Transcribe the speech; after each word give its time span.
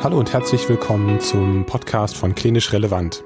Hallo 0.00 0.16
und 0.16 0.32
herzlich 0.32 0.68
willkommen 0.68 1.18
zum 1.18 1.66
Podcast 1.66 2.16
von 2.16 2.32
Klinisch 2.32 2.72
Relevant. 2.72 3.24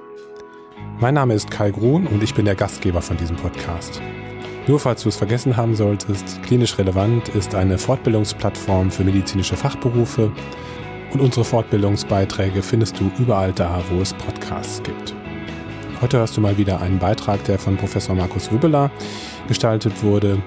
Mein 1.01 1.13
Name 1.13 1.35
ist 1.35 1.51
Kai 1.51 1.71
Grun 1.71 2.07
und 2.07 2.23
ich 2.23 2.33
bin 2.33 2.47
der 2.47 2.55
Gastgeber 2.55 3.03
von 3.03 3.19
diesem 3.19 3.37
Podcast. 3.37 4.01
Nur 4.67 4.81
falls 4.81 5.03
du 5.03 5.11
es 5.11 5.17
vergessen 5.17 5.59
haben 5.59 5.77
solltest, 5.77 6.43
Klinisch 6.43 6.79
Relevant 6.79 7.29
ist 7.29 7.55
eine 7.55 7.77
Fortbildungsplattform 7.77 8.91
für 8.91 9.05
medizinische 9.05 9.55
Fachberufe 9.55 10.33
und 11.13 11.21
unsere 11.21 11.45
Fortbildungsbeiträge 11.45 12.63
findest 12.63 12.99
du 12.99 13.11
überall 13.19 13.53
da, 13.53 13.83
wo 13.91 14.01
es 14.01 14.15
Podcasts 14.15 14.83
gibt. 14.83 15.15
Heute 16.01 16.21
hörst 16.21 16.39
du 16.39 16.41
mal 16.41 16.57
wieder 16.57 16.81
einen 16.81 16.99
Beitrag, 16.99 17.45
der 17.45 17.59
von 17.59 17.77
Professor 17.77 18.15
Markus 18.15 18.51
Rübeler 18.51 18.91
gestaltet 19.47 20.03
wurde, 20.03 20.43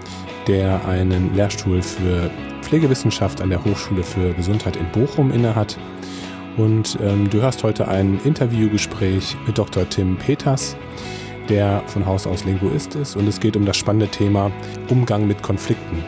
der 0.47 0.83
einen 0.87 1.35
Lehrstuhl 1.35 1.83
für 1.83 2.31
Pflegewissenschaft 2.63 3.41
an 3.41 3.51
der 3.51 3.63
Hochschule 3.63 4.03
für 4.03 4.33
Gesundheit 4.33 4.75
in 4.75 4.89
Bochum 4.91 5.31
innehat 5.31 5.77
und 6.57 6.97
ähm, 7.01 7.29
du 7.29 7.41
hörst 7.41 7.63
heute 7.63 7.87
ein 7.87 8.19
Interviewgespräch 8.23 9.35
mit 9.45 9.57
Dr. 9.57 9.87
Tim 9.89 10.17
Peters, 10.17 10.75
der 11.49 11.83
von 11.87 12.05
Haus 12.05 12.25
aus 12.27 12.45
Linguist 12.45 12.95
ist. 12.95 13.15
Und 13.15 13.27
es 13.27 13.39
geht 13.39 13.55
um 13.55 13.65
das 13.65 13.77
spannende 13.77 14.07
Thema 14.07 14.51
Umgang 14.89 15.27
mit 15.27 15.43
Konflikten. 15.43 16.03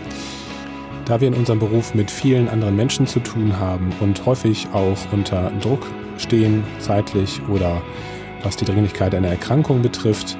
Da 1.06 1.22
wir 1.22 1.28
in 1.28 1.34
unserem 1.34 1.60
Beruf 1.60 1.94
mit 1.94 2.12
vielen 2.12 2.50
anderen 2.50 2.76
Menschen 2.76 3.08
zu 3.08 3.20
tun 3.20 3.60
haben 3.60 3.94
und 4.00 4.26
häufig 4.26 4.68
auch 4.74 4.98
unter 5.12 5.52
Druck 5.62 5.86
stehen, 6.18 6.64
zeitlich 6.80 7.42
oder 7.50 7.82
was 8.44 8.58
die 8.58 8.66
Dringlichkeit 8.66 9.16
einer 9.16 9.30
Erkrankung 9.30 9.82
betrifft, 9.82 10.38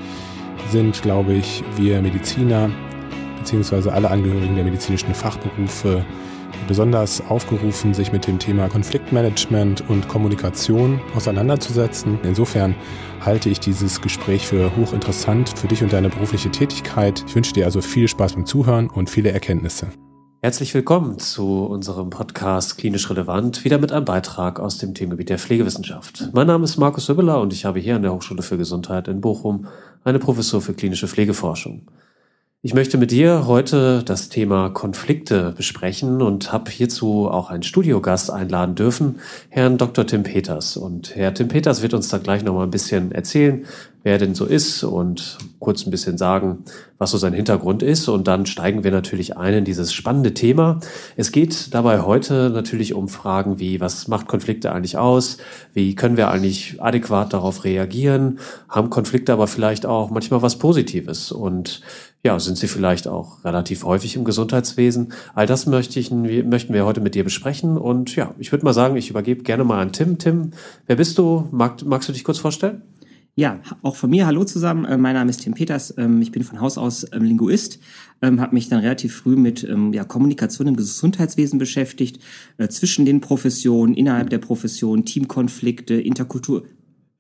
sind, 0.70 1.02
glaube 1.02 1.34
ich, 1.34 1.64
wir 1.78 2.02
Mediziner 2.02 2.70
bzw. 3.40 3.90
alle 3.90 4.10
Angehörigen 4.10 4.56
der 4.56 4.66
medizinischen 4.66 5.14
Fachberufe 5.14 6.06
besonders 6.68 7.22
aufgerufen, 7.30 7.94
sich 7.94 8.12
mit 8.12 8.28
dem 8.28 8.40
Thema 8.40 8.70
Konfliktmanagement 8.70 9.90
und 9.90 10.08
Kommunikation 10.08 11.02
auseinanderzusetzen. 11.16 12.20
Insofern 12.24 12.76
halte 13.22 13.50
ich 13.50 13.60
dieses 13.60 14.02
Gespräch 14.02 14.48
für 14.48 14.76
hochinteressant 14.76 15.58
für 15.58 15.68
dich 15.68 15.84
und 15.84 15.94
deine 15.94 16.10
berufliche 16.10 16.50
Tätigkeit. 16.50 17.24
Ich 17.28 17.36
wünsche 17.36 17.54
dir 17.54 17.66
also 17.66 17.82
viel 17.82 18.08
Spaß 18.08 18.34
beim 18.34 18.46
Zuhören 18.46 18.90
und 18.90 19.10
viele 19.10 19.32
Erkenntnisse. 19.32 19.88
Herzlich 20.40 20.74
willkommen 20.74 21.18
zu 21.18 21.66
unserem 21.66 22.12
Podcast 22.12 22.78
Klinisch 22.78 23.10
Relevant, 23.10 23.66
wieder 23.66 23.80
mit 23.80 23.92
einem 23.92 24.06
Beitrag 24.06 24.60
aus 24.60 24.78
dem 24.78 24.94
Themengebiet 24.94 25.30
der 25.30 25.40
Pflegewissenschaft. 25.40 26.30
Mein 26.32 26.48
Name 26.48 26.64
ist 26.64 26.78
Markus 26.78 27.10
Hübbeler 27.10 27.42
und 27.42 27.54
ich 27.54 27.66
habe 27.66 27.80
hier 27.80 27.96
an 27.96 28.04
der 28.04 28.14
Hochschule 28.14 28.44
für 28.44 28.58
Gesundheit 28.58 29.08
in 29.08 29.20
Bochum 29.20 29.68
eine 30.04 30.20
Professur 30.20 30.62
für 30.62 30.74
klinische 30.74 31.08
Pflegeforschung. 31.08 31.88
Ich 32.64 32.74
möchte 32.74 32.98
mit 32.98 33.12
dir 33.12 33.46
heute 33.46 34.02
das 34.04 34.30
Thema 34.30 34.72
Konflikte 34.72 35.54
besprechen 35.56 36.24
und 36.24 36.52
habe 36.52 36.72
hierzu 36.72 37.30
auch 37.30 37.52
einen 37.52 37.62
Studiogast 37.62 38.32
einladen 38.32 38.74
dürfen, 38.74 39.20
Herrn 39.50 39.78
Dr. 39.78 40.08
Tim 40.08 40.24
Peters. 40.24 40.76
Und 40.76 41.16
Herr 41.16 41.36
Tim 41.36 41.50
Peters 41.50 41.84
wird 41.84 41.94
uns 41.94 42.10
da 42.10 42.18
gleich 42.18 42.44
noch 42.44 42.56
mal 42.56 42.64
ein 42.64 42.72
bisschen 42.72 43.12
erzählen, 43.12 43.68
wer 44.08 44.14
er 44.14 44.20
denn 44.20 44.36
so 44.36 44.46
ist 44.46 44.86
und 44.86 45.38
kurz 45.60 45.86
ein 45.86 45.92
bisschen 45.92 46.18
sagen, 46.18 46.60
was 46.98 47.12
so 47.12 47.18
sein 47.18 47.34
Hintergrund 47.34 47.84
ist. 47.84 48.08
Und 48.08 48.26
dann 48.26 48.46
steigen 48.46 48.86
wir 48.86 48.92
natürlich 48.92 49.36
ein 49.36 49.54
in 49.54 49.66
dieses 49.66 49.94
spannende 49.94 50.34
Thema. 50.34 50.80
Es 51.18 51.34
geht 51.34 51.74
dabei 51.74 52.00
heute 52.00 52.50
natürlich 52.50 52.94
um 52.94 53.10
Fragen 53.10 53.60
wie, 53.60 53.82
was 53.82 54.08
macht 54.08 54.30
Konflikte 54.30 54.72
eigentlich 54.72 54.98
aus? 54.98 55.40
Wie 55.74 55.94
können 55.94 56.16
wir 56.16 56.32
eigentlich 56.32 56.82
adäquat 56.82 57.34
darauf 57.34 57.66
reagieren? 57.66 58.40
Haben 58.70 58.90
Konflikte 58.90 59.34
aber 59.34 59.46
vielleicht 59.46 59.86
auch 59.86 60.10
manchmal 60.10 60.42
was 60.42 60.58
Positives? 60.58 61.34
Und 61.34 61.82
ja, 62.24 62.40
sind 62.40 62.58
sie 62.58 62.70
vielleicht 62.70 63.10
auch 63.10 63.44
relativ 63.44 63.84
häufig 63.84 64.16
im 64.16 64.24
Gesundheitswesen? 64.24 65.12
All 65.36 65.48
das 65.48 65.66
möchte 65.66 66.00
ich, 66.00 66.12
möchten 66.12 66.74
wir 66.74 66.86
heute 66.86 67.02
mit 67.02 67.14
dir 67.14 67.26
besprechen. 67.26 67.78
Und 67.78 68.16
ja, 68.16 68.34
ich 68.40 68.54
würde 68.54 68.64
mal 68.64 68.72
sagen, 68.72 68.96
ich 68.96 69.10
übergebe 69.10 69.44
gerne 69.44 69.66
mal 69.66 69.82
an 69.82 69.92
Tim. 69.92 70.18
Tim, 70.18 70.52
wer 70.86 70.96
bist 70.96 71.18
du? 71.18 71.50
Mag, 71.52 71.86
magst 71.86 72.08
du 72.08 72.14
dich 72.14 72.24
kurz 72.24 72.38
vorstellen? 72.38 72.84
Ja, 73.40 73.62
auch 73.84 73.96
von 73.96 74.10
mir 74.10 74.26
hallo 74.26 74.46
zusammen. 74.46 74.84
Äh, 74.86 74.98
mein 74.98 75.14
Name 75.14 75.30
ist 75.30 75.44
Tim 75.44 75.54
Peters. 75.54 75.94
Ähm, 76.00 76.24
ich 76.24 76.32
bin 76.32 76.42
von 76.42 76.60
Haus 76.60 76.80
aus 76.80 77.06
ähm, 77.14 77.24
Linguist, 77.24 77.80
ähm, 78.24 78.42
habe 78.42 78.56
mich 78.56 78.68
dann 78.68 78.80
relativ 78.80 79.16
früh 79.16 79.36
mit 79.36 79.62
ja, 79.92 80.04
Kommunikation 80.06 80.68
im 80.68 80.76
Gesundheitswesen 80.76 81.60
beschäftigt, 81.60 82.20
äh, 82.58 82.68
zwischen 82.68 83.06
den 83.06 83.22
Professionen, 83.22 83.94
innerhalb 83.94 84.32
der 84.32 84.40
Profession, 84.40 85.06
Teamkonflikte, 85.06 85.94
Interkultur, 85.94 86.64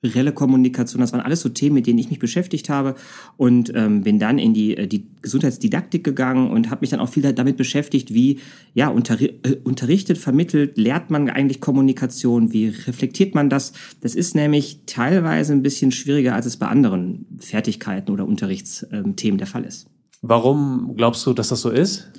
relle 0.03 0.31
Kommunikation, 0.31 1.02
das 1.02 1.12
waren 1.12 1.22
alles 1.22 1.41
so 1.41 1.50
Themen, 1.50 1.75
mit 1.75 1.88
denen 1.88 1.97
ich 2.00 2.09
mich 2.09 2.19
beschäftigt 2.19 2.69
habe 2.69 2.96
und 3.35 3.72
ähm, 3.75 4.02
bin 4.02 4.19
dann 4.19 4.38
in 4.38 4.53
die, 4.53 4.78
äh, 4.78 4.88
die 4.88 5.08
Gesundheitsdidaktik 5.22 6.03
gegangen 6.03 6.52
und 6.52 6.69
habe 6.69 6.81
mich 6.81 6.91
dann 6.91 7.00
auch 7.00 7.09
viel 7.09 7.24
damit 7.34 7.58
beschäftigt, 7.58 8.13
wie 8.13 8.40
ja 8.74 8.90
unter, 8.90 9.19
äh, 9.19 9.34
unterrichtet, 9.63 10.18
vermittelt, 10.18 10.78
lehrt 10.78 11.09
man 11.09 11.30
eigentlich 11.30 11.62
Kommunikation, 11.62 12.53
wie 12.53 12.68
reflektiert 12.68 13.34
man 13.34 13.50
das? 13.50 13.74
Das 14.02 14.13
ist 14.13 14.35
nämlich 14.35 14.81
teilweise 14.85 15.53
ein 15.53 15.63
bisschen 15.63 15.91
schwieriger, 15.91 16.35
als 16.35 16.46
es 16.46 16.58
bei 16.58 16.68
anderen 16.68 17.25
Fertigkeiten 17.40 18.12
oder 18.12 18.28
Unterrichtsthemen 18.28 19.38
der 19.38 19.47
Fall 19.47 19.64
ist. 19.64 19.88
Warum 20.22 20.94
glaubst 20.96 21.25
du, 21.25 21.34
dass 21.34 21.50
das 21.50 21.62
so 21.62 21.69
ist? 21.69 22.12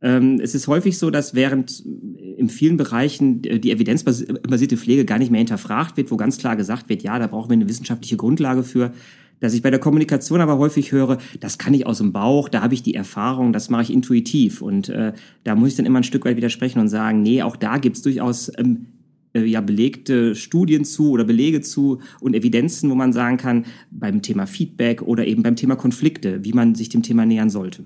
Ähm, 0.00 0.40
es 0.40 0.54
ist 0.54 0.68
häufig 0.68 0.96
so, 0.96 1.10
dass 1.10 1.34
während 1.34 1.82
in 2.38 2.48
vielen 2.48 2.76
Bereichen 2.76 3.42
die 3.42 3.70
evidenzbasierte 3.70 4.76
Pflege 4.76 5.04
gar 5.04 5.18
nicht 5.18 5.30
mehr 5.30 5.38
hinterfragt 5.38 5.96
wird, 5.96 6.10
wo 6.10 6.16
ganz 6.16 6.38
klar 6.38 6.56
gesagt 6.56 6.88
wird, 6.88 7.02
ja, 7.02 7.18
da 7.18 7.26
brauchen 7.26 7.50
wir 7.50 7.54
eine 7.54 7.68
wissenschaftliche 7.68 8.16
Grundlage 8.16 8.62
für, 8.62 8.92
dass 9.40 9.54
ich 9.54 9.62
bei 9.62 9.70
der 9.70 9.80
Kommunikation 9.80 10.40
aber 10.40 10.58
häufig 10.58 10.92
höre, 10.92 11.18
das 11.40 11.58
kann 11.58 11.74
ich 11.74 11.86
aus 11.86 11.98
dem 11.98 12.12
Bauch, 12.12 12.48
da 12.48 12.62
habe 12.62 12.74
ich 12.74 12.82
die 12.82 12.94
Erfahrung, 12.94 13.52
das 13.52 13.70
mache 13.70 13.82
ich 13.82 13.92
intuitiv. 13.92 14.62
Und 14.62 14.88
äh, 14.88 15.12
da 15.44 15.54
muss 15.54 15.70
ich 15.70 15.76
dann 15.76 15.86
immer 15.86 16.00
ein 16.00 16.04
Stück 16.04 16.24
weit 16.24 16.36
widersprechen 16.36 16.80
und 16.80 16.88
sagen, 16.88 17.22
nee, 17.22 17.42
auch 17.42 17.56
da 17.56 17.78
gibt 17.78 17.96
es 17.96 18.02
durchaus 18.02 18.50
ähm, 18.56 18.86
äh, 19.34 19.44
ja 19.44 19.60
belegte 19.60 20.34
Studien 20.34 20.84
zu 20.84 21.10
oder 21.10 21.24
Belege 21.24 21.60
zu 21.60 21.98
und 22.20 22.34
Evidenzen, 22.34 22.90
wo 22.90 22.94
man 22.94 23.12
sagen 23.12 23.36
kann, 23.36 23.66
beim 23.90 24.22
Thema 24.22 24.46
Feedback 24.46 25.02
oder 25.02 25.26
eben 25.26 25.42
beim 25.42 25.56
Thema 25.56 25.76
Konflikte, 25.76 26.44
wie 26.44 26.52
man 26.52 26.74
sich 26.74 26.88
dem 26.88 27.02
Thema 27.02 27.26
nähern 27.26 27.50
sollte. 27.50 27.84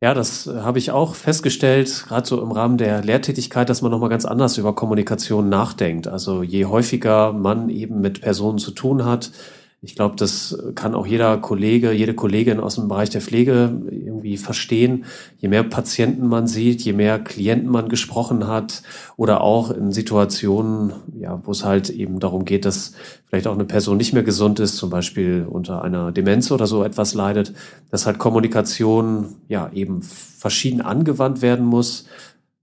Ja, 0.00 0.14
das 0.14 0.46
äh, 0.46 0.60
habe 0.60 0.78
ich 0.78 0.92
auch 0.92 1.14
festgestellt, 1.16 2.04
gerade 2.06 2.26
so 2.26 2.40
im 2.40 2.52
Rahmen 2.52 2.78
der 2.78 3.02
Lehrtätigkeit, 3.02 3.68
dass 3.68 3.82
man 3.82 3.90
nochmal 3.90 4.08
ganz 4.08 4.24
anders 4.24 4.56
über 4.56 4.74
Kommunikation 4.74 5.48
nachdenkt. 5.48 6.06
Also 6.06 6.42
je 6.44 6.66
häufiger 6.66 7.32
man 7.32 7.68
eben 7.68 8.00
mit 8.00 8.20
Personen 8.20 8.58
zu 8.58 8.70
tun 8.70 9.04
hat, 9.04 9.32
ich 9.80 9.94
glaube, 9.94 10.16
das 10.16 10.58
kann 10.74 10.96
auch 10.96 11.06
jeder 11.06 11.36
Kollege, 11.38 11.92
jede 11.92 12.12
Kollegin 12.12 12.58
aus 12.58 12.74
dem 12.74 12.88
Bereich 12.88 13.10
der 13.10 13.20
Pflege 13.20 13.80
irgendwie 13.88 14.36
verstehen. 14.36 15.04
Je 15.36 15.48
mehr 15.48 15.62
Patienten 15.62 16.26
man 16.26 16.48
sieht, 16.48 16.82
je 16.82 16.92
mehr 16.92 17.20
Klienten 17.20 17.70
man 17.70 17.88
gesprochen 17.88 18.48
hat 18.48 18.82
oder 19.16 19.40
auch 19.40 19.70
in 19.70 19.92
Situationen, 19.92 20.94
ja, 21.16 21.40
wo 21.44 21.52
es 21.52 21.64
halt 21.64 21.90
eben 21.90 22.18
darum 22.18 22.44
geht, 22.44 22.64
dass 22.64 22.92
vielleicht 23.26 23.46
auch 23.46 23.54
eine 23.54 23.66
Person 23.66 23.98
nicht 23.98 24.12
mehr 24.12 24.24
gesund 24.24 24.58
ist, 24.58 24.76
zum 24.76 24.90
Beispiel 24.90 25.46
unter 25.48 25.82
einer 25.82 26.10
Demenz 26.10 26.50
oder 26.50 26.66
so 26.66 26.82
etwas 26.82 27.14
leidet, 27.14 27.52
dass 27.92 28.04
halt 28.04 28.18
Kommunikation 28.18 29.36
ja 29.46 29.70
eben 29.72 30.02
verschieden 30.02 30.80
angewandt 30.80 31.40
werden 31.40 31.64
muss, 31.64 32.06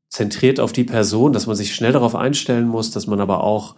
zentriert 0.10 0.60
auf 0.60 0.74
die 0.74 0.84
Person, 0.84 1.32
dass 1.32 1.48
man 1.48 1.56
sich 1.56 1.76
schnell 1.76 1.94
darauf 1.94 2.14
einstellen 2.14 2.68
muss, 2.68 2.92
dass 2.92 3.08
man 3.08 3.22
aber 3.22 3.42
auch 3.42 3.76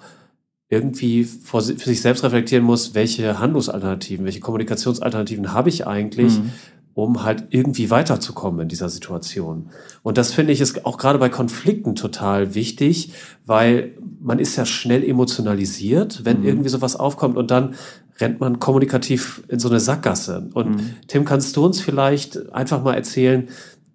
irgendwie 0.70 1.24
vor, 1.24 1.62
für 1.62 1.78
sich 1.78 2.02
selbst 2.02 2.24
reflektieren 2.24 2.64
muss, 2.64 2.94
welche 2.94 3.40
Handlungsalternativen, 3.40 4.26
welche 4.26 4.42
Kommunikationsalternativen 4.42 5.54
habe 5.54 5.70
ich 5.70 5.88
eigentlich, 5.88 6.40
mhm. 6.40 6.52
um 6.94 7.24
halt 7.24 7.46
irgendwie 7.52 7.90
weiterzukommen 7.90 8.62
in 8.62 8.68
dieser 8.68 8.90
Situation. 8.90 9.70
Und 10.04 10.18
das 10.18 10.34
finde 10.34 10.52
ich 10.52 10.60
ist 10.60 10.86
auch 10.86 10.98
gerade 10.98 11.20
bei 11.20 11.30
Konflikten 11.30 11.96
total 11.96 12.54
wichtig, 12.54 13.14
weil 13.46 13.94
man 14.20 14.40
ist 14.40 14.58
ja 14.58 14.66
schnell 14.66 15.04
emotionalisiert, 15.04 16.26
wenn 16.26 16.42
mhm. 16.42 16.48
irgendwie 16.48 16.70
sowas 16.70 16.98
aufkommt 16.98 17.38
und 17.38 17.50
dann 17.50 17.76
rennt 18.20 18.40
man 18.40 18.60
kommunikativ 18.60 19.44
in 19.48 19.60
so 19.60 19.70
eine 19.70 19.80
Sackgasse. 19.80 20.50
Und 20.54 20.76
mhm. 20.76 20.90
Tim, 21.08 21.24
kannst 21.24 21.56
du 21.56 21.66
uns 21.66 21.80
vielleicht 21.80 22.52
einfach 22.52 22.84
mal 22.84 22.96
erzählen, 22.96 23.48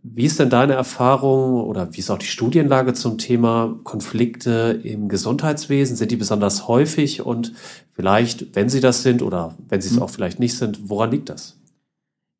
wie 0.04 0.24
ist 0.24 0.40
denn 0.40 0.50
deine 0.50 0.72
Erfahrung 0.72 1.62
oder 1.62 1.94
wie 1.94 2.00
ist 2.00 2.10
auch 2.10 2.18
die 2.18 2.26
Studienlage 2.26 2.92
zum 2.92 3.18
Thema 3.18 3.78
Konflikte 3.84 4.80
im 4.82 5.08
Gesundheitswesen? 5.08 5.96
Sind 5.96 6.10
die 6.10 6.16
besonders 6.16 6.66
häufig 6.66 7.24
und 7.24 7.52
vielleicht, 7.92 8.56
wenn 8.56 8.68
sie 8.68 8.80
das 8.80 9.04
sind 9.04 9.22
oder 9.22 9.56
wenn 9.68 9.80
sie 9.80 9.88
es 9.88 9.96
mhm. 9.96 10.02
auch 10.02 10.10
vielleicht 10.10 10.40
nicht 10.40 10.54
sind, 10.54 10.88
woran 10.88 11.12
liegt 11.12 11.28
das? 11.28 11.56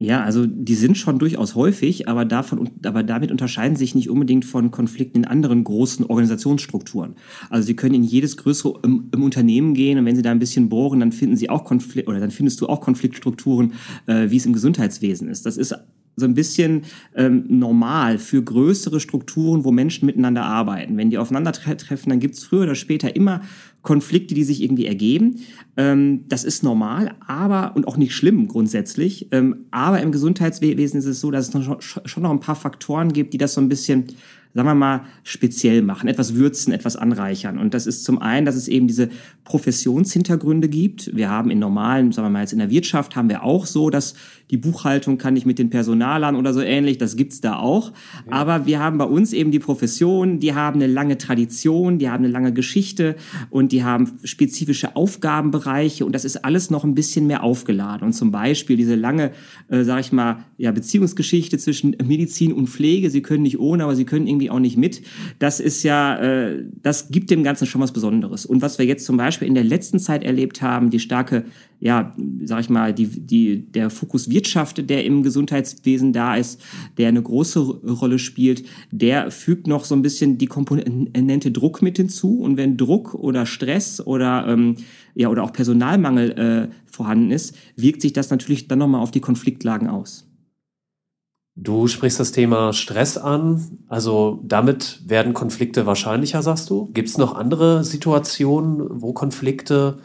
Ja, 0.01 0.25
also 0.25 0.47
die 0.47 0.75
sind 0.75 0.99
schon 0.99 1.21
durchaus 1.21 1.55
häufig, 1.55 2.09
aber, 2.09 2.25
davon, 2.25 2.71
aber 2.85 3.05
damit 3.05 3.31
unterscheiden 3.31 3.77
sich 3.77 3.95
nicht 3.95 4.11
unbedingt 4.11 4.45
von 4.45 4.73
Konflikten 4.73 5.19
in 5.19 5.25
anderen 5.25 5.63
großen 5.63 6.05
Organisationsstrukturen. 6.05 7.15
Also 7.49 7.67
sie 7.67 7.77
können 7.77 7.95
in 7.95 8.03
jedes 8.03 8.37
größere 8.37 8.81
im, 8.83 9.11
im 9.15 9.23
Unternehmen 9.23 9.75
gehen 9.75 9.99
und 9.99 10.05
wenn 10.05 10.17
sie 10.17 10.23
da 10.23 10.33
ein 10.33 10.41
bisschen 10.41 10.69
bohren, 10.69 10.99
dann 10.99 11.13
finden 11.13 11.37
sie 11.37 11.49
auch 11.49 11.63
Konflikt 11.63 12.09
oder 12.09 12.19
dann 12.19 12.33
findest 12.33 12.61
du 12.61 12.67
auch 12.67 12.81
Konfliktstrukturen, 12.81 13.75
äh, 14.07 14.31
wie 14.31 14.39
es 14.39 14.47
im 14.47 14.53
Gesundheitswesen 14.53 15.29
ist. 15.29 15.47
Das 15.47 15.57
ist 15.57 15.73
so 16.17 16.27
ein 16.27 16.35
bisschen 16.35 16.83
ähm, 17.15 17.45
normal 17.49 18.19
für 18.19 18.43
größere 18.43 19.01
Strukturen, 19.01 19.65
wo 19.65 19.73
Menschen 19.73 20.07
miteinander 20.07 20.45
arbeiten. 20.45 20.97
Wenn 20.97 21.11
die 21.11 21.19
aufeinandertreffen, 21.19 22.11
dann 22.11 22.21
gibt 22.21 22.35
es 22.35 22.45
früher 22.45 22.63
oder 22.63 22.75
später 22.75 23.17
immer 23.17 23.41
Konflikte, 23.83 24.35
die 24.35 24.45
sich 24.45 24.63
irgendwie 24.63 24.87
ergeben. 24.87 25.41
Ähm, 25.77 26.25
das 26.29 26.45
ist 26.45 26.63
normal, 26.63 27.15
aber 27.27 27.75
und 27.75 27.89
auch 27.89 27.97
nicht 27.97 28.15
schlimm 28.15 28.47
grundsätzlich. 28.47 29.29
Ähm, 29.33 29.67
aber 29.71 30.01
im 30.01 30.13
Gesundheitswesen 30.13 30.99
ist 30.99 31.07
es 31.07 31.21
so, 31.21 31.31
dass 31.31 31.49
es 31.49 31.55
noch, 31.55 31.81
schon 31.81 32.23
noch 32.23 32.31
ein 32.31 32.41
paar 32.41 32.57
Faktoren 32.57 33.13
gibt, 33.13 33.33
die 33.33 33.39
das 33.39 33.55
so 33.55 33.61
ein 33.61 33.69
bisschen 33.69 34.07
sagen 34.55 34.69
wir 34.69 34.75
mal, 34.75 35.05
speziell 35.23 35.83
machen, 35.83 36.09
etwas 36.09 36.35
würzen, 36.35 36.73
etwas 36.73 36.97
anreichern. 36.97 37.59
Und 37.59 37.75
das 37.75 37.87
ist 37.87 38.05
zum 38.05 38.21
einen, 38.21 38.45
dass 38.45 38.55
es 38.55 38.69
eben 38.69 38.87
diese 38.87 39.09
Professionshintergründe 39.45 40.69
gibt. 40.69 41.15
Wir 41.17 41.31
haben 41.31 41.51
in 41.51 41.59
normalen, 41.59 42.13
sagen 42.13 42.27
wir 42.27 42.31
mal 42.31 42.41
jetzt 42.41 42.53
in 42.53 42.59
der 42.59 42.71
Wirtschaft, 42.71 43.17
haben 43.17 43.29
wir 43.29 43.43
auch 43.43 43.67
so, 43.67 43.91
dass 43.91 44.15
die 44.53 44.59
Buchhaltung 44.59 45.17
kann 45.17 45.35
ich 45.35 45.47
mit 45.47 45.59
den 45.59 45.71
Personalern 45.71 46.37
oder 46.37 46.53
so 46.53 46.61
ähnlich, 46.61 46.99
das 46.99 47.17
gibt's 47.17 47.41
da 47.41 47.57
auch. 47.57 47.91
Ja. 48.27 48.33
Aber 48.33 48.67
wir 48.67 48.81
haben 48.81 48.99
bei 48.99 49.07
uns 49.07 49.33
eben 49.33 49.51
die 49.51 49.59
Profession, 49.59 50.41
die 50.41 50.55
haben 50.55 50.81
eine 50.81 50.93
lange 50.93 51.17
Tradition, 51.17 51.99
die 51.99 52.11
haben 52.11 52.23
eine 52.23 52.33
lange 52.33 52.53
Geschichte 52.53 53.17
und 53.49 53.73
die 53.73 53.83
haben 53.83 54.13
spezifische 54.25 54.95
Aufgabenbereiche 54.95 56.05
und 56.05 56.15
das 56.15 56.27
ist 56.27 56.45
alles 56.45 56.69
noch 56.69 56.85
ein 56.85 56.95
bisschen 56.95 57.27
mehr 57.27 57.43
aufgeladen. 57.43 58.07
Und 58.07 58.13
zum 58.13 58.31
Beispiel 58.31 58.77
diese 58.77 58.95
lange, 58.95 59.33
äh, 59.69 59.85
sag 59.85 60.01
ich 60.01 60.13
mal, 60.13 60.45
ja, 60.59 60.71
Beziehungsgeschichte 60.71 61.57
zwischen 61.57 61.97
Medizin 62.05 62.53
und 62.53 62.69
Pflege, 62.69 63.09
sie 63.09 63.23
können 63.23 63.45
nicht 63.45 63.59
ohne, 63.59 63.85
aber 63.85 63.97
sie 63.97 64.05
können 64.05 64.27
irgendwie 64.27 64.42
auch 64.51 64.59
nicht 64.59 64.77
mit. 64.77 65.03
Das 65.39 65.61
ist 65.61 65.83
ja, 65.83 66.17
äh, 66.19 66.65
das 66.83 67.11
gibt 67.11 67.31
dem 67.31 67.43
Ganzen 67.43 67.67
schon 67.67 67.81
was 67.81 67.93
Besonderes. 67.93 68.47
Und 68.47 68.63
was 68.63 68.79
wir 68.79 68.87
jetzt 68.87 69.05
zum 69.05 69.17
Beispiel 69.17 69.49
in 69.49 69.55
der 69.55 69.65
letzten 69.65 69.99
Zeit 69.99 70.25
erlebt 70.25 70.63
haben, 70.63 70.91
die 70.91 71.01
starke 71.01 71.45
ja, 71.83 72.15
sag 72.45 72.61
ich 72.61 72.71
mal, 72.71 72.95
die, 72.95 73.09
die, 73.09 73.67
der 73.73 73.91
Fokus 73.91 74.31
Wirtschaft, 74.31 74.89
der 74.89 75.05
im 75.05 75.25
Gesundheitswesen 75.25 76.13
da 76.13 76.37
ist, 76.37 76.61
der 76.97 77.09
eine 77.09 77.21
große 77.21 77.59
Rolle 77.59 78.21
spielt, 78.21 78.65
der 78.93 79.33
fügt 79.33 79.67
noch 79.67 79.85
so 79.85 79.97
ein 79.97 80.03
bisschen 80.03 80.39
die 80.39 80.47
Komponente 80.47 81.51
Druck 81.51 81.83
mit 81.83 81.97
hinzu. 81.97 82.39
Und 82.39 82.57
wenn 82.57 82.77
Druck 82.77 83.15
oder 83.15 83.47
Stress 83.47 84.01
oder, 84.01 84.47
ähm, 84.47 84.77
ja, 85.17 85.29
oder 85.29 85.43
auch 85.43 85.53
Personalmangel 85.53 86.31
äh, 86.31 86.69
vorhanden 86.87 87.33
ist, 87.33 87.57
wirkt 87.75 88.01
sich 88.01 88.13
das 88.13 88.31
natürlich 88.31 88.69
dann 88.69 88.79
nochmal 88.79 89.01
auf 89.01 89.11
die 89.11 89.21
Konfliktlagen 89.21 89.89
aus. 89.89 90.32
Du 91.55 91.87
sprichst 91.87 92.19
das 92.19 92.33
Thema 92.33 92.73
Stress 92.73 93.19
an. 93.19 93.79
Also 93.89 94.41
damit 94.43 95.03
werden 95.07 95.35
Konflikte 95.35 95.85
wahrscheinlicher, 95.85 96.43
sagst 96.43 96.71
du? 96.71 96.91
Gibt 96.93 97.09
es 97.09 97.19
noch 97.19 97.35
andere 97.35 97.85
Situationen, 97.85 99.03
wo 99.03 99.13
Konflikte 99.13 99.99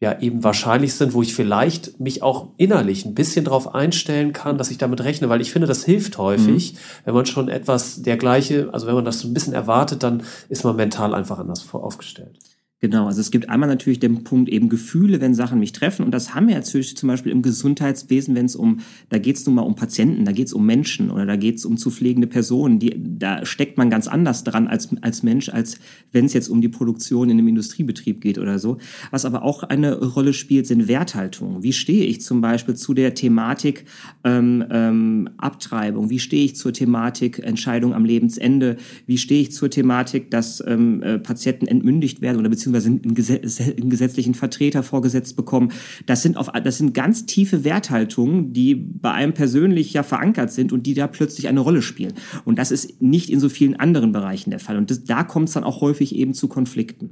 ja 0.00 0.18
eben 0.18 0.42
wahrscheinlich 0.42 0.94
sind, 0.94 1.12
wo 1.12 1.22
ich 1.22 1.34
vielleicht 1.34 2.00
mich 2.00 2.22
auch 2.22 2.48
innerlich 2.56 3.04
ein 3.04 3.14
bisschen 3.14 3.44
darauf 3.44 3.74
einstellen 3.74 4.32
kann, 4.32 4.56
dass 4.56 4.70
ich 4.70 4.78
damit 4.78 5.04
rechne, 5.04 5.28
weil 5.28 5.42
ich 5.42 5.52
finde, 5.52 5.68
das 5.68 5.84
hilft 5.84 6.16
häufig, 6.16 6.72
mhm. 6.72 6.78
wenn 7.04 7.14
man 7.14 7.26
schon 7.26 7.48
etwas 7.50 8.00
dergleiche, 8.00 8.70
also 8.72 8.86
wenn 8.86 8.94
man 8.94 9.04
das 9.04 9.20
so 9.20 9.28
ein 9.28 9.34
bisschen 9.34 9.52
erwartet, 9.52 10.02
dann 10.02 10.22
ist 10.48 10.64
man 10.64 10.76
mental 10.76 11.14
einfach 11.14 11.38
anders 11.38 11.66
aufgestellt. 11.72 12.38
Genau, 12.82 13.06
also 13.08 13.20
es 13.20 13.30
gibt 13.30 13.50
einmal 13.50 13.68
natürlich 13.68 13.98
den 14.00 14.24
Punkt 14.24 14.48
eben 14.48 14.70
Gefühle, 14.70 15.20
wenn 15.20 15.34
Sachen 15.34 15.58
mich 15.58 15.72
treffen. 15.72 16.02
Und 16.02 16.12
das 16.12 16.34
haben 16.34 16.48
wir 16.48 16.54
natürlich 16.54 16.96
zum 16.96 17.08
Beispiel 17.08 17.30
im 17.30 17.42
Gesundheitswesen, 17.42 18.34
wenn 18.34 18.46
es 18.46 18.56
um, 18.56 18.80
da 19.10 19.18
geht 19.18 19.36
es 19.36 19.44
nun 19.44 19.56
mal 19.56 19.62
um 19.62 19.74
Patienten, 19.74 20.24
da 20.24 20.32
geht 20.32 20.46
es 20.46 20.54
um 20.54 20.64
Menschen 20.64 21.10
oder 21.10 21.26
da 21.26 21.36
geht 21.36 21.56
es 21.56 21.66
um 21.66 21.76
zu 21.76 21.90
pflegende 21.90 22.26
Personen. 22.26 22.78
Die, 22.78 22.94
da 22.96 23.44
steckt 23.44 23.76
man 23.76 23.90
ganz 23.90 24.08
anders 24.08 24.44
dran 24.44 24.66
als, 24.66 24.88
als 25.02 25.22
Mensch, 25.22 25.50
als 25.50 25.78
wenn 26.12 26.24
es 26.24 26.32
jetzt 26.32 26.48
um 26.48 26.62
die 26.62 26.70
Produktion 26.70 27.28
in 27.28 27.38
einem 27.38 27.48
Industriebetrieb 27.48 28.22
geht 28.22 28.38
oder 28.38 28.58
so. 28.58 28.78
Was 29.10 29.26
aber 29.26 29.42
auch 29.42 29.62
eine 29.62 30.02
Rolle 30.02 30.32
spielt, 30.32 30.66
sind 30.66 30.88
Werthaltungen. 30.88 31.62
Wie 31.62 31.74
stehe 31.74 32.06
ich 32.06 32.22
zum 32.22 32.40
Beispiel 32.40 32.76
zu 32.76 32.94
der 32.94 33.12
Thematik 33.12 33.84
ähm, 34.24 34.64
ähm, 34.70 35.28
Abtreibung? 35.36 36.08
Wie 36.08 36.18
stehe 36.18 36.46
ich 36.46 36.56
zur 36.56 36.72
Thematik 36.72 37.40
Entscheidung 37.40 37.92
am 37.92 38.06
Lebensende? 38.06 38.78
Wie 39.04 39.18
stehe 39.18 39.42
ich 39.42 39.52
zur 39.52 39.68
Thematik, 39.68 40.30
dass 40.30 40.64
ähm, 40.66 41.02
äh, 41.02 41.18
Patienten 41.18 41.66
entmündigt 41.66 42.22
werden 42.22 42.38
oder 42.38 42.48
beziehungsweise 42.48 42.69
beziehungsweise 42.72 43.72
einen, 43.76 43.90
gesetzlichen 43.90 44.34
Vertreter 44.34 44.82
vorgesetzt 44.82 45.36
bekommen. 45.36 45.72
Das 46.06 46.22
sind, 46.22 46.36
auf, 46.36 46.48
das 46.64 46.78
sind 46.78 46.94
ganz 46.94 47.26
tiefe 47.26 47.64
Werthaltungen, 47.64 48.52
die 48.52 48.74
bei 48.74 49.12
einem 49.12 49.34
persönlich 49.34 49.92
ja 49.92 50.02
verankert 50.02 50.52
sind 50.52 50.72
und 50.72 50.86
die 50.86 50.94
da 50.94 51.06
plötzlich 51.06 51.48
eine 51.48 51.60
Rolle 51.60 51.82
spielen. 51.82 52.14
Und 52.44 52.58
das 52.58 52.70
ist 52.70 53.00
nicht 53.02 53.30
in 53.30 53.40
so 53.40 53.48
vielen 53.48 53.78
anderen 53.78 54.12
Bereichen 54.12 54.50
der 54.50 54.60
Fall. 54.60 54.76
Und 54.76 54.90
das, 54.90 55.04
da 55.04 55.24
kommt 55.24 55.48
es 55.48 55.54
dann 55.54 55.64
auch 55.64 55.80
häufig 55.80 56.14
eben 56.14 56.34
zu 56.34 56.48
Konflikten. 56.48 57.10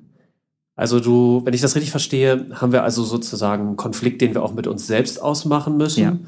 Also 0.76 1.00
du, 1.00 1.42
wenn 1.44 1.54
ich 1.54 1.60
das 1.60 1.74
richtig 1.74 1.90
verstehe, 1.90 2.46
haben 2.52 2.70
wir 2.70 2.84
also 2.84 3.02
sozusagen 3.02 3.66
einen 3.66 3.76
Konflikt, 3.76 4.20
den 4.22 4.34
wir 4.34 4.44
auch 4.44 4.54
mit 4.54 4.68
uns 4.68 4.86
selbst 4.86 5.20
ausmachen 5.20 5.76
müssen. 5.76 6.02
Ja. 6.02 6.18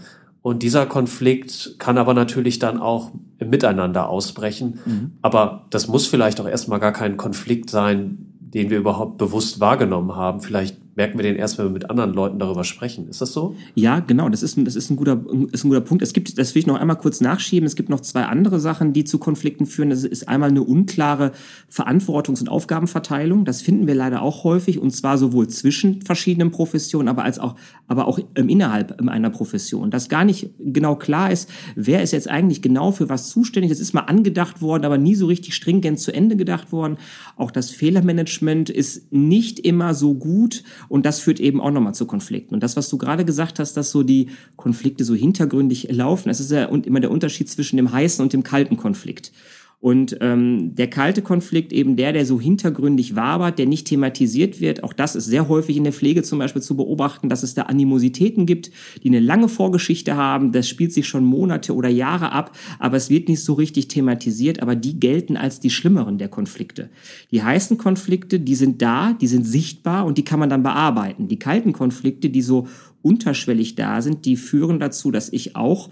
Und 0.43 0.63
dieser 0.63 0.87
Konflikt 0.87 1.77
kann 1.79 1.99
aber 1.99 2.15
natürlich 2.15 2.59
dann 2.59 2.81
auch 2.81 3.13
im 3.39 3.51
Miteinander 3.51 4.09
ausbrechen. 4.09 4.81
Mhm. 4.85 5.13
Aber 5.23 5.67
das 5.71 5.87
muss 5.87 6.07
vielleicht 6.07 6.41
auch 6.41 6.49
erstmal 6.49 6.81
gar 6.81 6.93
kein 6.93 7.17
Konflikt 7.17 7.71
sein, 7.71 8.30
den 8.55 8.71
wir 8.71 8.79
überhaupt 8.79 9.19
bewusst 9.19 9.61
wahrgenommen 9.61 10.17
haben. 10.17 10.41
Vielleicht 10.41 10.90
merken 10.97 11.19
wir 11.19 11.23
den 11.23 11.37
erst, 11.37 11.59
wenn 11.59 11.67
wir 11.67 11.73
mit 11.73 11.89
anderen 11.89 12.13
Leuten 12.13 12.39
darüber 12.39 12.65
sprechen. 12.65 13.09
Ist 13.09 13.21
das 13.21 13.33
so? 13.33 13.55
Ja, 13.75 14.01
genau. 14.01 14.29
Das 14.29 14.43
ist, 14.43 14.59
das 14.59 14.77
ist, 14.77 14.91
ein, 14.91 14.97
guter, 14.97 15.23
ist 15.53 15.65
ein 15.65 15.69
guter 15.69 15.81
Punkt. 15.81 16.03
Es 16.03 16.13
gibt, 16.13 16.37
das 16.39 16.55
will 16.55 16.61
ich 16.61 16.67
noch 16.67 16.79
einmal 16.81 16.97
kurz 16.97 17.21
nachschieben. 17.21 17.67
Es 17.67 17.77
gibt 17.77 17.89
noch 17.89 18.01
zwei 18.01 18.25
andere 18.25 18.61
Sachen, 18.61 18.93
die 18.93 19.05
zu 19.05 19.19
Konflikten 19.19 19.67
führen. 19.67 19.91
Das 19.91 20.05
ist 20.05 20.29
einmal 20.29 20.51
eine 20.51 20.63
unklare 20.63 21.33
Verantwortungs- 21.73 22.41
und 22.41 22.49
Aufgabenverteilung. 22.49 23.45
Das 23.45 23.63
finden 23.63 23.87
wir 23.87 23.95
leider 23.95 24.23
auch 24.23 24.45
häufig 24.45 24.79
und 24.79 24.91
zwar 24.91 25.19
sowohl 25.19 25.49
zwischen 25.49 26.03
verschiedenen 26.03 26.51
Professionen, 26.51 27.09
aber 27.09 27.25
als 27.25 27.39
auch, 27.39 27.57
aber 27.87 28.07
auch 28.07 28.19
innerhalb 28.35 29.01
einer 29.09 29.31
Profession. 29.31 29.91
Dass 29.91 30.09
gar 30.09 30.25
nicht 30.25 30.51
genau 30.59 30.97
klar 30.97 31.31
ist, 31.31 31.49
wer 31.77 32.03
ist 32.03 32.13
jetzt 32.13 32.29
eigentlich 32.29 32.63
genau 32.63 32.93
für 32.93 33.09
was 33.09 33.29
zuständig. 33.29 33.71
Das 33.71 33.81
ist 33.81 33.95
mal 33.95 34.01
angedacht 34.01 34.61
worden, 34.61 34.85
aber 34.85 34.99
nie 34.99 35.15
so 35.15 35.27
richtig 35.27 35.55
stringent 35.55 36.01
zu 36.01 36.13
Ende 36.13 36.37
gedacht 36.37 36.73
worden. 36.73 36.99
Auch 37.37 37.51
das 37.51 37.71
Fehlermanagement 37.71 38.71
ist 38.71 39.13
nicht 39.13 39.61
immer 39.61 39.95
so 39.95 40.15
gut 40.15 40.63
und 40.89 41.07
das 41.07 41.21
führt 41.21 41.41
eben 41.41 41.61
auch 41.61 41.71
nochmal 41.71 41.95
zu 41.95 42.07
Konflikten. 42.07 42.55
Und 42.55 42.63
das, 42.63 42.77
was 42.77 42.89
du 42.89 42.99
gerade 42.99 43.25
gesagt 43.25 43.59
hast, 43.59 43.77
dass 43.77 43.91
so 43.91 44.03
die 44.03 44.29
Konflikte 44.57 45.05
so 45.05 45.15
hintergründig 45.15 45.89
laufen, 45.91 46.29
das 46.29 46.41
ist 46.41 46.51
ja 46.51 46.65
immer 46.65 47.01
der 47.01 47.11
Unterschied 47.11 47.49
zwischen 47.49 47.77
dem 47.77 47.93
heißen 47.93 48.23
und 48.23 48.33
dem 48.33 48.43
kalten 48.43 48.77
Konflikt. 48.77 49.33
Und 49.81 50.19
ähm, 50.21 50.75
der 50.75 50.91
kalte 50.91 51.23
Konflikt, 51.23 51.73
eben 51.73 51.97
der, 51.97 52.13
der 52.13 52.27
so 52.27 52.39
hintergründig 52.39 53.17
wabert, 53.17 53.59
der 53.59 53.65
nicht 53.65 53.87
thematisiert 53.87 54.61
wird, 54.61 54.85
auch 54.85 54.93
das 54.93 55.17
ist 55.17 55.25
sehr 55.25 55.49
häufig 55.49 55.79
in 55.79 55.85
der 55.85 55.95
Pflege 55.95 56.23
zum 56.23 56.39
Beispiel 56.39 56.61
zu 56.61 56.77
beobachten, 56.77 57.31
dass 57.31 57.43
es 57.43 57.55
da 57.55 57.63
Animositäten 57.63 58.45
gibt, 58.45 58.71
die 59.03 59.09
eine 59.09 59.21
lange 59.21 59.49
Vorgeschichte 59.49 60.17
haben. 60.17 60.53
Das 60.53 60.69
spielt 60.69 60.93
sich 60.93 61.09
schon 61.09 61.25
Monate 61.25 61.75
oder 61.75 61.89
Jahre 61.89 62.33
ab, 62.33 62.55
aber 62.79 62.99
es 62.99 63.09
wird 63.09 63.31
nicht 63.31 63.43
so 63.43 63.55
richtig 63.55 63.89
thematisiert, 63.89 64.61
aber 64.61 64.77
die 64.77 65.01
gelten 65.01 65.39
als 65.39 65.61
die 65.61 65.71
schlimmeren 65.71 66.19
der 66.19 66.29
Konflikte. 66.29 66.91
Die 67.31 67.43
heißen 67.43 67.79
Konflikte, 67.79 68.39
die 68.39 68.57
sind 68.57 68.83
da, 68.83 69.15
die 69.15 69.29
sind 69.29 69.45
sichtbar 69.45 70.05
und 70.05 70.19
die 70.19 70.25
kann 70.25 70.41
man 70.41 70.51
dann 70.51 70.63
bearbeiten. 70.63 71.27
Die 71.29 71.39
kalten 71.39 71.73
Konflikte, 71.73 72.29
die 72.29 72.43
so 72.43 72.69
unterschwellig 73.01 73.77
da 73.77 74.03
sind, 74.03 74.27
die 74.27 74.37
führen 74.37 74.79
dazu, 74.79 75.11
dass 75.11 75.33
ich 75.33 75.57
auch 75.57 75.89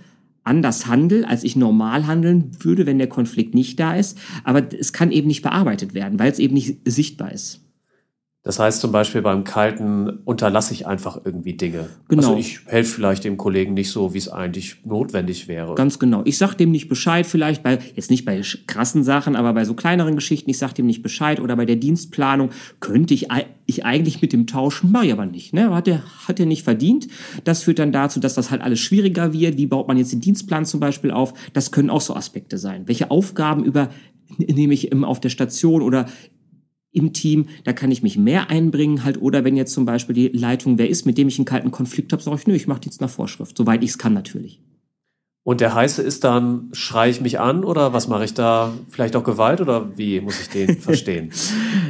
anders 0.49 0.87
handle, 0.87 1.29
als 1.29 1.45
ich 1.45 1.55
normal 1.55 2.07
handeln 2.07 2.51
würde, 2.61 2.87
wenn 2.87 2.99
der 2.99 3.09
Konflikt 3.09 3.55
nicht 3.55 3.79
da 3.79 3.95
ist. 3.95 4.19
Aber 4.45 4.67
es 4.73 4.93
kann 4.93 5.13
eben 5.13 5.29
nicht 5.29 5.43
bearbeitet 5.43 5.95
werden, 5.95 6.19
weil 6.19 6.33
es 6.33 6.39
eben 6.39 6.55
nicht 6.55 6.79
sichtbar 6.85 7.33
ist. 7.33 7.68
Das 8.45 8.61
heißt 8.61 8.81
zum 8.81 8.93
Beispiel 8.93 9.21
beim 9.21 9.43
Kalten 9.43 10.09
unterlasse 10.25 10.73
ich 10.73 10.87
einfach 10.87 11.21
irgendwie 11.25 11.55
Dinge. 11.55 11.91
Genau. 12.09 12.29
Also 12.29 12.37
ich 12.37 12.61
helfe 12.67 12.95
vielleicht 12.95 13.25
dem 13.25 13.37
Kollegen 13.37 13.75
nicht 13.75 13.91
so, 13.91 14.15
wie 14.15 14.19
es 14.19 14.29
eigentlich 14.29 14.85
notwendig 14.85 15.49
wäre. 15.49 15.75
Ganz 15.75 15.99
genau. 15.99 16.23
Ich 16.25 16.39
sage 16.39 16.55
dem 16.57 16.71
nicht 16.71 16.89
Bescheid 16.89 17.27
vielleicht, 17.27 17.65
bei, 17.65 17.79
jetzt 17.97 18.11
nicht 18.11 18.25
bei 18.25 18.41
krassen 18.67 19.03
Sachen, 19.03 19.35
aber 19.35 19.53
bei 19.55 19.65
so 19.65 19.75
kleineren 19.75 20.15
Geschichten, 20.15 20.49
ich 20.49 20.59
sage 20.59 20.75
dem 20.75 20.87
nicht 20.87 21.03
Bescheid 21.03 21.41
oder 21.41 21.57
bei 21.57 21.67
der 21.67 21.77
Dienstplanung 21.77 22.51
könnte 22.79 23.13
ich, 23.13 23.27
ich 23.67 23.85
eigentlich 23.85 24.23
mit 24.23 24.33
dem 24.33 24.47
tauschen, 24.47 24.93
mache 24.93 25.07
ich 25.07 25.13
aber 25.13 25.27
nicht. 25.27 25.53
Ne? 25.53 25.75
Hat 25.75 25.89
er 25.89 26.05
hat 26.29 26.39
er 26.39 26.47
nicht 26.47 26.63
verdient. 26.63 27.09
Das 27.43 27.65
führt 27.65 27.81
dann 27.81 27.91
dazu, 27.91 28.21
dass 28.21 28.35
das 28.35 28.53
halt 28.53 28.63
alles 28.63 28.79
schwieriger 28.79 29.33
wird. 29.33 29.57
Wie 29.59 29.67
baut 29.67 29.89
man 29.89 29.99
jetzt 29.99 30.13
den 30.13 30.21
Dienstplan 30.21 30.65
zum 30.65 30.79
Beispiel 30.79 31.11
auf? 31.11 31.35
Das 31.55 31.73
können 31.73 31.91
auch 31.91 32.01
so 32.01 32.15
Aspekte 32.15 32.57
sein. 32.57 32.87
Welche 32.87 33.11
Aufgaben 33.11 33.65
über 33.65 33.91
nehme 34.37 34.75
ich 34.75 34.93
auf 34.95 35.21
der 35.21 35.31
Station 35.31 35.83
oder 35.83 36.07
im 36.99 37.13
Team, 37.13 37.47
da 37.65 37.73
kann 37.73 37.91
ich 37.91 38.03
mich 38.03 38.19
mehr 38.19 38.51
einbringen 38.51 39.05
halt 39.05 39.21
oder 39.21 39.45
wenn 39.45 39.57
jetzt 39.57 39.73
zum 39.73 39.85
Beispiel 39.85 40.15
die 40.15 40.29
Leitung 40.29 40.79
wer 40.79 40.89
ist, 40.89 41.07
mit 41.07 41.17
dem 41.17 41.29
ich 41.29 41.39
einen 41.39 41.45
kalten 41.45 41.71
Konflikt 41.71 42.13
habe, 42.13 42.23
sage 42.23 42.37
ich, 42.37 42.47
nö, 42.47 42.55
ich 42.55 42.67
mache 42.67 42.83
jetzt 42.85 43.01
nach 43.01 43.11
Vorschrift, 43.11 43.57
soweit 43.57 43.83
ich 43.83 43.91
es 43.91 43.99
kann 43.99 44.15
natürlich. 44.15 44.61
Und 45.49 45.63
der 45.63 45.75
heiße 45.75 46.03
ist 46.03 46.25
dann, 46.25 46.69
schreie 46.73 47.11
ich 47.11 47.23
mich 47.23 47.41
an 47.41 47.65
oder 47.65 47.95
was 47.95 48.07
mache 48.07 48.23
ich 48.23 48.35
da? 48.35 48.75
Vielleicht 48.91 49.17
auch 49.17 49.25
Gewalt 49.25 49.63
oder 49.63 49.97
wie 49.97 50.21
muss 50.21 50.39
ich 50.43 50.49
den 50.51 50.77
verstehen? 50.79 51.31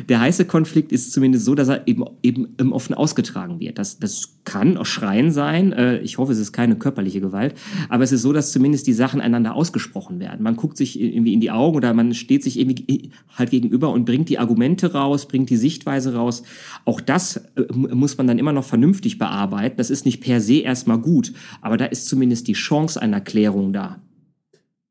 der 0.09 0.21
heiße 0.21 0.45
Konflikt 0.45 0.93
ist 0.93 1.13
zumindest 1.13 1.45
so, 1.45 1.57
dass 1.57 1.69
er 1.69 1.87
eben, 1.89 2.05
eben 2.23 2.55
im 2.57 2.73
Offen 2.73 2.95
ausgetragen 2.95 3.61
wird. 3.61 3.79
Das, 3.79 3.99
das 3.99 4.39
kann 4.45 4.79
auch 4.79 4.87
Schreien 4.87 5.31
sein. 5.31 5.73
Äh, 5.73 5.99
ich 5.99 6.19
hoffe, 6.19 6.33
es 6.33 6.39
ist 6.39 6.53
keine 6.53 6.77
körperliche 6.77 7.21
Gewalt. 7.21 7.55
Aber 7.89 8.05
es 8.05 8.13
ist 8.13 8.23
so, 8.23 8.33
dass 8.33 8.53
zumindest 8.53 8.87
die 8.87 8.93
Sachen 8.93 9.21
einander 9.21 9.55
ausgesprochen 9.55 10.21
werden. 10.21 10.43
Man 10.43 10.57
guckt 10.57 10.77
sich 10.77 11.01
irgendwie 11.01 11.35
in 11.35 11.41
die 11.41 11.51
Augen 11.51 11.77
oder 11.77 11.93
man 11.93 12.15
steht 12.15 12.43
sich 12.43 12.59
irgendwie 12.59 13.11
halt 13.37 13.51
gegenüber 13.51 13.91
und 13.91 14.07
bringt 14.07 14.29
die 14.29 14.39
Argumente 14.39 14.93
raus, 14.93 15.29
bringt 15.29 15.51
die 15.51 15.57
Sichtweise 15.57 16.15
raus. 16.15 16.43
Auch 16.85 17.01
das 17.01 17.37
äh, 17.57 17.73
muss 17.73 18.17
man 18.17 18.27
dann 18.27 18.39
immer 18.39 18.53
noch 18.53 18.65
vernünftig 18.65 19.19
bearbeiten. 19.19 19.77
Das 19.77 19.91
ist 19.91 20.07
nicht 20.07 20.21
per 20.21 20.41
se 20.41 20.61
erstmal 20.61 20.99
gut. 20.99 21.33
Aber 21.61 21.77
da 21.77 21.85
ist 21.85 22.07
zumindest 22.07 22.49
die 22.49 22.55
Chance 22.55 23.03
einer 23.03 23.21
Klärung 23.21 23.48
Erklärung 23.49 23.73
da. 23.73 23.97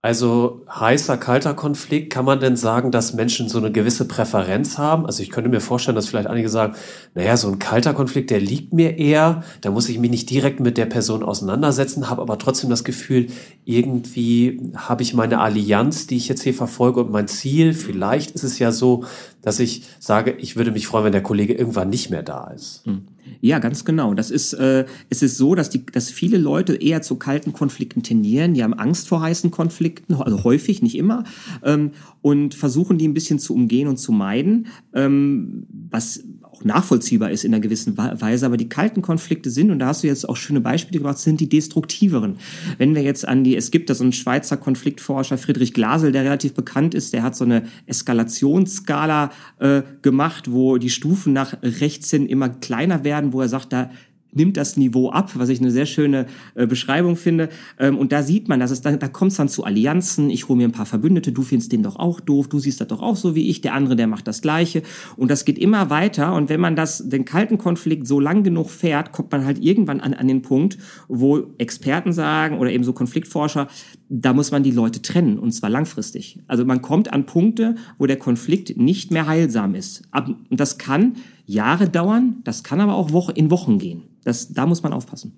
Also 0.03 0.61
heißer, 0.69 1.17
kalter 1.17 1.53
Konflikt, 1.53 2.13
kann 2.13 2.23
man 2.23 2.39
denn 2.39 2.55
sagen, 2.55 2.91
dass 2.91 3.13
Menschen 3.13 3.49
so 3.49 3.57
eine 3.57 3.71
gewisse 3.71 4.07
Präferenz 4.07 4.77
haben? 4.77 5.05
Also 5.05 5.21
ich 5.21 5.31
könnte 5.31 5.49
mir 5.49 5.59
vorstellen, 5.59 5.95
dass 5.95 6.07
vielleicht 6.07 6.29
einige 6.29 6.49
sagen, 6.49 6.75
naja, 7.13 7.35
so 7.35 7.49
ein 7.49 7.59
kalter 7.59 7.93
Konflikt, 7.93 8.29
der 8.29 8.39
liegt 8.39 8.73
mir 8.73 8.97
eher, 8.99 9.43
da 9.61 9.71
muss 9.71 9.89
ich 9.89 9.99
mich 9.99 10.11
nicht 10.11 10.29
direkt 10.29 10.59
mit 10.59 10.77
der 10.77 10.85
Person 10.85 11.23
auseinandersetzen, 11.23 12.09
habe 12.09 12.21
aber 12.21 12.37
trotzdem 12.37 12.69
das 12.69 12.83
Gefühl, 12.83 13.27
irgendwie 13.65 14.71
habe 14.75 15.01
ich 15.01 15.13
meine 15.13 15.39
Allianz, 15.39 16.07
die 16.07 16.17
ich 16.17 16.29
jetzt 16.29 16.43
hier 16.43 16.53
verfolge 16.53 17.01
und 17.01 17.11
mein 17.11 17.27
Ziel. 17.27 17.73
Vielleicht 17.73 18.31
ist 18.31 18.43
es 18.43 18.59
ja 18.59 18.71
so, 18.71 19.03
dass 19.41 19.59
ich 19.59 19.83
sage, 19.99 20.31
ich 20.31 20.55
würde 20.55 20.71
mich 20.71 20.87
freuen, 20.87 21.05
wenn 21.05 21.11
der 21.11 21.23
Kollege 21.23 21.53
irgendwann 21.53 21.89
nicht 21.89 22.11
mehr 22.11 22.23
da 22.23 22.51
ist. 22.51 22.85
Hm. 22.85 23.07
Ja, 23.41 23.59
ganz 23.59 23.85
genau. 23.85 24.13
Das 24.13 24.31
ist, 24.31 24.53
äh, 24.53 24.85
es 25.09 25.21
ist 25.21 25.37
so, 25.37 25.55
dass, 25.55 25.69
die, 25.69 25.85
dass 25.85 26.09
viele 26.09 26.37
Leute 26.37 26.75
eher 26.75 27.01
zu 27.01 27.15
kalten 27.15 27.53
Konflikten 27.53 28.03
tendieren. 28.03 28.53
Die 28.53 28.63
haben 28.63 28.73
Angst 28.73 29.07
vor 29.07 29.21
heißen 29.21 29.51
Konflikten, 29.51 30.15
also 30.15 30.43
häufig, 30.43 30.81
nicht 30.81 30.95
immer, 30.95 31.23
ähm, 31.63 31.91
und 32.21 32.55
versuchen 32.55 32.97
die 32.97 33.07
ein 33.07 33.13
bisschen 33.13 33.39
zu 33.39 33.53
umgehen 33.53 33.87
und 33.87 33.97
zu 33.97 34.11
meiden, 34.11 34.67
ähm, 34.93 35.65
was 35.89 36.23
auch 36.57 36.63
nachvollziehbar 36.63 37.31
ist 37.31 37.45
in 37.45 37.53
einer 37.53 37.61
gewissen 37.61 37.97
Weise. 37.97 38.45
Aber 38.45 38.57
die 38.57 38.69
kalten 38.69 39.01
Konflikte 39.01 39.49
sind, 39.49 39.71
und 39.71 39.79
da 39.79 39.87
hast 39.87 40.03
du 40.03 40.07
jetzt 40.07 40.27
auch 40.27 40.35
schöne 40.35 40.61
Beispiele 40.61 40.99
gemacht, 40.99 41.17
sind 41.17 41.39
die 41.39 41.49
destruktiveren. 41.49 42.37
Wenn 42.77 42.95
wir 42.95 43.03
jetzt 43.03 43.27
an 43.27 43.43
die, 43.43 43.55
es 43.55 43.71
gibt 43.71 43.89
da 43.89 43.95
so 43.95 44.03
einen 44.03 44.13
Schweizer 44.13 44.57
Konfliktforscher, 44.57 45.37
Friedrich 45.37 45.73
Glasel, 45.73 46.11
der 46.11 46.23
relativ 46.23 46.53
bekannt 46.53 46.93
ist, 46.93 47.13
der 47.13 47.23
hat 47.23 47.35
so 47.35 47.45
eine 47.45 47.63
Eskalationsskala 47.85 49.31
äh, 49.59 49.81
gemacht, 50.01 50.51
wo 50.51 50.77
die 50.77 50.89
Stufen 50.89 51.33
nach 51.33 51.57
rechts 51.61 52.09
hin 52.11 52.27
immer 52.27 52.49
kleiner 52.49 53.03
werden, 53.03 53.33
wo 53.33 53.41
er 53.41 53.49
sagt, 53.49 53.73
da 53.73 53.89
nimmt 54.37 54.55
das 54.55 54.77
Niveau 54.77 55.09
ab, 55.09 55.31
was 55.35 55.49
ich 55.49 55.59
eine 55.59 55.71
sehr 55.71 55.85
schöne 55.85 56.27
äh, 56.55 56.65
Beschreibung 56.65 57.17
finde. 57.17 57.49
Ähm, 57.77 57.97
und 57.97 58.11
da 58.11 58.23
sieht 58.23 58.47
man, 58.47 58.59
dass 58.59 58.71
es 58.71 58.81
da, 58.81 58.95
da 58.95 59.07
kommt 59.07 59.31
es 59.31 59.37
dann 59.37 59.49
zu 59.49 59.65
Allianzen. 59.65 60.29
Ich 60.29 60.47
hole 60.47 60.57
mir 60.57 60.67
ein 60.67 60.71
paar 60.71 60.85
Verbündete, 60.85 61.31
du 61.31 61.41
findest 61.41 61.71
den 61.71 61.83
doch 61.83 61.97
auch 61.97 62.19
doof, 62.21 62.47
du 62.47 62.59
siehst 62.59 62.79
das 62.79 62.87
doch 62.87 63.01
auch 63.01 63.15
so 63.15 63.35
wie 63.35 63.49
ich, 63.49 63.61
der 63.61 63.73
andere, 63.73 63.95
der 63.95 64.07
macht 64.07 64.27
das 64.27 64.41
Gleiche. 64.41 64.83
Und 65.17 65.29
das 65.29 65.43
geht 65.43 65.57
immer 65.57 65.89
weiter. 65.89 66.33
Und 66.33 66.49
wenn 66.49 66.61
man 66.61 66.75
das, 66.75 67.09
den 67.09 67.25
kalten 67.25 67.57
Konflikt 67.57 68.07
so 68.07 68.19
lang 68.19 68.43
genug 68.43 68.69
fährt, 68.69 69.11
kommt 69.11 69.31
man 69.31 69.45
halt 69.45 69.61
irgendwann 69.61 69.99
an, 69.99 70.13
an 70.13 70.27
den 70.27 70.41
Punkt, 70.41 70.77
wo 71.07 71.47
Experten 71.57 72.13
sagen 72.13 72.59
oder 72.59 72.71
eben 72.71 72.83
so 72.83 72.93
Konfliktforscher, 72.93 73.67
da 74.09 74.33
muss 74.33 74.51
man 74.51 74.63
die 74.63 74.71
Leute 74.71 75.01
trennen 75.01 75.37
und 75.37 75.51
zwar 75.51 75.69
langfristig. 75.69 76.39
Also 76.47 76.63
man 76.63 76.81
kommt 76.81 77.11
an 77.11 77.25
Punkte, 77.25 77.75
wo 77.97 78.05
der 78.05 78.17
Konflikt 78.17 78.77
nicht 78.77 79.11
mehr 79.11 79.27
heilsam 79.27 79.75
ist. 79.75 80.03
Und 80.13 80.59
das 80.59 80.77
kann 80.77 81.15
Jahre 81.47 81.89
dauern, 81.89 82.41
das 82.43 82.63
kann 82.63 82.81
aber 82.81 82.95
auch 82.95 83.29
in 83.29 83.49
Wochen 83.49 83.79
gehen. 83.79 84.03
Das, 84.23 84.53
da 84.53 84.65
muss 84.65 84.83
man 84.83 84.93
aufpassen. 84.93 85.33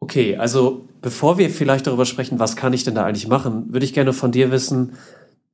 Okay, 0.00 0.36
also 0.36 0.88
bevor 1.02 1.38
wir 1.38 1.50
vielleicht 1.50 1.86
darüber 1.86 2.06
sprechen, 2.06 2.40
was 2.40 2.56
kann 2.56 2.72
ich 2.72 2.82
denn 2.82 2.94
da 2.94 3.04
eigentlich 3.04 3.28
machen, 3.28 3.72
würde 3.72 3.84
ich 3.84 3.92
gerne 3.92 4.12
von 4.12 4.32
dir 4.32 4.50
wissen, 4.50 4.94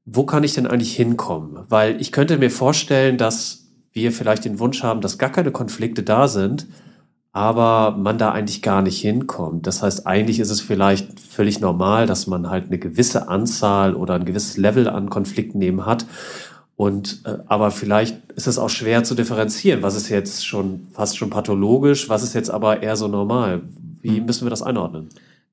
wo 0.04 0.24
kann 0.24 0.44
ich 0.44 0.54
denn 0.54 0.66
eigentlich 0.66 0.96
hinkommen? 0.96 1.64
Weil 1.68 2.00
ich 2.00 2.12
könnte 2.12 2.38
mir 2.38 2.50
vorstellen, 2.50 3.18
dass 3.18 3.66
wir 3.92 4.12
vielleicht 4.12 4.44
den 4.44 4.58
Wunsch 4.60 4.82
haben, 4.82 5.00
dass 5.00 5.18
gar 5.18 5.30
keine 5.30 5.50
Konflikte 5.50 6.02
da 6.02 6.28
sind, 6.28 6.68
aber 7.32 7.96
man 7.98 8.18
da 8.18 8.30
eigentlich 8.30 8.62
gar 8.62 8.82
nicht 8.82 9.00
hinkommt. 9.00 9.66
Das 9.66 9.82
heißt, 9.82 10.06
eigentlich 10.06 10.38
ist 10.38 10.50
es 10.50 10.60
vielleicht 10.60 11.20
völlig 11.20 11.60
normal, 11.60 12.06
dass 12.06 12.26
man 12.26 12.48
halt 12.48 12.66
eine 12.66 12.78
gewisse 12.78 13.28
Anzahl 13.28 13.94
oder 13.94 14.14
ein 14.14 14.24
gewisses 14.24 14.56
Level 14.56 14.88
an 14.88 15.10
Konflikten 15.10 15.60
eben 15.60 15.84
hat 15.84 16.06
und 16.78 17.22
äh, 17.24 17.38
aber 17.48 17.72
vielleicht 17.72 18.30
ist 18.36 18.46
es 18.46 18.56
auch 18.56 18.70
schwer 18.70 19.02
zu 19.02 19.16
differenzieren, 19.16 19.82
was 19.82 19.96
ist 19.96 20.10
jetzt 20.10 20.46
schon 20.46 20.86
fast 20.92 21.18
schon 21.18 21.28
pathologisch, 21.28 22.08
was 22.08 22.22
ist 22.22 22.34
jetzt 22.34 22.50
aber 22.50 22.84
eher 22.84 22.94
so 22.94 23.08
normal. 23.08 23.62
Wie 24.00 24.18
hm. 24.18 24.26
müssen 24.26 24.46
wir 24.46 24.50
das 24.50 24.62
einordnen? 24.62 25.08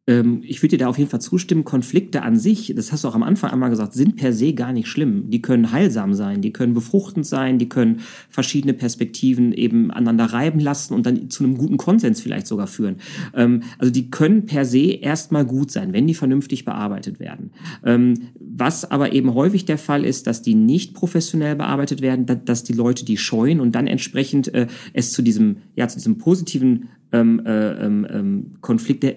Ähm, 0.08 0.42
ich 0.44 0.62
würde 0.62 0.78
dir 0.78 0.86
da 0.86 0.88
auf 0.88 0.98
jeden 0.98 1.10
Fall 1.10 1.22
zustimmen, 1.22 1.64
Konflikte 1.64 2.22
an 2.22 2.38
sich, 2.38 2.74
das 2.76 2.92
hast 2.92 3.04
du 3.04 3.08
auch 3.08 3.16
am 3.16 3.24
Anfang 3.24 3.52
einmal 3.52 3.70
gesagt, 3.70 3.94
sind 3.94 4.16
per 4.16 4.34
se 4.34 4.54
gar 4.54 4.72
nicht 4.72 4.88
schlimm. 4.88 5.30
Die 5.30 5.42
können 5.42 5.72
heilsam 5.72 6.14
sein, 6.14 6.42
die 6.42 6.54
können 6.54 6.74
befruchtend 6.74 7.26
sein, 7.26 7.58
die 7.58 7.70
können 7.70 8.02
verschiedene 8.30 8.74
Perspektiven 8.74 9.52
eben 9.54 9.92
aneinander 9.92 10.26
reiben 10.26 10.60
lassen 10.60 10.94
und 10.94 11.06
dann 11.06 11.30
zu 11.30 11.44
einem 11.44 11.58
guten 11.58 11.78
Konsens 11.78 12.22
vielleicht 12.22 12.48
sogar 12.48 12.68
führen. 12.68 12.98
Ähm, 13.34 13.64
also 13.80 13.92
die 13.92 14.10
können 14.12 14.46
per 14.46 14.66
se 14.66 14.92
erstmal 14.92 15.46
gut 15.46 15.72
sein, 15.72 15.94
wenn 15.94 16.08
die 16.08 16.14
vernünftig 16.14 16.66
bearbeitet 16.66 17.20
werden. 17.20 17.52
Ähm, 17.84 18.30
was 18.40 18.90
aber 18.90 19.14
eben 19.14 19.34
häufig 19.34 19.66
der 19.66 19.78
Fall 19.78 20.06
ist, 20.06 20.28
dass 20.28 20.42
die 20.42 20.56
nicht 20.56 20.94
professionell 20.94 21.56
bearbeitet 21.56 22.02
werden, 22.02 22.26
dass 22.46 22.64
die 22.64 22.74
Leute 22.74 23.06
die 23.06 23.18
scheuen 23.18 23.60
und 23.60 23.74
dann 23.74 23.88
entsprechend 23.88 24.54
äh, 24.54 24.68
es 24.94 25.12
zu 25.12 25.22
diesem, 25.22 25.58
ja, 25.76 25.88
zu 25.88 25.98
diesem 25.98 26.18
positiven 26.18 26.90
ähm, 27.12 27.42
äh, 27.46 27.86
ähm, 27.86 28.54
Konflikt 28.62 29.04
der 29.04 29.16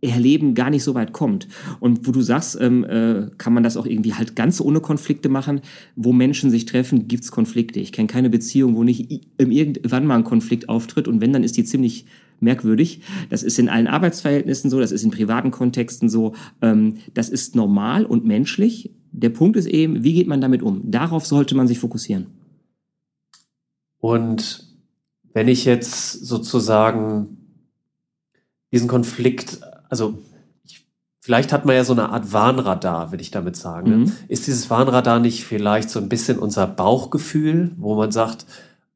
Erleben 0.00 0.54
gar 0.54 0.70
nicht 0.70 0.84
so 0.84 0.94
weit 0.94 1.12
kommt. 1.12 1.48
Und 1.80 2.06
wo 2.06 2.12
du 2.12 2.20
sagst, 2.20 2.56
ähm, 2.60 2.84
äh, 2.84 3.30
kann 3.36 3.52
man 3.52 3.64
das 3.64 3.76
auch 3.76 3.86
irgendwie 3.86 4.14
halt 4.14 4.36
ganz 4.36 4.60
ohne 4.60 4.80
Konflikte 4.80 5.28
machen. 5.28 5.60
Wo 5.96 6.12
Menschen 6.12 6.50
sich 6.50 6.66
treffen, 6.66 7.08
gibt's 7.08 7.32
Konflikte. 7.32 7.80
Ich 7.80 7.92
kenne 7.92 8.06
keine 8.06 8.30
Beziehung, 8.30 8.76
wo 8.76 8.84
nicht 8.84 9.26
irgendwann 9.38 10.06
mal 10.06 10.16
ein 10.16 10.24
Konflikt 10.24 10.68
auftritt 10.68 11.08
und 11.08 11.20
wenn, 11.20 11.32
dann 11.32 11.42
ist 11.42 11.56
die 11.56 11.64
ziemlich 11.64 12.06
merkwürdig. 12.40 13.00
Das 13.30 13.42
ist 13.42 13.58
in 13.58 13.68
allen 13.68 13.86
Arbeitsverhältnissen 13.86 14.70
so, 14.70 14.78
das 14.78 14.92
ist 14.92 15.02
in 15.02 15.10
privaten 15.10 15.50
Kontexten 15.50 16.08
so. 16.08 16.34
Ähm, 16.62 16.98
das 17.14 17.28
ist 17.28 17.56
normal 17.56 18.04
und 18.04 18.24
menschlich. 18.24 18.92
Der 19.10 19.30
Punkt 19.30 19.56
ist 19.56 19.66
eben, 19.66 20.04
wie 20.04 20.14
geht 20.14 20.28
man 20.28 20.40
damit 20.40 20.62
um? 20.62 20.90
Darauf 20.90 21.26
sollte 21.26 21.54
man 21.54 21.66
sich 21.66 21.78
fokussieren. 21.78 22.26
Und 23.98 24.64
wenn 25.32 25.48
ich 25.48 25.64
jetzt 25.64 26.24
sozusagen 26.24 27.38
diesen 28.72 28.88
Konflikt 28.88 29.60
also 29.88 30.18
ich, 30.64 30.86
vielleicht 31.20 31.52
hat 31.52 31.64
man 31.64 31.76
ja 31.76 31.84
so 31.84 31.92
eine 31.92 32.10
Art 32.10 32.32
Warnradar, 32.32 33.12
will 33.12 33.20
ich 33.20 33.30
damit 33.30 33.56
sagen. 33.56 33.90
Ne? 33.90 33.96
Mhm. 33.96 34.12
Ist 34.28 34.46
dieses 34.46 34.70
Warnradar 34.70 35.20
nicht 35.20 35.44
vielleicht 35.44 35.90
so 35.90 35.98
ein 35.98 36.08
bisschen 36.08 36.38
unser 36.38 36.66
Bauchgefühl, 36.66 37.72
wo 37.76 37.94
man 37.94 38.12
sagt, 38.12 38.46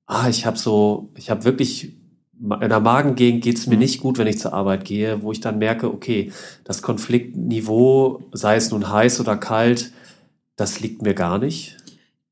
ah, 0.07 0.29
ich 0.29 0.47
habe 0.47 0.59
so, 0.59 1.11
ich 1.17 1.31
habe 1.31 1.45
wirklich 1.45 1.97
in 2.43 2.69
der 2.69 2.81
Magengegend 2.81 3.45
geht 3.45 3.57
es 3.57 3.67
mir 3.67 3.75
mhm. 3.75 3.81
nicht 3.81 4.01
gut, 4.01 4.19
wenn 4.19 4.27
ich 4.27 4.39
zur 4.39 4.53
Arbeit 4.53 4.85
gehe, 4.85 5.23
wo 5.23 5.31
ich 5.31 5.41
dann 5.41 5.59
merke, 5.59 5.93
okay, 5.93 6.33
das 6.65 6.83
Konfliktniveau, 6.83 8.25
sei 8.33 8.57
es 8.57 8.71
nun 8.73 8.91
heiß 8.91 9.21
oder 9.21 9.37
kalt, 9.37 9.93
das 10.57 10.81
liegt 10.81 11.03
mir 11.03 11.15
gar 11.15 11.39
nicht. 11.39 11.77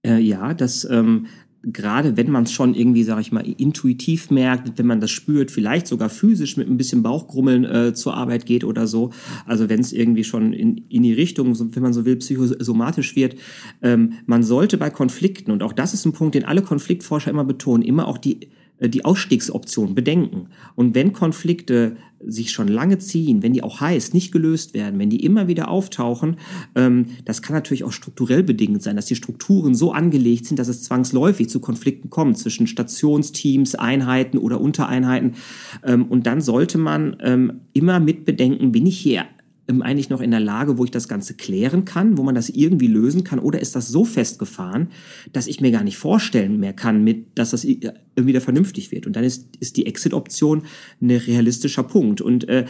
Äh, 0.04 0.18
ja, 0.18 0.52
das 0.54 0.84
ähm, 0.84 1.26
gerade 1.62 2.16
wenn 2.16 2.30
man 2.30 2.44
es 2.44 2.52
schon 2.52 2.74
irgendwie, 2.74 3.02
sage 3.02 3.20
ich 3.20 3.32
mal, 3.32 3.44
intuitiv 3.46 4.30
merkt, 4.30 4.78
wenn 4.78 4.86
man 4.86 5.00
das 5.00 5.10
spürt, 5.10 5.50
vielleicht 5.50 5.86
sogar 5.86 6.08
physisch 6.08 6.56
mit 6.56 6.68
ein 6.68 6.76
bisschen 6.76 7.02
Bauchgrummeln 7.02 7.64
äh, 7.64 7.94
zur 7.94 8.14
Arbeit 8.14 8.46
geht 8.46 8.64
oder 8.64 8.86
so. 8.86 9.10
Also 9.46 9.68
wenn 9.68 9.80
es 9.80 9.92
irgendwie 9.92 10.24
schon 10.24 10.52
in, 10.52 10.78
in 10.88 11.02
die 11.02 11.12
Richtung, 11.12 11.58
wenn 11.74 11.82
man 11.82 11.92
so 11.92 12.04
will, 12.04 12.16
psychosomatisch 12.16 13.14
wird. 13.14 13.36
Ähm, 13.82 14.14
man 14.26 14.42
sollte 14.42 14.78
bei 14.78 14.90
Konflikten, 14.90 15.50
und 15.50 15.62
auch 15.62 15.72
das 15.72 15.92
ist 15.92 16.06
ein 16.06 16.12
Punkt, 16.12 16.34
den 16.34 16.44
alle 16.44 16.62
Konfliktforscher 16.62 17.30
immer 17.30 17.44
betonen, 17.44 17.82
immer 17.82 18.08
auch 18.08 18.18
die 18.18 18.48
die 18.88 19.04
Ausstiegsoption 19.04 19.94
bedenken. 19.94 20.48
Und 20.74 20.94
wenn 20.94 21.12
Konflikte 21.12 21.96
sich 22.24 22.50
schon 22.50 22.68
lange 22.68 22.98
ziehen, 22.98 23.42
wenn 23.42 23.52
die 23.52 23.62
auch 23.62 23.80
heiß 23.80 24.12
nicht 24.12 24.30
gelöst 24.30 24.74
werden, 24.74 24.98
wenn 24.98 25.10
die 25.10 25.24
immer 25.24 25.48
wieder 25.48 25.68
auftauchen, 25.68 26.36
ähm, 26.74 27.06
das 27.24 27.40
kann 27.40 27.54
natürlich 27.54 27.84
auch 27.84 27.92
strukturell 27.92 28.42
bedingt 28.42 28.82
sein, 28.82 28.96
dass 28.96 29.06
die 29.06 29.16
Strukturen 29.16 29.74
so 29.74 29.92
angelegt 29.92 30.46
sind, 30.46 30.58
dass 30.58 30.68
es 30.68 30.82
zwangsläufig 30.82 31.48
zu 31.48 31.60
Konflikten 31.60 32.10
kommt 32.10 32.38
zwischen 32.38 32.66
Stationsteams, 32.66 33.74
Einheiten 33.74 34.38
oder 34.38 34.60
Untereinheiten. 34.60 35.34
Ähm, 35.82 36.06
und 36.06 36.26
dann 36.26 36.40
sollte 36.40 36.78
man 36.78 37.16
ähm, 37.20 37.60
immer 37.72 38.00
mit 38.00 38.24
bedenken, 38.24 38.72
bin 38.72 38.86
ich 38.86 38.98
hier 38.98 39.24
eigentlich 39.70 40.10
noch 40.10 40.20
in 40.20 40.30
der 40.30 40.40
Lage, 40.40 40.78
wo 40.78 40.84
ich 40.84 40.90
das 40.90 41.08
Ganze 41.08 41.34
klären 41.34 41.84
kann, 41.84 42.18
wo 42.18 42.22
man 42.22 42.34
das 42.34 42.48
irgendwie 42.48 42.86
lösen 42.86 43.24
kann? 43.24 43.38
Oder 43.38 43.60
ist 43.60 43.76
das 43.76 43.88
so 43.88 44.04
festgefahren, 44.04 44.88
dass 45.32 45.46
ich 45.46 45.60
mir 45.60 45.70
gar 45.70 45.84
nicht 45.84 45.96
vorstellen 45.96 46.58
mehr 46.58 46.72
kann, 46.72 47.04
mit, 47.04 47.38
dass 47.38 47.50
das 47.50 47.66
wieder 47.66 48.40
vernünftig 48.40 48.92
wird? 48.92 49.06
Und 49.06 49.16
dann 49.16 49.24
ist, 49.24 49.46
ist 49.60 49.76
die 49.76 49.86
Exit-Option 49.86 50.62
ein 51.00 51.10
realistischer 51.10 51.84
Punkt. 51.84 52.20
Und 52.20 52.48
äh, 52.48 52.66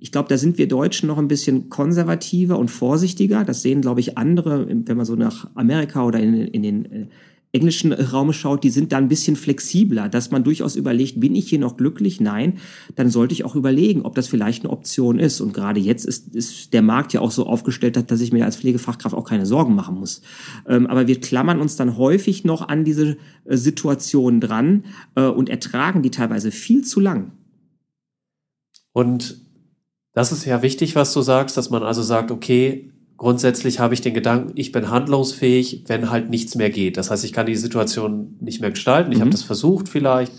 ich 0.00 0.12
glaube, 0.12 0.28
da 0.28 0.36
sind 0.36 0.58
wir 0.58 0.68
Deutschen 0.68 1.06
noch 1.06 1.18
ein 1.18 1.28
bisschen 1.28 1.70
konservativer 1.70 2.58
und 2.58 2.70
vorsichtiger. 2.70 3.42
Das 3.44 3.62
sehen, 3.62 3.80
glaube 3.80 4.00
ich, 4.00 4.18
andere, 4.18 4.68
wenn 4.68 4.96
man 4.96 5.06
so 5.06 5.16
nach 5.16 5.48
Amerika 5.54 6.04
oder 6.04 6.20
in, 6.20 6.34
in 6.34 6.62
den 6.62 6.84
äh, 6.84 7.06
englischen 7.54 7.92
Raum 7.92 8.32
schaut, 8.32 8.64
die 8.64 8.70
sind 8.70 8.90
da 8.90 8.98
ein 8.98 9.08
bisschen 9.08 9.36
flexibler, 9.36 10.08
dass 10.08 10.32
man 10.32 10.42
durchaus 10.42 10.74
überlegt, 10.74 11.20
bin 11.20 11.36
ich 11.36 11.48
hier 11.48 11.60
noch 11.60 11.76
glücklich? 11.76 12.20
Nein, 12.20 12.58
dann 12.96 13.10
sollte 13.10 13.32
ich 13.32 13.44
auch 13.44 13.54
überlegen, 13.54 14.02
ob 14.02 14.16
das 14.16 14.26
vielleicht 14.26 14.64
eine 14.64 14.72
Option 14.72 15.20
ist. 15.20 15.40
Und 15.40 15.54
gerade 15.54 15.78
jetzt 15.78 16.04
ist, 16.04 16.34
ist 16.34 16.72
der 16.72 16.82
Markt 16.82 17.12
ja 17.12 17.20
auch 17.20 17.30
so 17.30 17.46
aufgestellt, 17.46 18.10
dass 18.10 18.20
ich 18.20 18.32
mir 18.32 18.44
als 18.44 18.56
Pflegefachkraft 18.56 19.14
auch 19.14 19.24
keine 19.24 19.46
Sorgen 19.46 19.74
machen 19.74 19.94
muss. 19.94 20.20
Ähm, 20.66 20.88
aber 20.88 21.06
wir 21.06 21.20
klammern 21.20 21.60
uns 21.60 21.76
dann 21.76 21.96
häufig 21.96 22.44
noch 22.44 22.68
an 22.68 22.84
diese 22.84 23.16
äh, 23.44 23.56
Situation 23.56 24.40
dran 24.40 24.84
äh, 25.14 25.22
und 25.22 25.48
ertragen 25.48 26.02
die 26.02 26.10
teilweise 26.10 26.50
viel 26.50 26.82
zu 26.82 26.98
lang. 26.98 27.32
Und 28.92 29.40
das 30.12 30.32
ist 30.32 30.44
ja 30.44 30.62
wichtig, 30.62 30.96
was 30.96 31.12
du 31.12 31.22
sagst, 31.22 31.56
dass 31.56 31.70
man 31.70 31.84
also 31.84 32.02
sagt, 32.02 32.30
okay, 32.30 32.90
grundsätzlich 33.16 33.80
habe 33.80 33.94
ich 33.94 34.00
den 34.00 34.14
Gedanken, 34.14 34.52
ich 34.54 34.72
bin 34.72 34.90
handlungsfähig, 34.90 35.84
wenn 35.86 36.10
halt 36.10 36.30
nichts 36.30 36.54
mehr 36.54 36.70
geht. 36.70 36.96
Das 36.96 37.10
heißt, 37.10 37.24
ich 37.24 37.32
kann 37.32 37.46
die 37.46 37.56
Situation 37.56 38.36
nicht 38.40 38.60
mehr 38.60 38.70
gestalten. 38.70 39.12
Ich 39.12 39.18
mhm. 39.18 39.22
habe 39.22 39.30
das 39.30 39.42
versucht 39.42 39.88
vielleicht, 39.88 40.32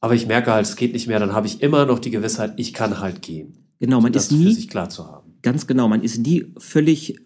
aber 0.00 0.14
ich 0.14 0.26
merke 0.26 0.52
halt, 0.52 0.66
es 0.66 0.76
geht 0.76 0.92
nicht 0.92 1.06
mehr. 1.06 1.20
Dann 1.20 1.32
habe 1.32 1.46
ich 1.46 1.62
immer 1.62 1.86
noch 1.86 1.98
die 1.98 2.10
Gewissheit, 2.10 2.54
ich 2.56 2.72
kann 2.72 3.00
halt 3.00 3.22
gehen. 3.22 3.66
Genau, 3.78 4.00
man 4.00 4.12
das 4.12 4.24
ist 4.24 4.32
nie 4.32 4.44
für 4.44 4.52
sich 4.52 4.68
klar 4.68 4.88
zu 4.88 5.06
haben. 5.06 5.34
Ganz 5.42 5.66
genau, 5.66 5.88
man 5.88 6.02
ist 6.02 6.18
nie 6.18 6.52
völlig 6.58 7.18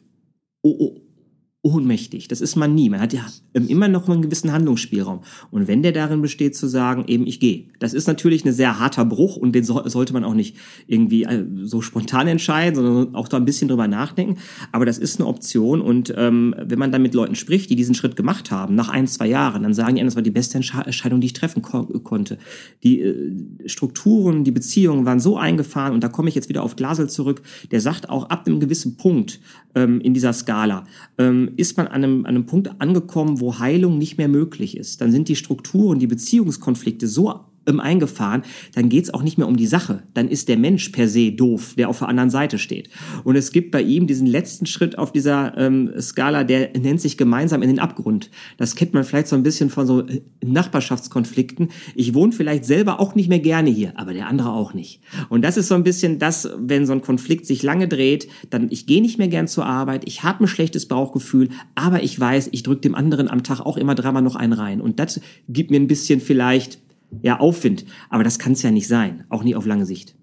ohnmächtig. 1.63 2.29
Das 2.29 2.41
ist 2.41 2.57
man 2.57 2.75
nie. 2.75 2.89
Man 2.89 3.01
hat 3.01 3.13
ja 3.13 3.27
immer 3.53 3.89
noch 3.89 4.09
einen 4.09 4.23
gewissen 4.23 4.51
Handlungsspielraum. 4.51 5.21
Und 5.51 5.69
wenn 5.69 5.83
der 5.83 5.93
darin 5.93 6.23
besteht, 6.23 6.57
zu 6.57 6.67
sagen, 6.67 7.05
eben 7.07 7.27
ich 7.27 7.39
gehe. 7.39 7.67
Das 7.79 7.93
ist 7.93 8.07
natürlich 8.07 8.47
ein 8.47 8.53
sehr 8.53 8.79
harter 8.79 9.05
Bruch 9.05 9.37
und 9.37 9.53
den 9.53 9.65
so, 9.65 9.87
sollte 9.87 10.15
man 10.15 10.25
auch 10.25 10.33
nicht 10.33 10.57
irgendwie 10.87 11.25
äh, 11.25 11.45
so 11.63 11.83
spontan 11.83 12.29
entscheiden, 12.29 12.77
sondern 12.77 13.15
auch 13.15 13.29
da 13.29 13.37
ein 13.37 13.45
bisschen 13.45 13.69
drüber 13.69 13.89
nachdenken. 13.89 14.39
Aber 14.73 14.87
das 14.87 14.97
ist 14.97 15.21
eine 15.21 15.29
Option. 15.29 15.83
Und 15.83 16.15
ähm, 16.17 16.55
wenn 16.59 16.79
man 16.79 16.93
dann 16.93 17.03
mit 17.03 17.13
Leuten 17.13 17.35
spricht, 17.35 17.69
die 17.69 17.77
diesen 17.77 17.95
Schritt 17.95 18.17
gemacht 18.17 18.51
haben, 18.51 18.75
nach 18.75 18.89
ein, 18.89 19.07
zwei 19.07 19.27
Jahren, 19.27 19.63
dann 19.63 19.75
sagen 19.75 19.97
die, 19.97 20.03
das 20.03 20.17
war 20.17 20.23
die 20.23 20.31
beste 20.31 20.57
Entscheidung, 20.57 21.21
die 21.21 21.27
ich 21.27 21.35
treffen 21.35 21.61
ko 21.61 21.85
konnte. 22.03 22.39
Die 22.83 23.01
äh, 23.01 23.37
Strukturen, 23.67 24.45
die 24.45 24.51
Beziehungen 24.51 25.05
waren 25.05 25.21
so 25.21 25.37
eingefahren, 25.37 25.93
und 25.93 26.03
da 26.03 26.09
komme 26.09 26.31
ich 26.31 26.35
jetzt 26.35 26.49
wieder 26.49 26.63
auf 26.63 26.77
Glasel 26.77 27.11
zurück, 27.11 27.43
der 27.71 27.83
sagt 27.83 28.09
auch 28.09 28.31
ab 28.31 28.47
einem 28.47 28.61
gewissen 28.61 28.97
Punkt 28.97 29.41
ähm, 29.75 30.01
in 30.01 30.15
dieser 30.15 30.33
Skala, 30.33 30.87
ähm, 31.19 31.50
ist 31.57 31.77
man 31.77 31.87
an 31.87 32.05
einem, 32.05 32.21
an 32.27 32.35
einem 32.35 32.47
Punkt 32.47 32.71
angekommen, 32.81 33.41
wo 33.41 33.59
Heilung 33.59 33.99
nicht 33.99 34.19
mehr 34.19 34.29
möglich 34.29 34.77
ist. 34.77 35.01
Dann 35.01 35.13
sind 35.13 35.29
die 35.29 35.37
Strukturen, 35.37 35.99
die 35.99 36.07
Beziehungskonflikte 36.07 37.07
so 37.07 37.41
eingefahren, 37.79 38.43
dann 38.75 38.89
geht's 38.89 39.15
auch 39.15 39.23
nicht 39.23 39.39
mehr 39.39 39.47
um 39.47 39.57
die 39.57 39.67
Sache. 39.67 40.03
Dann 40.15 40.29
ist 40.29 40.49
der 40.49 40.57
Mensch 40.57 40.89
per 40.89 41.09
se 41.09 41.31
doof, 41.31 41.75
der 41.77 41.89
auf 41.89 41.99
der 41.99 42.09
anderen 42.09 42.31
Seite 42.31 42.59
steht. 42.59 42.89
Und 43.23 43.37
es 43.37 43.53
gibt 43.53 43.71
bei 43.71 43.83
ihm 43.83 44.07
diesen 44.07 44.27
letzten 44.27 44.67
Schritt 44.67 44.99
auf 44.99 45.13
dieser 45.13 45.57
ähm, 45.57 45.93
Skala, 46.01 46.45
der 46.45 46.71
nennt 46.79 47.01
sich 47.01 47.17
gemeinsam 47.17 47.63
in 47.63 47.69
den 47.69 47.79
Abgrund. 47.79 48.31
Das 48.57 48.75
kennt 48.75 48.95
man 48.95 49.05
vielleicht 49.05 49.29
so 49.29 49.37
ein 49.37 49.43
bisschen 49.43 49.71
von 49.71 49.87
so 49.87 50.01
äh, 50.01 50.23
Nachbarschaftskonflikten. 50.45 51.69
Ich 51.95 52.15
wohne 52.15 52.33
vielleicht 52.33 52.65
selber 52.65 52.99
auch 52.99 53.15
nicht 53.15 53.29
mehr 53.29 53.41
gerne 53.41 53.71
hier, 53.71 53.93
aber 53.97 54.15
der 54.15 54.27
andere 54.27 54.53
auch 54.53 54.75
nicht. 54.75 55.01
Und 55.29 55.43
das 55.43 55.57
ist 55.57 55.69
so 55.69 55.75
ein 55.75 55.85
bisschen 55.85 56.19
das, 56.19 56.49
wenn 56.59 56.87
so 56.87 56.93
ein 56.93 57.03
Konflikt 57.03 57.47
sich 57.47 57.63
lange 57.63 57.89
dreht, 57.89 58.29
dann 58.49 58.69
ich 58.71 58.87
gehe 58.87 59.03
nicht 59.03 59.19
mehr 59.19 59.29
gern 59.29 59.49
zur 59.49 59.67
Arbeit, 59.67 60.03
ich 60.07 60.23
habe 60.23 60.45
ein 60.45 60.49
schlechtes 60.49 60.87
Bauchgefühl, 60.87 61.51
aber 61.75 62.03
ich 62.03 62.19
weiß, 62.19 62.49
ich 62.53 62.63
drücke 62.63 62.81
dem 62.81 62.95
anderen 62.95 63.29
am 63.29 63.43
Tag 63.43 63.61
auch 63.61 63.77
immer 63.77 63.95
dreimal 63.95 64.23
noch 64.23 64.37
einen 64.37 64.53
rein. 64.53 64.81
Und 64.81 64.99
das 64.99 65.21
gibt 65.49 65.71
mir 65.71 65.79
ein 65.79 65.87
bisschen 65.87 66.21
vielleicht 66.21 66.79
ja, 67.23 67.39
Aufwind. 67.41 67.85
Aber 68.09 68.25
das 68.25 68.39
kann 68.39 68.53
es 68.53 68.63
ja 68.63 68.71
nicht 68.71 68.89
sein, 68.89 69.25
auch 69.29 69.43
nie 69.43 69.55
auf 69.55 69.67
lange 69.67 69.87
Sicht. 69.87 70.15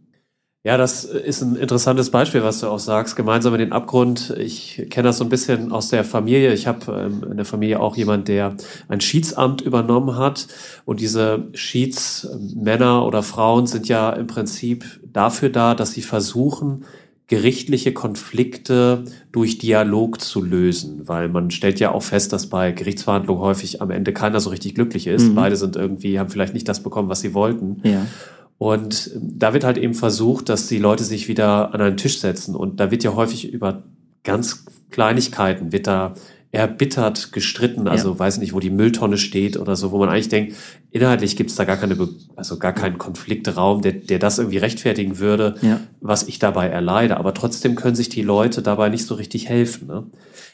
Ja, 0.68 0.76
das 0.76 1.06
ist 1.06 1.42
ein 1.42 1.56
interessantes 1.56 2.10
Beispiel, 2.10 2.44
was 2.44 2.60
du 2.60 2.68
auch 2.68 2.80
sagst. 2.80 3.16
Gemeinsam 3.16 3.54
in 3.54 3.60
den 3.60 3.72
Abgrund. 3.72 4.36
Ich 4.38 4.86
kenne 4.90 5.08
das 5.08 5.20
so 5.20 5.24
ein 5.24 5.30
bisschen 5.30 5.72
aus 5.72 5.88
der 5.88 6.04
Familie. 6.04 6.52
Ich 6.52 6.68
habe 6.68 6.92
ähm, 6.92 7.26
in 7.32 7.38
der 7.38 7.46
Familie 7.46 7.80
auch 7.80 7.96
jemand, 7.96 8.28
der 8.28 8.58
ein 8.90 9.00
Schiedsamt 9.00 9.62
übernommen 9.62 10.18
hat. 10.18 10.48
Und 10.84 11.00
diese 11.00 11.48
Schiedsmänner 11.54 13.06
oder 13.06 13.24
Frauen 13.24 13.66
sind 13.66 13.88
ja 13.88 14.10
im 14.10 14.28
Prinzip 14.28 15.00
dafür 15.06 15.50
da, 15.50 15.74
dass 15.74 15.94
sie 15.94 16.02
versuchen, 16.02 16.84
gerichtliche 17.28 17.94
Konflikte 17.94 19.04
durch 19.34 19.58
Dialog 19.58 20.22
zu 20.22 20.42
lösen, 20.42 21.08
weil 21.08 21.28
man 21.28 21.52
stellt 21.52 21.80
ja 21.80 21.92
auch 21.92 22.04
fest, 22.04 22.32
dass 22.32 22.48
bei 22.48 22.72
Gerichtsverhandlungen 22.72 23.44
häufig 23.44 23.82
am 23.82 23.92
Ende 23.92 24.14
keiner 24.14 24.40
so 24.40 24.50
richtig 24.50 24.76
glücklich 24.76 25.08
ist. 25.08 25.30
Mhm. 25.30 25.36
Beide 25.36 25.58
sind 25.58 25.76
irgendwie, 25.76 26.20
haben 26.20 26.30
vielleicht 26.30 26.54
nicht 26.54 26.70
das 26.70 26.82
bekommen, 26.82 27.10
was 27.10 27.20
sie 27.20 27.34
wollten. 27.34 27.82
Ja. 27.84 28.08
Und 28.58 29.12
da 29.22 29.54
wird 29.54 29.66
halt 29.66 29.78
eben 29.78 29.94
versucht, 29.94 30.50
dass 30.50 30.68
die 30.68 30.80
Leute 30.80 31.04
sich 31.04 31.28
wieder 31.28 31.74
an 31.74 31.82
einen 31.82 31.98
Tisch 31.98 32.20
setzen. 32.20 32.56
Und 32.56 32.80
da 32.80 32.92
wird 32.92 33.04
ja 33.04 33.14
häufig 33.14 33.52
über 33.52 33.84
ganz 34.24 34.66
Kleinigkeiten 34.90 35.72
wird 35.72 35.86
da 35.86 36.14
erbittert 36.52 37.34
gestritten, 37.34 37.88
also 37.88 38.14
ja. 38.14 38.20
weiß 38.20 38.38
nicht, 38.38 38.54
wo 38.54 38.60
die 38.60 38.70
Mülltonne 38.70 39.18
steht 39.18 39.58
oder 39.58 39.76
so, 39.76 39.92
wo 39.92 39.98
man 39.98 40.08
eigentlich 40.08 40.30
denkt, 40.30 40.56
inhaltlich 40.92 41.36
gibt 41.36 41.50
es 41.50 41.58
da 41.58 41.66
gar 41.66 41.76
keine, 41.76 41.98
also 42.38 42.58
gar 42.58 42.72
keinen 42.72 42.98
Konfliktraum, 42.98 43.82
der, 43.82 43.92
der 43.92 44.18
das 44.18 44.40
irgendwie 44.40 44.58
rechtfertigen 44.58 45.20
würde, 45.20 45.56
ja. 45.62 45.82
was 46.00 46.24
ich 46.24 46.40
dabei 46.40 46.68
erleide. 46.68 47.18
Aber 47.18 47.34
trotzdem 47.34 47.76
können 47.76 47.96
sich 47.96 48.08
die 48.08 48.22
Leute 48.22 48.62
dabei 48.62 48.88
nicht 48.88 49.06
so 49.06 49.16
richtig 49.16 49.50
helfen. 49.50 49.88
Ne? 49.88 50.06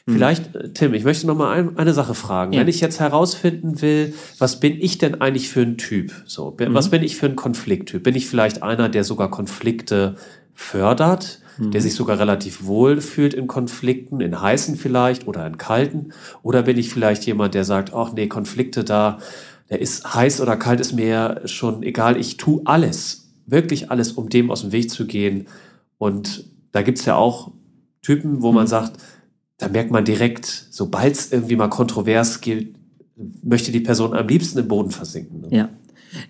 Mhm. 0.06 0.12
Vielleicht, 0.12 0.54
äh, 0.56 0.70
Tim, 0.70 0.94
ich 0.94 1.04
möchte 1.04 1.28
noch 1.28 1.36
mal 1.36 1.52
ein, 1.52 1.78
eine 1.78 1.94
Sache 1.94 2.14
fragen. 2.14 2.52
Ja. 2.52 2.60
Wenn 2.60 2.68
ich 2.68 2.80
jetzt 2.80 2.98
herausfinden 2.98 3.80
will, 3.80 4.14
was 4.38 4.58
bin 4.58 4.80
ich 4.80 4.98
denn 4.98 5.20
eigentlich 5.20 5.48
für 5.48 5.62
ein 5.62 5.78
Typ? 5.78 6.12
So, 6.26 6.56
mhm. 6.58 6.74
was 6.74 6.90
bin 6.90 7.04
ich 7.04 7.16
für 7.16 7.26
ein 7.26 7.36
Konflikttyp? 7.36 8.02
Bin 8.02 8.16
ich 8.16 8.26
vielleicht 8.26 8.64
einer, 8.64 8.88
der 8.88 9.04
sogar 9.04 9.30
Konflikte 9.30 10.16
fördert? 10.54 11.38
Mhm. 11.58 11.70
der 11.70 11.80
sich 11.80 11.94
sogar 11.94 12.18
relativ 12.18 12.64
wohl 12.64 13.00
fühlt 13.00 13.34
in 13.34 13.46
Konflikten, 13.46 14.20
in 14.20 14.40
heißen 14.40 14.76
vielleicht 14.76 15.26
oder 15.26 15.46
in 15.46 15.58
kalten? 15.58 16.10
Oder 16.42 16.62
bin 16.62 16.78
ich 16.78 16.90
vielleicht 16.90 17.24
jemand, 17.26 17.54
der 17.54 17.64
sagt, 17.64 17.92
ach 17.94 18.12
nee, 18.12 18.28
Konflikte 18.28 18.84
da, 18.84 19.18
der 19.70 19.80
ist 19.80 20.14
heiß 20.14 20.40
oder 20.40 20.56
kalt, 20.56 20.80
ist 20.80 20.92
mir 20.92 21.42
schon 21.46 21.82
egal, 21.82 22.18
ich 22.18 22.36
tu 22.36 22.62
alles, 22.64 23.32
wirklich 23.46 23.90
alles, 23.90 24.12
um 24.12 24.28
dem 24.28 24.50
aus 24.50 24.62
dem 24.62 24.72
Weg 24.72 24.90
zu 24.90 25.06
gehen. 25.06 25.46
Und 25.98 26.44
da 26.72 26.82
gibt's 26.82 27.04
ja 27.04 27.16
auch 27.16 27.52
Typen, 28.02 28.42
wo 28.42 28.50
mhm. 28.50 28.56
man 28.56 28.66
sagt, 28.66 29.00
da 29.58 29.68
merkt 29.68 29.90
man 29.90 30.04
direkt, 30.04 30.66
sobald 30.70 31.14
es 31.14 31.32
irgendwie 31.32 31.56
mal 31.56 31.68
kontrovers 31.68 32.40
geht, 32.40 32.74
möchte 33.42 33.72
die 33.72 33.80
Person 33.80 34.14
am 34.14 34.26
liebsten 34.26 34.58
im 34.58 34.68
Boden 34.68 34.90
versinken. 34.90 35.42
Ne? 35.42 35.48
Ja. 35.50 35.68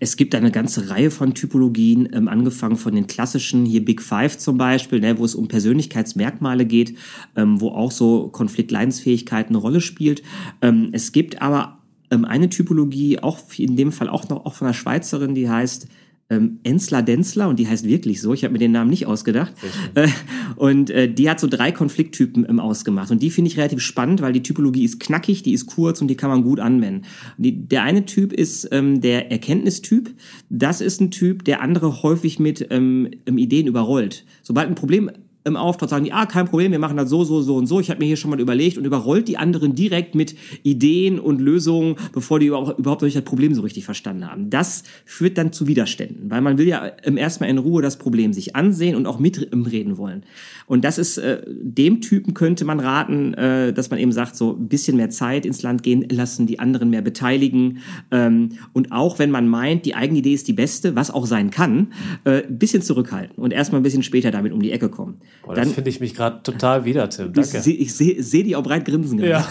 Es 0.00 0.16
gibt 0.16 0.34
eine 0.34 0.50
ganze 0.50 0.90
Reihe 0.90 1.10
von 1.10 1.34
Typologien, 1.34 2.08
ähm, 2.12 2.28
angefangen 2.28 2.76
von 2.76 2.94
den 2.94 3.06
klassischen, 3.06 3.64
hier 3.64 3.84
Big 3.84 4.02
Five 4.02 4.38
zum 4.38 4.58
Beispiel, 4.58 5.00
ne, 5.00 5.18
wo 5.18 5.24
es 5.24 5.34
um 5.34 5.48
Persönlichkeitsmerkmale 5.48 6.66
geht, 6.66 6.96
ähm, 7.36 7.60
wo 7.60 7.68
auch 7.70 7.90
so 7.90 8.28
Konfliktleidensfähigkeit 8.28 9.48
eine 9.48 9.58
Rolle 9.58 9.80
spielt. 9.80 10.22
Ähm, 10.62 10.90
es 10.92 11.12
gibt 11.12 11.42
aber 11.42 11.78
ähm, 12.10 12.24
eine 12.24 12.48
Typologie, 12.48 13.18
auch 13.18 13.40
in 13.56 13.76
dem 13.76 13.92
Fall 13.92 14.08
auch 14.08 14.28
noch 14.28 14.44
auch 14.44 14.54
von 14.54 14.66
einer 14.66 14.74
Schweizerin, 14.74 15.34
die 15.34 15.48
heißt 15.48 15.88
ähm, 16.30 16.60
Ensler 16.62 17.02
Denzler 17.02 17.48
und 17.48 17.58
die 17.58 17.68
heißt 17.68 17.86
wirklich 17.86 18.20
so. 18.20 18.32
Ich 18.32 18.44
habe 18.44 18.52
mir 18.52 18.58
den 18.58 18.72
Namen 18.72 18.90
nicht 18.90 19.06
ausgedacht. 19.06 19.52
Äh, 19.94 20.08
und 20.56 20.90
äh, 20.90 21.12
die 21.12 21.28
hat 21.28 21.38
so 21.38 21.46
drei 21.46 21.70
Konflikttypen 21.70 22.46
ähm, 22.48 22.60
ausgemacht. 22.60 23.10
Und 23.10 23.22
die 23.22 23.30
finde 23.30 23.50
ich 23.50 23.58
relativ 23.58 23.80
spannend, 23.80 24.22
weil 24.22 24.32
die 24.32 24.42
Typologie 24.42 24.84
ist 24.84 25.00
knackig, 25.00 25.42
die 25.42 25.52
ist 25.52 25.66
kurz 25.66 26.00
und 26.00 26.08
die 26.08 26.16
kann 26.16 26.30
man 26.30 26.42
gut 26.42 26.60
anwenden. 26.60 27.06
Die, 27.36 27.68
der 27.68 27.82
eine 27.82 28.06
Typ 28.06 28.32
ist 28.32 28.68
ähm, 28.72 29.00
der 29.00 29.30
Erkenntnistyp. 29.30 30.14
Das 30.48 30.80
ist 30.80 31.00
ein 31.00 31.10
Typ, 31.10 31.44
der 31.44 31.60
andere 31.60 32.02
häufig 32.02 32.38
mit 32.38 32.66
ähm, 32.70 33.10
Ideen 33.26 33.66
überrollt. 33.66 34.24
Sobald 34.42 34.68
ein 34.68 34.74
Problem 34.74 35.10
im 35.44 35.56
Auftrag 35.56 35.90
sagen 35.90 36.04
die, 36.04 36.12
ah, 36.12 36.24
kein 36.26 36.46
Problem, 36.46 36.72
wir 36.72 36.78
machen 36.78 36.96
das 36.96 37.10
so, 37.10 37.22
so, 37.22 37.42
so 37.42 37.56
und 37.56 37.66
so. 37.66 37.78
Ich 37.78 37.90
habe 37.90 38.00
mir 38.00 38.06
hier 38.06 38.16
schon 38.16 38.30
mal 38.30 38.40
überlegt 38.40 38.78
und 38.78 38.84
überrollt 38.86 39.28
die 39.28 39.36
anderen 39.36 39.74
direkt 39.74 40.14
mit 40.14 40.34
Ideen 40.62 41.20
und 41.20 41.40
Lösungen, 41.40 41.96
bevor 42.12 42.40
die 42.40 42.46
überhaupt, 42.46 42.78
überhaupt 42.78 43.02
das 43.02 43.20
Problem 43.22 43.54
so 43.54 43.60
richtig 43.60 43.84
verstanden 43.84 44.30
haben. 44.30 44.48
Das 44.48 44.84
führt 45.04 45.36
dann 45.36 45.52
zu 45.52 45.66
Widerständen, 45.66 46.30
weil 46.30 46.40
man 46.40 46.56
will 46.56 46.66
ja 46.66 46.86
erstmal 46.86 47.50
in 47.50 47.58
Ruhe 47.58 47.82
das 47.82 47.98
Problem 47.98 48.32
sich 48.32 48.56
ansehen 48.56 48.96
und 48.96 49.06
auch 49.06 49.18
mitreden 49.18 49.98
wollen. 49.98 50.24
Und 50.66 50.82
das 50.84 50.96
ist, 50.96 51.18
äh, 51.18 51.42
dem 51.46 52.00
Typen 52.00 52.32
könnte 52.32 52.64
man 52.64 52.80
raten, 52.80 53.34
äh, 53.34 53.74
dass 53.74 53.90
man 53.90 53.98
eben 53.98 54.12
sagt, 54.12 54.36
so 54.36 54.52
ein 54.52 54.68
bisschen 54.68 54.96
mehr 54.96 55.10
Zeit 55.10 55.44
ins 55.44 55.60
Land 55.62 55.82
gehen 55.82 56.06
lassen, 56.10 56.46
die 56.46 56.58
anderen 56.58 56.88
mehr 56.88 57.02
beteiligen. 57.02 57.78
Ähm, 58.10 58.52
und 58.72 58.92
auch 58.92 59.18
wenn 59.18 59.30
man 59.30 59.46
meint, 59.46 59.84
die 59.84 59.94
eigene 59.94 60.20
Idee 60.20 60.32
ist 60.32 60.48
die 60.48 60.54
beste, 60.54 60.96
was 60.96 61.10
auch 61.10 61.26
sein 61.26 61.50
kann, 61.50 61.92
äh, 62.24 62.42
bisschen 62.48 62.80
zurückhalten 62.80 63.36
und 63.36 63.52
erstmal 63.52 63.80
ein 63.80 63.84
bisschen 63.84 64.02
später 64.02 64.30
damit 64.30 64.52
um 64.52 64.62
die 64.62 64.72
Ecke 64.72 64.88
kommen. 64.88 65.16
Boah, 65.42 65.54
dann 65.54 65.68
finde 65.68 65.90
ich 65.90 66.00
mich 66.00 66.14
gerade 66.14 66.42
total 66.42 66.84
wieder, 66.84 67.08
Tim. 67.10 67.32
Danke. 67.32 67.58
Ich 67.70 67.94
sehe 67.94 68.22
seh 68.22 68.42
die 68.42 68.56
auch 68.56 68.62
breit 68.62 68.84
grinsen. 68.86 69.18
Ja. 69.22 69.46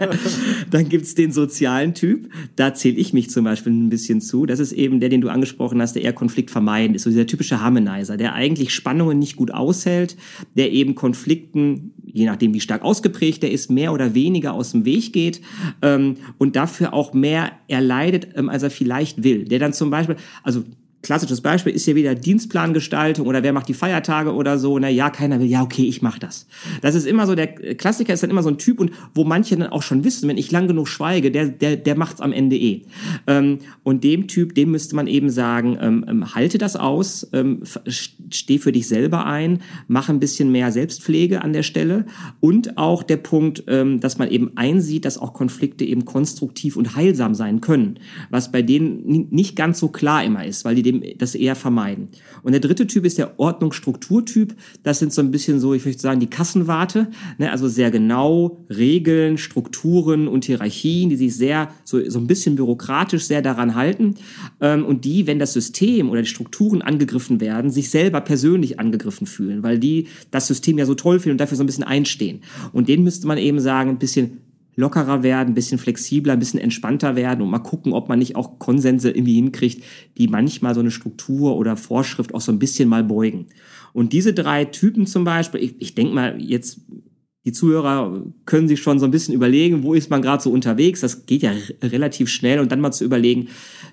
dann 0.70 0.88
gibt's 0.88 1.14
den 1.14 1.30
sozialen 1.30 1.94
Typ. 1.94 2.30
Da 2.56 2.74
zähle 2.74 2.96
ich 2.96 3.12
mich 3.12 3.30
zum 3.30 3.44
Beispiel 3.44 3.72
ein 3.72 3.90
bisschen 3.90 4.20
zu. 4.20 4.44
Das 4.46 4.58
ist 4.58 4.72
eben 4.72 4.98
der, 4.98 5.08
den 5.08 5.20
du 5.20 5.28
angesprochen 5.28 5.80
hast, 5.80 5.94
der 5.94 6.02
eher 6.02 6.12
Konflikt 6.12 6.50
vermeiden 6.50 6.96
ist. 6.96 7.04
So 7.04 7.10
dieser 7.10 7.26
typische 7.26 7.60
Harmonizer, 7.60 8.16
der 8.16 8.34
eigentlich 8.34 8.74
Spannungen 8.74 9.18
nicht 9.18 9.36
gut 9.36 9.52
aushält, 9.52 10.16
der 10.56 10.72
eben 10.72 10.96
Konflikten, 10.96 11.92
je 12.04 12.26
nachdem 12.26 12.52
wie 12.52 12.60
stark 12.60 12.82
ausgeprägt 12.82 13.42
der 13.42 13.52
ist, 13.52 13.70
mehr 13.70 13.92
oder 13.92 14.14
weniger 14.14 14.52
aus 14.52 14.72
dem 14.72 14.84
Weg 14.84 15.12
geht 15.12 15.40
ähm, 15.82 16.16
und 16.38 16.56
dafür 16.56 16.92
auch 16.92 17.12
mehr 17.12 17.52
erleidet, 17.68 18.28
ähm, 18.34 18.48
als 18.48 18.64
er 18.64 18.70
vielleicht 18.70 19.22
will. 19.22 19.44
Der 19.44 19.60
dann 19.60 19.72
zum 19.72 19.90
Beispiel, 19.90 20.16
also 20.42 20.64
klassisches 21.02 21.40
Beispiel 21.40 21.72
ist 21.72 21.86
ja 21.86 21.94
wieder 21.94 22.14
Dienstplangestaltung 22.14 23.26
oder 23.26 23.42
wer 23.42 23.52
macht 23.52 23.68
die 23.68 23.74
Feiertage 23.74 24.34
oder 24.34 24.58
so. 24.58 24.78
Na 24.78 24.88
ja, 24.88 25.10
keiner 25.10 25.40
will. 25.40 25.46
Ja, 25.46 25.62
okay, 25.62 25.84
ich 25.84 26.02
mach 26.02 26.18
das. 26.18 26.46
Das 26.82 26.94
ist 26.94 27.06
immer 27.06 27.26
so, 27.26 27.34
der 27.34 27.46
Klassiker 27.46 28.12
ist 28.12 28.22
dann 28.22 28.30
immer 28.30 28.42
so 28.42 28.50
ein 28.50 28.58
Typ 28.58 28.80
und 28.80 28.92
wo 29.14 29.24
manche 29.24 29.56
dann 29.56 29.68
auch 29.68 29.82
schon 29.82 30.04
wissen, 30.04 30.28
wenn 30.28 30.36
ich 30.38 30.50
lang 30.50 30.68
genug 30.68 30.88
schweige, 30.88 31.30
der, 31.30 31.48
der, 31.48 31.76
der 31.76 31.96
macht's 31.96 32.20
am 32.20 32.32
Ende 32.32 32.56
eh. 32.56 32.82
Ähm, 33.26 33.58
und 33.82 34.04
dem 34.04 34.28
Typ, 34.28 34.54
dem 34.54 34.70
müsste 34.72 34.94
man 34.94 35.06
eben 35.06 35.30
sagen, 35.30 35.78
ähm, 35.80 36.04
ähm, 36.08 36.34
halte 36.34 36.58
das 36.58 36.76
aus, 36.76 37.28
ähm, 37.32 37.62
steh 37.86 38.58
für 38.58 38.72
dich 38.72 38.86
selber 38.86 39.26
ein, 39.26 39.60
mach 39.88 40.08
ein 40.08 40.20
bisschen 40.20 40.52
mehr 40.52 40.70
Selbstpflege 40.70 41.42
an 41.42 41.52
der 41.52 41.62
Stelle 41.62 42.04
und 42.40 42.76
auch 42.76 43.02
der 43.02 43.16
Punkt, 43.16 43.64
ähm, 43.68 44.00
dass 44.00 44.18
man 44.18 44.30
eben 44.30 44.52
einsieht, 44.56 45.04
dass 45.04 45.18
auch 45.18 45.32
Konflikte 45.32 45.84
eben 45.84 46.04
konstruktiv 46.04 46.76
und 46.76 46.94
heilsam 46.96 47.34
sein 47.34 47.60
können, 47.60 47.98
was 48.30 48.52
bei 48.52 48.62
denen 48.62 49.28
nicht 49.30 49.56
ganz 49.56 49.78
so 49.78 49.88
klar 49.88 50.24
immer 50.24 50.44
ist, 50.44 50.64
weil 50.64 50.74
die 50.74 50.89
dem, 50.92 51.18
das 51.18 51.34
eher 51.34 51.56
vermeiden. 51.56 52.08
Und 52.42 52.52
der 52.52 52.60
dritte 52.60 52.86
Typ 52.86 53.04
ist 53.04 53.18
der 53.18 53.38
Ordnungsstrukturtyp. 53.38 54.54
Das 54.82 54.98
sind 54.98 55.12
so 55.12 55.22
ein 55.22 55.30
bisschen 55.30 55.60
so, 55.60 55.74
ich 55.74 55.84
möchte 55.84 56.02
sagen, 56.02 56.20
die 56.20 56.28
Kassenwarte. 56.28 57.08
Ne? 57.38 57.50
Also 57.50 57.68
sehr 57.68 57.90
genau 57.90 58.64
Regeln, 58.68 59.38
Strukturen 59.38 60.28
und 60.28 60.44
Hierarchien, 60.44 61.10
die 61.10 61.16
sich 61.16 61.36
sehr, 61.36 61.70
so, 61.84 62.08
so 62.08 62.18
ein 62.18 62.26
bisschen 62.26 62.56
bürokratisch 62.56 63.24
sehr 63.24 63.42
daran 63.42 63.74
halten. 63.74 64.14
Ähm, 64.60 64.84
und 64.84 65.04
die, 65.04 65.26
wenn 65.26 65.38
das 65.38 65.52
System 65.52 66.10
oder 66.10 66.22
die 66.22 66.28
Strukturen 66.28 66.82
angegriffen 66.82 67.40
werden, 67.40 67.70
sich 67.70 67.90
selber 67.90 68.20
persönlich 68.20 68.78
angegriffen 68.78 69.26
fühlen, 69.26 69.62
weil 69.62 69.78
die 69.78 70.08
das 70.30 70.46
System 70.46 70.78
ja 70.78 70.86
so 70.86 70.94
toll 70.94 71.20
finden 71.20 71.34
und 71.34 71.40
dafür 71.40 71.56
so 71.56 71.62
ein 71.62 71.66
bisschen 71.66 71.84
einstehen. 71.84 72.40
Und 72.72 72.88
denen 72.88 73.04
müsste 73.04 73.26
man 73.26 73.38
eben 73.38 73.60
sagen, 73.60 73.90
ein 73.90 73.98
bisschen 73.98 74.38
lockerer 74.76 75.22
werden, 75.22 75.50
ein 75.50 75.54
bisschen 75.54 75.78
flexibler, 75.78 76.34
ein 76.34 76.38
bisschen 76.38 76.60
entspannter 76.60 77.16
werden 77.16 77.42
und 77.42 77.50
mal 77.50 77.58
gucken, 77.58 77.92
ob 77.92 78.08
man 78.08 78.18
nicht 78.18 78.36
auch 78.36 78.58
Konsense 78.58 79.10
irgendwie 79.10 79.34
hinkriegt, 79.34 79.84
die 80.16 80.28
manchmal 80.28 80.74
so 80.74 80.80
eine 80.80 80.90
Struktur 80.90 81.56
oder 81.56 81.76
Vorschrift 81.76 82.34
auch 82.34 82.40
so 82.40 82.52
ein 82.52 82.58
bisschen 82.58 82.88
mal 82.88 83.04
beugen. 83.04 83.46
Und 83.92 84.12
diese 84.12 84.32
drei 84.32 84.64
Typen 84.64 85.06
zum 85.06 85.24
Beispiel, 85.24 85.62
ich, 85.62 85.74
ich 85.80 85.94
denke 85.94 86.14
mal 86.14 86.40
jetzt, 86.40 86.80
die 87.46 87.52
Zuhörer 87.52 88.22
können 88.44 88.68
sich 88.68 88.80
schon 88.80 88.98
so 88.98 89.06
ein 89.06 89.10
bisschen 89.10 89.34
überlegen, 89.34 89.82
wo 89.82 89.94
ist 89.94 90.10
man 90.10 90.20
gerade 90.20 90.42
so 90.42 90.50
unterwegs. 90.50 91.00
Das 91.00 91.24
geht 91.24 91.42
ja 91.42 91.52
relativ 91.82 92.28
schnell 92.28 92.60
und 92.60 92.70
dann 92.70 92.82
mal 92.82 92.92
zu 92.92 93.04
überlegen, 93.04 93.48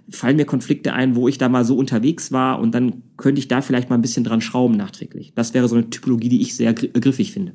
fallen 0.10 0.36
mir 0.36 0.46
Konflikte 0.46 0.94
ein, 0.94 1.16
wo 1.16 1.30
ich 1.30 1.38
da 1.38 1.48
mal 1.48 1.64
so 1.64 1.78
unterwegs 1.78 2.34
war 2.34 2.60
und 2.60 2.76
dann 2.76 3.04
könnte 3.16 3.40
ich 3.40 3.48
da 3.48 3.62
vielleicht 3.62 3.90
mal 3.90 3.96
ein 3.96 4.02
bisschen 4.02 4.26
dran 4.26 4.42
schrauben 4.42 4.76
nachträglich. 4.76 5.32
Das 5.34 5.54
wäre 5.54 5.68
so 5.70 5.76
eine 5.76 5.90
Typologie, 5.90 6.30
die 6.30 6.42
ich 6.42 6.56
sehr 6.56 6.74
griffig 6.74 7.32
finde. 7.32 7.54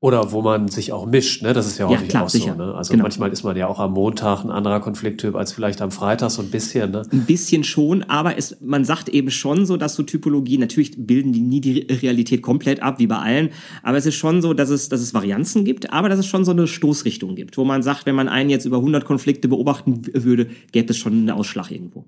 Oder 0.00 0.30
wo 0.30 0.42
man 0.42 0.68
sich 0.68 0.92
auch 0.92 1.06
mischt, 1.06 1.42
ne? 1.42 1.52
Das 1.52 1.66
ist 1.66 1.78
ja 1.78 1.88
häufig 1.88 2.02
ja, 2.02 2.08
klar, 2.08 2.24
auch 2.24 2.28
sicher. 2.28 2.54
so. 2.56 2.64
Ne? 2.64 2.74
Also 2.74 2.92
genau. 2.92 3.02
manchmal 3.02 3.32
ist 3.32 3.42
man 3.42 3.56
ja 3.56 3.66
auch 3.66 3.80
am 3.80 3.94
Montag 3.94 4.44
ein 4.44 4.50
anderer 4.50 4.78
Konflikttyp 4.78 5.34
als 5.34 5.52
vielleicht 5.52 5.82
am 5.82 5.90
Freitag 5.90 6.30
so 6.30 6.40
ein 6.40 6.52
bisschen. 6.52 6.92
Ne? 6.92 7.02
Ein 7.10 7.26
bisschen 7.26 7.64
schon, 7.64 8.04
aber 8.04 8.38
es, 8.38 8.58
man 8.60 8.84
sagt 8.84 9.08
eben 9.08 9.32
schon 9.32 9.66
so, 9.66 9.76
dass 9.76 9.96
so 9.96 10.04
Typologien, 10.04 10.60
natürlich 10.60 10.92
bilden 10.96 11.32
die 11.32 11.40
nie 11.40 11.60
die 11.60 11.80
Realität 11.80 12.42
komplett 12.42 12.80
ab, 12.80 13.00
wie 13.00 13.08
bei 13.08 13.18
allen, 13.18 13.50
aber 13.82 13.96
es 13.96 14.06
ist 14.06 14.14
schon 14.14 14.40
so, 14.40 14.54
dass 14.54 14.70
es, 14.70 14.88
dass 14.88 15.00
es 15.00 15.14
Varianzen 15.14 15.64
gibt, 15.64 15.92
aber 15.92 16.08
dass 16.08 16.20
es 16.20 16.26
schon 16.26 16.44
so 16.44 16.52
eine 16.52 16.68
Stoßrichtung 16.68 17.34
gibt, 17.34 17.58
wo 17.58 17.64
man 17.64 17.82
sagt, 17.82 18.06
wenn 18.06 18.14
man 18.14 18.28
einen 18.28 18.50
jetzt 18.50 18.66
über 18.66 18.76
100 18.76 19.04
Konflikte 19.04 19.48
beobachten 19.48 20.02
würde, 20.14 20.46
gäbe 20.70 20.92
es 20.92 20.96
schon 20.96 21.12
einen 21.12 21.30
Ausschlag 21.30 21.72
irgendwo. 21.72 22.04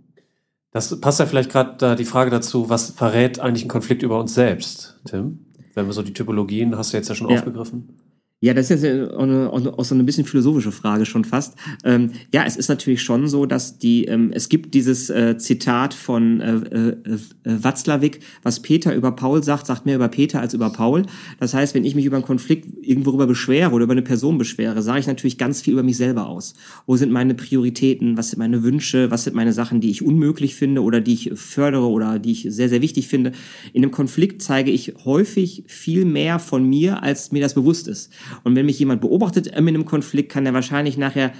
Das 0.70 1.00
passt 1.00 1.18
ja 1.18 1.26
vielleicht 1.26 1.50
gerade 1.50 1.74
da 1.79 1.96
die 1.96 2.05
Frage 2.05 2.31
dazu, 2.31 2.68
was 2.68 2.90
verrät 2.90 3.40
eigentlich 3.40 3.64
ein 3.64 3.68
Konflikt 3.68 4.05
über 4.05 4.20
uns 4.20 4.35
selbst, 4.35 5.00
Tim? 5.07 5.40
Wenn 5.74 5.87
wir 5.87 5.92
so 5.92 6.02
die 6.02 6.12
Typologien, 6.12 6.76
hast 6.76 6.92
du 6.92 6.96
jetzt 6.96 7.09
ja 7.09 7.14
schon 7.14 7.30
ja. 7.30 7.37
aufgegriffen. 7.37 8.00
Ja, 8.42 8.55
das 8.55 8.70
ist 8.70 8.83
jetzt 8.83 9.12
eine, 9.12 9.50
auch 9.53 9.85
so 9.85 9.94
eine 9.94 10.03
bisschen 10.03 10.24
philosophische 10.24 10.72
Frage 10.72 11.05
schon 11.05 11.26
fast. 11.26 11.57
Ähm, 11.85 12.12
ja, 12.33 12.42
es 12.46 12.57
ist 12.57 12.68
natürlich 12.68 13.03
schon 13.03 13.29
so, 13.29 13.44
dass 13.44 13.76
die, 13.76 14.07
ähm, 14.07 14.31
es 14.33 14.48
gibt 14.48 14.72
dieses 14.72 15.11
äh, 15.11 15.37
Zitat 15.37 15.92
von 15.92 16.40
äh, 16.40 16.55
äh, 16.55 16.96
äh, 17.05 17.18
Watzlawick, 17.44 18.20
was 18.42 18.61
Peter 18.61 18.94
über 18.94 19.12
Paul 19.12 19.44
sagt, 19.44 19.66
sagt 19.66 19.85
mehr 19.85 19.96
über 19.96 20.09
Peter 20.09 20.40
als 20.40 20.55
über 20.55 20.70
Paul. 20.70 21.03
Das 21.38 21.53
heißt, 21.53 21.74
wenn 21.74 21.85
ich 21.85 21.94
mich 21.94 22.07
über 22.07 22.16
einen 22.16 22.24
Konflikt 22.24 22.66
irgendwo 22.81 23.11
darüber 23.11 23.26
beschwere 23.26 23.72
oder 23.72 23.85
über 23.85 23.92
eine 23.92 24.00
Person 24.00 24.38
beschwere, 24.38 24.81
sage 24.81 25.00
ich 25.00 25.07
natürlich 25.07 25.37
ganz 25.37 25.61
viel 25.61 25.74
über 25.74 25.83
mich 25.83 25.98
selber 25.98 26.26
aus. 26.26 26.55
Wo 26.87 26.96
sind 26.96 27.12
meine 27.12 27.35
Prioritäten? 27.35 28.16
Was 28.16 28.31
sind 28.31 28.38
meine 28.38 28.62
Wünsche? 28.62 29.11
Was 29.11 29.24
sind 29.24 29.37
meine 29.37 29.53
Sachen, 29.53 29.83
die 29.83 29.90
ich 29.90 30.00
unmöglich 30.00 30.55
finde 30.55 30.83
oder 30.83 31.03
die 31.03 31.12
ich 31.12 31.33
fördere 31.35 31.90
oder 31.90 32.18
die 32.18 32.33
ich 32.33 32.46
sehr, 32.48 32.70
sehr 32.70 32.81
wichtig 32.81 33.07
finde? 33.07 33.33
In 33.74 33.83
einem 33.83 33.92
Konflikt 33.92 34.40
zeige 34.40 34.70
ich 34.70 34.94
häufig 35.05 35.64
viel 35.66 36.07
mehr 36.07 36.38
von 36.38 36.66
mir, 36.66 37.03
als 37.03 37.33
mir 37.33 37.42
das 37.42 37.53
bewusst 37.53 37.87
ist. 37.87 38.11
Und 38.45 38.57
wenn 38.57 38.66
mich 38.66 38.79
jemand 38.79 39.01
beobachtet 39.01 39.47
in 39.47 39.55
einem 39.55 39.85
Konflikt, 39.85 40.31
kann 40.31 40.47
er 40.47 40.55
wahrscheinlich 40.55 40.97
nachher 40.97 41.33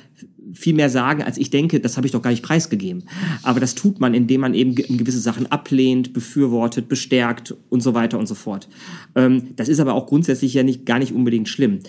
viel 0.53 0.75
mehr 0.75 0.91
sagen, 0.91 1.23
als 1.23 1.39
ich 1.39 1.51
denke, 1.51 1.81
das 1.81 1.97
habe 1.97 2.07
ich 2.07 2.13
doch 2.13 2.23
gar 2.23 2.31
nicht 2.31 2.43
preisgegeben. 2.43 3.05
Aber 3.43 3.61
das 3.61 3.75
tut 3.75 4.01
man, 4.01 4.15
indem 4.15 4.41
man 4.41 4.55
eben 4.55 4.75
gewisse 4.75 5.21
Sachen 5.21 5.47
ablehnt, 5.47 6.13
befürwortet, 6.13 6.89
bestärkt 6.89 7.55
und 7.69 7.83
so 7.83 7.95
weiter 7.95 8.19
und 8.19 8.27
so 8.27 8.35
fort. 8.35 8.69
Ähm, 9.15 9.49
das 9.57 9.69
ist 9.69 9.81
aber 9.81 9.95
auch 9.95 10.07
grundsätzlich 10.07 10.55
ja 10.55 10.63
nicht, 10.63 10.87
gar 10.87 10.99
nicht 10.99 11.13
unbedingt 11.13 11.49
schlimm. 11.49 11.81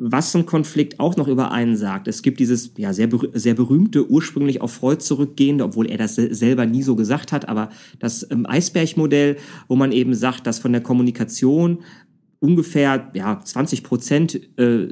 Was 0.00 0.34
ein 0.36 0.46
Konflikt 0.46 1.00
auch 1.00 1.16
noch 1.16 1.26
über 1.26 1.50
einen 1.50 1.76
sagt, 1.76 2.06
es 2.06 2.22
gibt 2.22 2.38
dieses 2.38 2.72
ja, 2.76 2.92
sehr, 2.92 3.08
sehr 3.32 3.54
berühmte, 3.54 4.08
ursprünglich 4.08 4.60
auf 4.60 4.72
Freud 4.72 5.02
zurückgehende, 5.02 5.64
obwohl 5.64 5.90
er 5.90 5.98
das 5.98 6.14
selber 6.14 6.66
nie 6.66 6.84
so 6.84 6.94
gesagt 6.94 7.32
hat, 7.32 7.48
aber 7.48 7.70
das 7.98 8.26
ähm, 8.30 8.46
Eisbergmodell, 8.46 9.36
wo 9.66 9.74
man 9.74 9.90
eben 9.90 10.14
sagt, 10.14 10.46
dass 10.46 10.60
von 10.60 10.72
der 10.72 10.82
Kommunikation 10.82 11.78
ungefähr 12.40 13.10
ja, 13.14 13.40
20 13.42 13.82
Prozent 13.82 14.40
äh, 14.58 14.88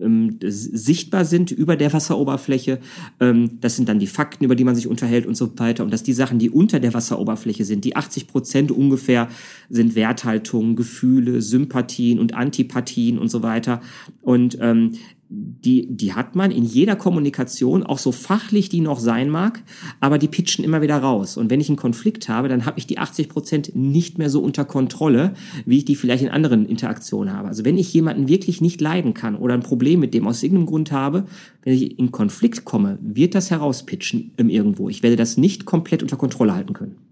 ähm, 0.00 0.38
sichtbar 0.42 1.24
sind 1.24 1.50
über 1.50 1.76
der 1.76 1.92
Wasseroberfläche. 1.92 2.78
Ähm, 3.20 3.58
das 3.60 3.76
sind 3.76 3.88
dann 3.88 3.98
die 3.98 4.06
Fakten, 4.06 4.44
über 4.44 4.54
die 4.54 4.64
man 4.64 4.74
sich 4.74 4.86
unterhält 4.86 5.26
und 5.26 5.36
so 5.36 5.58
weiter. 5.58 5.84
Und 5.84 5.92
dass 5.92 6.02
die 6.02 6.12
Sachen, 6.12 6.38
die 6.38 6.50
unter 6.50 6.80
der 6.80 6.94
Wasseroberfläche 6.94 7.64
sind, 7.64 7.84
die 7.84 7.96
80 7.96 8.26
Prozent 8.26 8.70
ungefähr, 8.70 9.28
sind 9.68 9.94
Werthaltungen, 9.94 10.76
Gefühle, 10.76 11.42
Sympathien 11.42 12.18
und 12.18 12.34
Antipathien 12.34 13.18
und 13.18 13.28
so 13.28 13.42
weiter. 13.42 13.80
Und 14.22 14.58
ähm, 14.60 14.92
die, 15.32 15.86
die 15.88 16.12
hat 16.12 16.34
man 16.34 16.50
in 16.50 16.64
jeder 16.64 16.96
Kommunikation, 16.96 17.84
auch 17.84 17.98
so 17.98 18.10
fachlich 18.10 18.68
die 18.68 18.80
noch 18.80 18.98
sein 18.98 19.30
mag, 19.30 19.62
aber 20.00 20.18
die 20.18 20.26
pitchen 20.26 20.64
immer 20.64 20.82
wieder 20.82 20.96
raus. 20.96 21.36
Und 21.36 21.50
wenn 21.50 21.60
ich 21.60 21.68
einen 21.68 21.76
Konflikt 21.76 22.28
habe, 22.28 22.48
dann 22.48 22.66
habe 22.66 22.80
ich 22.80 22.86
die 22.88 22.98
80 22.98 23.28
Prozent 23.28 23.76
nicht 23.76 24.18
mehr 24.18 24.28
so 24.28 24.42
unter 24.42 24.64
Kontrolle, 24.64 25.34
wie 25.66 25.78
ich 25.78 25.84
die 25.84 25.94
vielleicht 25.94 26.24
in 26.24 26.30
anderen 26.30 26.66
Interaktionen 26.66 27.32
habe. 27.32 27.46
Also 27.46 27.64
wenn 27.64 27.78
ich 27.78 27.94
jemanden 27.94 28.26
wirklich 28.26 28.60
nicht 28.60 28.80
leiden 28.80 29.14
kann 29.14 29.36
oder 29.36 29.54
ein 29.54 29.60
Problem 29.60 30.00
mit 30.00 30.14
dem 30.14 30.26
aus 30.26 30.42
irgendeinem 30.42 30.66
Grund 30.66 30.90
habe, 30.90 31.26
wenn 31.62 31.74
ich 31.74 31.96
in 31.98 32.10
Konflikt 32.10 32.64
komme, 32.64 32.98
wird 33.00 33.36
das 33.36 33.52
herauspitchen 33.52 34.32
irgendwo. 34.36 34.88
Ich 34.88 35.04
werde 35.04 35.16
das 35.16 35.36
nicht 35.36 35.64
komplett 35.64 36.02
unter 36.02 36.16
Kontrolle 36.16 36.56
halten 36.56 36.72
können. 36.72 37.09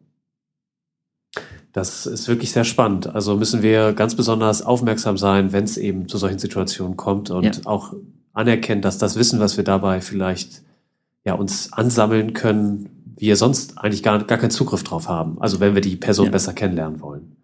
Das 1.78 2.06
ist 2.06 2.26
wirklich 2.26 2.50
sehr 2.50 2.64
spannend. 2.64 3.14
Also 3.14 3.36
müssen 3.36 3.62
wir 3.62 3.92
ganz 3.92 4.16
besonders 4.16 4.62
aufmerksam 4.62 5.16
sein, 5.16 5.52
wenn 5.52 5.62
es 5.62 5.76
eben 5.76 6.08
zu 6.08 6.18
solchen 6.18 6.40
Situationen 6.40 6.96
kommt 6.96 7.30
und 7.30 7.44
ja. 7.44 7.52
auch 7.66 7.94
anerkennen, 8.32 8.82
dass 8.82 8.98
das 8.98 9.14
Wissen, 9.14 9.38
was 9.38 9.56
wir 9.56 9.62
dabei 9.62 10.00
vielleicht 10.00 10.62
ja 11.24 11.34
uns 11.34 11.72
ansammeln 11.72 12.32
können, 12.32 13.14
wir 13.16 13.36
sonst 13.36 13.78
eigentlich 13.78 14.02
gar, 14.02 14.24
gar 14.24 14.38
keinen 14.38 14.50
Zugriff 14.50 14.82
drauf 14.82 15.08
haben. 15.08 15.40
Also 15.40 15.60
wenn 15.60 15.74
wir 15.76 15.80
die 15.80 15.94
Person 15.94 16.26
ja. 16.26 16.32
besser 16.32 16.52
kennenlernen 16.52 17.00
wollen. 17.00 17.36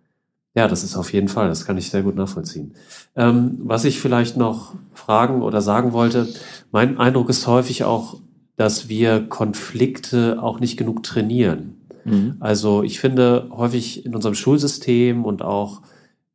Ja, 0.57 0.67
das 0.67 0.83
ist 0.83 0.97
auf 0.97 1.13
jeden 1.13 1.29
Fall, 1.29 1.47
das 1.47 1.65
kann 1.65 1.79
ich 1.79 1.91
sehr 1.91 2.03
gut 2.03 2.17
nachvollziehen. 2.17 2.75
Ähm, 3.15 3.61
was 3.63 3.85
ich 3.85 4.01
vielleicht 4.01 4.37
noch 4.37 4.75
fragen 4.95 5.43
oder 5.43 5.63
sagen 5.63 5.93
wollte, 5.93 6.27
mein 6.73 6.99
Eindruck 6.99 7.29
ist 7.29 7.47
häufig 7.47 7.85
auch, 7.85 8.19
dass 8.57 8.89
wir 8.89 9.21
Konflikte 9.29 10.43
auch 10.43 10.59
nicht 10.59 10.77
genug 10.77 11.05
trainieren. 11.05 11.84
Mhm. 12.05 12.37
Also 12.41 12.83
ich 12.83 13.01
finde 13.01 13.49
häufig 13.51 14.05
in 14.05 14.15
unserem 14.15 14.35
Schulsystem 14.35 15.25
und 15.25 15.43
auch 15.43 15.83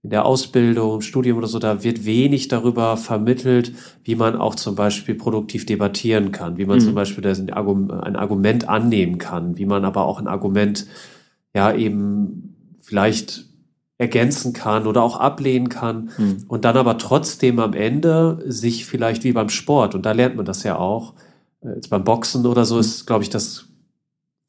in 0.02 0.12
der 0.12 0.26
Ausbildung, 0.26 0.96
im 0.96 1.02
Studium 1.02 1.38
oder 1.38 1.48
so, 1.48 1.60
da 1.60 1.84
wird 1.84 2.06
wenig 2.06 2.48
darüber 2.48 2.96
vermittelt, 2.96 3.74
wie 4.04 4.16
man 4.16 4.38
auch 4.38 4.56
zum 4.56 4.76
Beispiel 4.76 5.16
produktiv 5.16 5.66
debattieren 5.66 6.32
kann, 6.32 6.58
wie 6.58 6.66
man 6.66 6.80
mhm. 6.80 6.84
zum 6.84 6.96
Beispiel 6.96 7.26
ein 7.28 7.52
Argument 7.52 8.70
annehmen 8.70 9.18
kann, 9.18 9.58
wie 9.58 9.66
man 9.66 9.84
aber 9.84 10.06
auch 10.06 10.20
ein 10.20 10.28
Argument 10.28 10.88
ja 11.54 11.74
eben 11.74 12.56
vielleicht 12.80 13.46
ergänzen 13.98 14.54
kann 14.54 14.88
oder 14.88 15.04
auch 15.04 15.20
ablehnen 15.20 15.68
kann 15.68 16.12
mhm. 16.18 16.46
und 16.48 16.64
dann 16.64 16.78
aber 16.78 16.98
trotzdem 16.98 17.60
am 17.60 17.74
Ende 17.74 18.42
sich 18.48 18.86
vielleicht 18.86 19.26
wie 19.26 19.34
beim 19.34 19.50
Sport, 19.50 19.94
und 19.94 20.06
da 20.06 20.14
lernt 20.14 20.38
man 20.38 20.46
das 20.46 20.64
ja 20.64 20.78
auch, 20.78 21.14
äh, 21.62 21.76
jetzt 21.76 21.90
beim 21.90 22.06
Boxen 22.06 22.46
oder 22.46 22.64
so 22.64 22.76
mhm. 22.76 22.82
ist, 22.82 23.06
glaube 23.06 23.24
ich, 23.24 23.30
das 23.30 23.69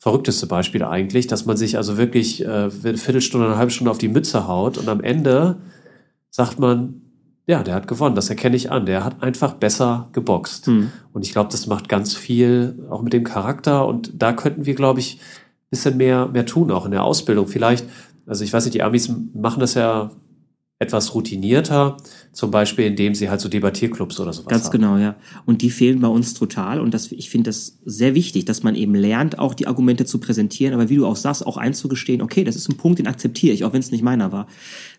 verrückteste 0.01 0.47
Beispiel 0.47 0.83
eigentlich, 0.83 1.27
dass 1.27 1.47
man 1.47 1.57
sich 1.57 1.77
also 1.77 1.97
wirklich 1.99 2.43
äh, 2.45 2.49
eine 2.49 2.71
Viertelstunde, 2.73 3.47
eine 3.47 3.57
halbe 3.57 3.71
Stunde 3.71 3.91
auf 3.91 3.99
die 3.99 4.09
Mütze 4.09 4.49
haut 4.49 4.79
und 4.79 4.89
am 4.89 5.01
Ende 5.01 5.57
sagt 6.31 6.59
man, 6.59 7.03
ja, 7.47 7.63
der 7.63 7.75
hat 7.75 7.89
gewonnen, 7.89 8.15
das 8.15 8.31
erkenne 8.31 8.57
ich 8.57 8.71
an. 8.71 8.87
Der 8.87 9.05
hat 9.05 9.23
einfach 9.23 9.55
besser 9.55 10.09
geboxt. 10.13 10.69
Mhm. 10.69 10.93
Und 11.13 11.27
ich 11.27 11.33
glaube, 11.33 11.51
das 11.51 11.67
macht 11.67 11.89
ganz 11.89 12.15
viel 12.15 12.87
auch 12.91 13.03
mit 13.03 13.13
dem 13.13 13.25
Charakter. 13.25 13.87
Und 13.89 14.13
da 14.23 14.33
könnten 14.33 14.67
wir, 14.67 14.75
glaube 14.75 15.01
ich, 15.01 15.21
bisschen 15.69 15.97
mehr, 15.97 16.27
mehr 16.29 16.47
tun, 16.47 16.71
auch 16.71 16.85
in 16.85 16.93
der 16.93 17.03
Ausbildung. 17.03 17.47
Vielleicht, 17.47 17.87
also 18.27 18.45
ich 18.45 18.53
weiß 18.53 18.65
nicht, 18.65 18.75
die 18.75 18.83
Amis 18.83 19.13
machen 19.35 19.61
das 19.61 19.75
ja 19.75 20.11
etwas 20.83 21.14
routinierter, 21.14 21.99
zum 22.33 22.51
Beispiel 22.51 22.87
indem 22.87 23.14
sie 23.14 23.29
halt 23.29 23.43
so 23.43 23.51
Debattierclubs 23.51 24.19
oder 24.19 24.33
sowas 24.33 24.49
Ganz 24.49 24.64
haben. 24.64 24.73
genau, 24.73 24.97
ja. 24.97 25.14
Und 25.45 25.61
die 25.61 25.69
fehlen 25.69 26.01
bei 26.01 26.09
uns 26.09 26.33
total 26.33 26.81
und 26.81 26.95
das, 26.95 27.12
ich 27.12 27.29
finde 27.29 27.51
das 27.51 27.79
sehr 27.85 28.14
wichtig, 28.14 28.47
dass 28.47 28.62
man 28.62 28.75
eben 28.75 28.95
lernt, 28.95 29.38
auch 29.38 29.53
die 29.53 29.66
Argumente 29.66 30.07
zu 30.07 30.19
präsentieren, 30.19 30.73
aber 30.73 30.88
wie 30.88 30.97
du 30.97 31.07
auch 31.07 31.16
sagst, 31.16 31.47
auch 31.47 31.59
einzugestehen, 31.59 32.23
okay, 32.23 32.45
das 32.45 32.57
ist 32.57 32.66
ein 32.71 32.79
Punkt, 32.79 32.99
den 32.99 33.09
akzeptiere 33.09 33.53
ich, 33.53 33.64
auch 33.64 33.75
wenn 33.75 33.81
es 33.81 33.90
nicht 33.90 34.03
meiner 34.03 34.33
war. 34.33 34.47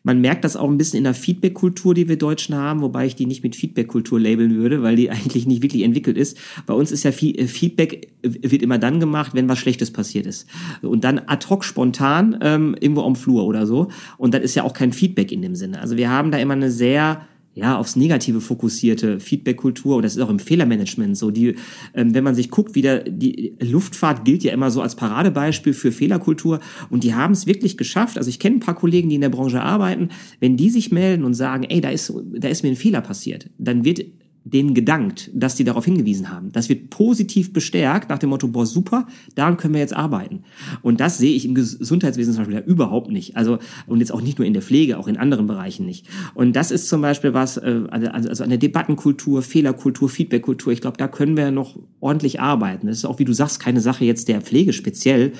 Man 0.03 0.19
merkt 0.19 0.43
das 0.43 0.55
auch 0.55 0.69
ein 0.69 0.77
bisschen 0.77 0.97
in 0.97 1.03
der 1.03 1.13
Feedback-Kultur, 1.13 1.93
die 1.93 2.07
wir 2.09 2.17
Deutschen 2.17 2.55
haben, 2.55 2.81
wobei 2.81 3.05
ich 3.05 3.15
die 3.15 3.25
nicht 3.25 3.43
mit 3.43 3.55
Feedback-Kultur 3.55 4.19
labeln 4.19 4.55
würde, 4.55 4.81
weil 4.81 4.95
die 4.95 5.09
eigentlich 5.11 5.45
nicht 5.45 5.61
wirklich 5.61 5.83
entwickelt 5.83 6.17
ist. 6.17 6.37
Bei 6.65 6.73
uns 6.73 6.91
ist 6.91 7.03
ja 7.03 7.11
äh, 7.11 7.47
Feedback 7.47 8.11
wird 8.23 8.61
immer 8.61 8.77
dann 8.77 8.99
gemacht, 8.99 9.33
wenn 9.33 9.49
was 9.49 9.59
Schlechtes 9.59 9.91
passiert 9.91 10.25
ist. 10.25 10.47
Und 10.81 11.03
dann 11.03 11.19
ad 11.27 11.47
hoc 11.49 11.63
spontan 11.63 12.37
ähm, 12.41 12.75
irgendwo 12.79 13.03
am 13.03 13.15
Flur 13.15 13.45
oder 13.45 13.65
so. 13.65 13.89
Und 14.17 14.33
das 14.33 14.41
ist 14.41 14.55
ja 14.55 14.63
auch 14.63 14.73
kein 14.73 14.93
Feedback 14.93 15.31
in 15.31 15.41
dem 15.41 15.55
Sinne. 15.55 15.81
Also 15.81 15.97
wir 15.97 16.09
haben 16.09 16.31
da 16.31 16.37
immer 16.37 16.53
eine 16.53 16.71
sehr 16.71 17.27
ja, 17.53 17.77
aufs 17.77 17.95
Negative 17.95 18.39
fokussierte 18.39 19.19
Feedback-Kultur 19.19 19.97
und 19.97 20.03
das 20.03 20.15
ist 20.15 20.21
auch 20.21 20.29
im 20.29 20.39
Fehlermanagement 20.39 21.17
so. 21.17 21.31
Die, 21.31 21.55
ähm, 21.93 22.13
wenn 22.13 22.23
man 22.23 22.33
sich 22.33 22.49
guckt, 22.49 22.75
wieder 22.75 22.99
die 22.99 23.55
Luftfahrt 23.59 24.23
gilt 24.23 24.43
ja 24.43 24.53
immer 24.53 24.71
so 24.71 24.81
als 24.81 24.95
Paradebeispiel 24.95 25.73
für 25.73 25.91
Fehlerkultur 25.91 26.59
und 26.89 27.03
die 27.03 27.13
haben 27.13 27.33
es 27.33 27.47
wirklich 27.47 27.77
geschafft. 27.77 28.17
Also 28.17 28.29
ich 28.29 28.39
kenne 28.39 28.57
ein 28.57 28.61
paar 28.61 28.75
Kollegen, 28.75 29.09
die 29.09 29.15
in 29.15 29.21
der 29.21 29.29
Branche 29.29 29.61
arbeiten. 29.61 30.09
Wenn 30.39 30.55
die 30.55 30.69
sich 30.69 30.91
melden 30.91 31.25
und 31.25 31.33
sagen, 31.33 31.63
ey, 31.63 31.81
da 31.81 31.89
ist, 31.89 32.13
da 32.33 32.47
ist 32.47 32.63
mir 32.63 32.69
ein 32.69 32.77
Fehler 32.77 33.01
passiert, 33.01 33.49
dann 33.57 33.83
wird 33.83 34.05
denen 34.43 34.73
gedankt, 34.73 35.29
dass 35.33 35.55
die 35.55 35.63
darauf 35.63 35.85
hingewiesen 35.85 36.31
haben. 36.31 36.51
Das 36.51 36.67
wird 36.67 36.89
positiv 36.89 37.53
bestärkt 37.53 38.09
nach 38.09 38.17
dem 38.17 38.29
Motto, 38.29 38.47
boah, 38.47 38.65
super, 38.65 39.07
daran 39.35 39.57
können 39.57 39.75
wir 39.75 39.81
jetzt 39.81 39.95
arbeiten. 39.95 40.43
Und 40.81 40.99
das 40.99 41.19
sehe 41.19 41.35
ich 41.35 41.45
im 41.45 41.53
Gesundheitswesen 41.53 42.33
zum 42.33 42.43
Beispiel 42.43 42.59
ja 42.59 42.65
überhaupt 42.65 43.11
nicht. 43.11 43.37
Also, 43.37 43.59
und 43.85 43.99
jetzt 43.99 44.11
auch 44.11 44.21
nicht 44.21 44.39
nur 44.39 44.47
in 44.47 44.53
der 44.53 44.63
Pflege, 44.63 44.97
auch 44.97 45.07
in 45.07 45.17
anderen 45.17 45.45
Bereichen 45.45 45.85
nicht. 45.85 46.07
Und 46.33 46.55
das 46.55 46.71
ist 46.71 46.89
zum 46.89 47.01
Beispiel 47.01 47.35
was, 47.35 47.57
äh, 47.57 47.83
also, 47.89 48.07
also 48.07 48.43
eine 48.43 48.57
Debattenkultur, 48.57 49.43
Fehlerkultur, 49.43 50.09
Feedbackkultur. 50.09 50.73
Ich 50.73 50.81
glaube, 50.81 50.97
da 50.97 51.07
können 51.07 51.37
wir 51.37 51.51
noch 51.51 51.77
ordentlich 51.99 52.39
arbeiten. 52.39 52.87
Das 52.87 52.97
ist 52.97 53.05
auch, 53.05 53.19
wie 53.19 53.25
du 53.25 53.33
sagst, 53.33 53.59
keine 53.59 53.79
Sache 53.79 54.05
jetzt 54.05 54.27
der 54.27 54.41
Pflege 54.41 54.73
speziell, 54.73 55.33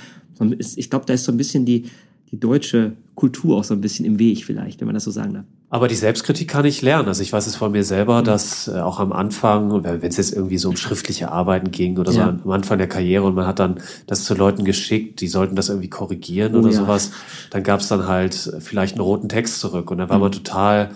ich 0.59 0.89
glaube, 0.89 1.05
da 1.05 1.13
ist 1.13 1.23
so 1.23 1.31
ein 1.31 1.37
bisschen 1.37 1.65
die, 1.65 1.85
die 2.31 2.39
deutsche 2.39 2.93
Kultur 3.15 3.57
auch 3.57 3.63
so 3.63 3.73
ein 3.73 3.81
bisschen 3.81 4.05
im 4.05 4.19
Weg 4.19 4.45
vielleicht, 4.45 4.79
wenn 4.79 4.87
man 4.87 4.95
das 4.95 5.03
so 5.03 5.11
sagen 5.11 5.33
darf. 5.33 5.45
Aber 5.69 5.87
die 5.87 5.95
Selbstkritik 5.95 6.49
kann 6.49 6.65
ich 6.65 6.81
lernen. 6.81 7.07
Also 7.07 7.21
ich 7.21 7.31
weiß 7.31 7.47
es 7.47 7.55
von 7.55 7.71
mir 7.71 7.85
selber, 7.85 8.21
mhm. 8.21 8.25
dass 8.25 8.67
äh, 8.67 8.79
auch 8.79 8.99
am 8.99 9.13
Anfang, 9.13 9.83
wenn 9.83 10.01
es 10.01 10.17
jetzt 10.17 10.33
irgendwie 10.33 10.57
so 10.57 10.69
um 10.69 10.75
schriftliche 10.75 11.31
Arbeiten 11.31 11.71
ging 11.71 11.97
oder 11.97 12.11
ja. 12.11 12.25
so 12.25 12.43
am 12.43 12.51
Anfang 12.51 12.77
der 12.77 12.87
Karriere 12.87 13.25
und 13.25 13.35
man 13.35 13.47
hat 13.47 13.59
dann 13.59 13.79
das 14.07 14.25
zu 14.25 14.33
Leuten 14.33 14.65
geschickt, 14.65 15.21
die 15.21 15.27
sollten 15.27 15.55
das 15.55 15.69
irgendwie 15.69 15.89
korrigieren 15.89 16.55
oh, 16.55 16.59
oder 16.59 16.71
ja. 16.71 16.77
sowas, 16.77 17.11
dann 17.51 17.63
gab 17.63 17.79
es 17.79 17.87
dann 17.87 18.07
halt 18.07 18.33
vielleicht 18.59 18.95
einen 18.95 19.01
roten 19.01 19.29
Text 19.29 19.59
zurück 19.59 19.91
und 19.91 19.97
dann 19.97 20.09
war 20.09 20.17
mhm. 20.17 20.23
man 20.23 20.31
total 20.33 20.91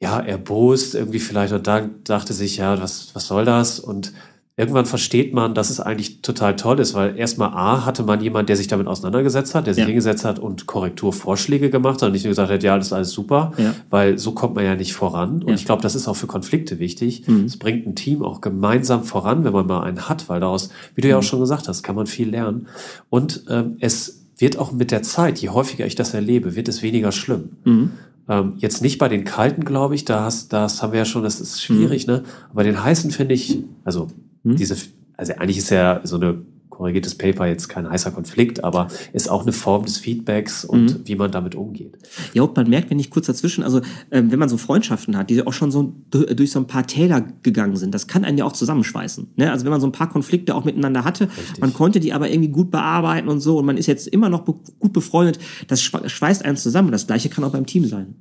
ja 0.00 0.20
erbost 0.20 0.94
irgendwie 0.94 1.20
vielleicht 1.20 1.54
und 1.54 1.66
dann 1.66 2.02
dachte 2.04 2.34
sich 2.34 2.58
ja 2.58 2.82
was 2.82 3.14
was 3.14 3.26
soll 3.26 3.46
das 3.46 3.80
und 3.80 4.12
irgendwann 4.56 4.86
versteht 4.86 5.34
man, 5.34 5.54
dass 5.54 5.70
es 5.70 5.80
eigentlich 5.80 6.22
total 6.22 6.54
toll 6.54 6.78
ist, 6.78 6.94
weil 6.94 7.18
erstmal 7.18 7.48
A 7.50 7.84
hatte 7.84 8.04
man 8.04 8.20
jemand, 8.20 8.48
der 8.48 8.56
sich 8.56 8.68
damit 8.68 8.86
auseinandergesetzt 8.86 9.54
hat, 9.54 9.66
der 9.66 9.74
sich 9.74 9.82
ja. 9.82 9.86
hingesetzt 9.86 10.24
hat 10.24 10.38
und 10.38 10.66
Korrekturvorschläge 10.66 11.70
gemacht 11.70 12.02
hat 12.02 12.06
und 12.06 12.12
nicht 12.12 12.24
nur 12.24 12.30
gesagt 12.30 12.52
hat, 12.52 12.62
ja, 12.62 12.76
das 12.76 12.88
ist 12.88 12.92
alles 12.92 13.10
super, 13.10 13.52
ja. 13.56 13.74
weil 13.90 14.16
so 14.16 14.30
kommt 14.32 14.54
man 14.54 14.64
ja 14.64 14.76
nicht 14.76 14.94
voran. 14.94 15.42
Und 15.42 15.48
ja. 15.48 15.54
ich 15.54 15.64
glaube, 15.64 15.82
das 15.82 15.96
ist 15.96 16.06
auch 16.06 16.14
für 16.14 16.28
Konflikte 16.28 16.78
wichtig. 16.78 17.26
Mhm. 17.26 17.46
Es 17.46 17.56
bringt 17.56 17.84
ein 17.86 17.96
Team 17.96 18.22
auch 18.22 18.40
gemeinsam 18.40 19.02
voran, 19.02 19.44
wenn 19.44 19.52
man 19.52 19.66
mal 19.66 19.82
einen 19.82 20.08
hat, 20.08 20.28
weil 20.28 20.38
daraus, 20.38 20.70
wie 20.94 21.00
du 21.00 21.08
ja 21.08 21.16
auch 21.16 21.22
mhm. 21.22 21.26
schon 21.26 21.40
gesagt 21.40 21.66
hast, 21.66 21.82
kann 21.82 21.96
man 21.96 22.06
viel 22.06 22.30
lernen. 22.30 22.68
Und 23.10 23.44
ähm, 23.48 23.76
es 23.80 24.24
wird 24.38 24.58
auch 24.58 24.70
mit 24.70 24.92
der 24.92 25.02
Zeit, 25.02 25.38
je 25.38 25.48
häufiger 25.48 25.84
ich 25.84 25.96
das 25.96 26.14
erlebe, 26.14 26.54
wird 26.54 26.68
es 26.68 26.80
weniger 26.80 27.10
schlimm. 27.10 27.56
Mhm. 27.64 27.90
Ähm, 28.28 28.54
jetzt 28.58 28.82
nicht 28.82 28.98
bei 28.98 29.08
den 29.08 29.24
kalten, 29.24 29.64
glaube 29.64 29.96
ich, 29.96 30.04
das, 30.04 30.48
das 30.48 30.82
haben 30.82 30.92
wir 30.92 31.00
ja 31.00 31.04
schon, 31.04 31.24
das 31.24 31.40
ist 31.40 31.60
schwierig, 31.60 32.06
mhm. 32.06 32.12
ne? 32.14 32.22
Aber 32.50 32.62
den 32.62 32.82
heißen 32.82 33.10
finde 33.10 33.34
ich, 33.34 33.58
also 33.84 34.08
hm? 34.44 34.56
Diese, 34.56 34.76
also 35.16 35.32
eigentlich 35.34 35.58
ist 35.58 35.70
ja 35.70 36.00
so 36.04 36.16
eine 36.16 36.44
korrigiertes 36.74 37.14
Paper 37.14 37.46
jetzt 37.46 37.68
kein 37.68 37.88
heißer 37.88 38.10
Konflikt, 38.10 38.64
aber 38.64 38.88
ist 39.12 39.30
auch 39.30 39.42
eine 39.42 39.52
Form 39.52 39.84
des 39.84 39.98
Feedbacks 39.98 40.64
und 40.64 40.84
mhm. 40.84 41.00
wie 41.04 41.14
man 41.14 41.30
damit 41.30 41.54
umgeht. 41.54 41.96
Ja, 42.32 42.42
und 42.42 42.56
man 42.56 42.68
merkt, 42.68 42.90
wenn 42.90 42.98
ich 42.98 43.10
kurz 43.10 43.26
dazwischen, 43.26 43.62
also 43.62 43.80
ähm, 44.10 44.32
wenn 44.32 44.38
man 44.38 44.48
so 44.48 44.56
Freundschaften 44.56 45.16
hat, 45.16 45.30
die 45.30 45.46
auch 45.46 45.52
schon 45.52 45.70
so 45.70 45.94
durch 46.10 46.50
so 46.50 46.58
ein 46.58 46.66
paar 46.66 46.86
Täler 46.86 47.24
gegangen 47.42 47.76
sind, 47.76 47.94
das 47.94 48.06
kann 48.06 48.24
einen 48.24 48.38
ja 48.38 48.44
auch 48.44 48.52
zusammenschweißen. 48.52 49.28
Ne? 49.36 49.52
Also 49.52 49.64
wenn 49.64 49.70
man 49.70 49.80
so 49.80 49.86
ein 49.86 49.92
paar 49.92 50.08
Konflikte 50.08 50.54
auch 50.54 50.64
miteinander 50.64 51.04
hatte, 51.04 51.28
Richtig. 51.28 51.60
man 51.60 51.72
konnte 51.72 52.00
die 52.00 52.12
aber 52.12 52.28
irgendwie 52.28 52.50
gut 52.50 52.70
bearbeiten 52.70 53.28
und 53.28 53.40
so 53.40 53.58
und 53.58 53.66
man 53.66 53.76
ist 53.76 53.86
jetzt 53.86 54.08
immer 54.08 54.28
noch 54.28 54.40
be 54.40 54.54
gut 54.78 54.92
befreundet, 54.92 55.38
das 55.68 55.80
schweißt 55.80 56.44
einen 56.44 56.56
zusammen. 56.56 56.90
Das 56.90 57.06
gleiche 57.06 57.28
kann 57.28 57.44
auch 57.44 57.52
beim 57.52 57.66
Team 57.66 57.86
sein. 57.86 58.16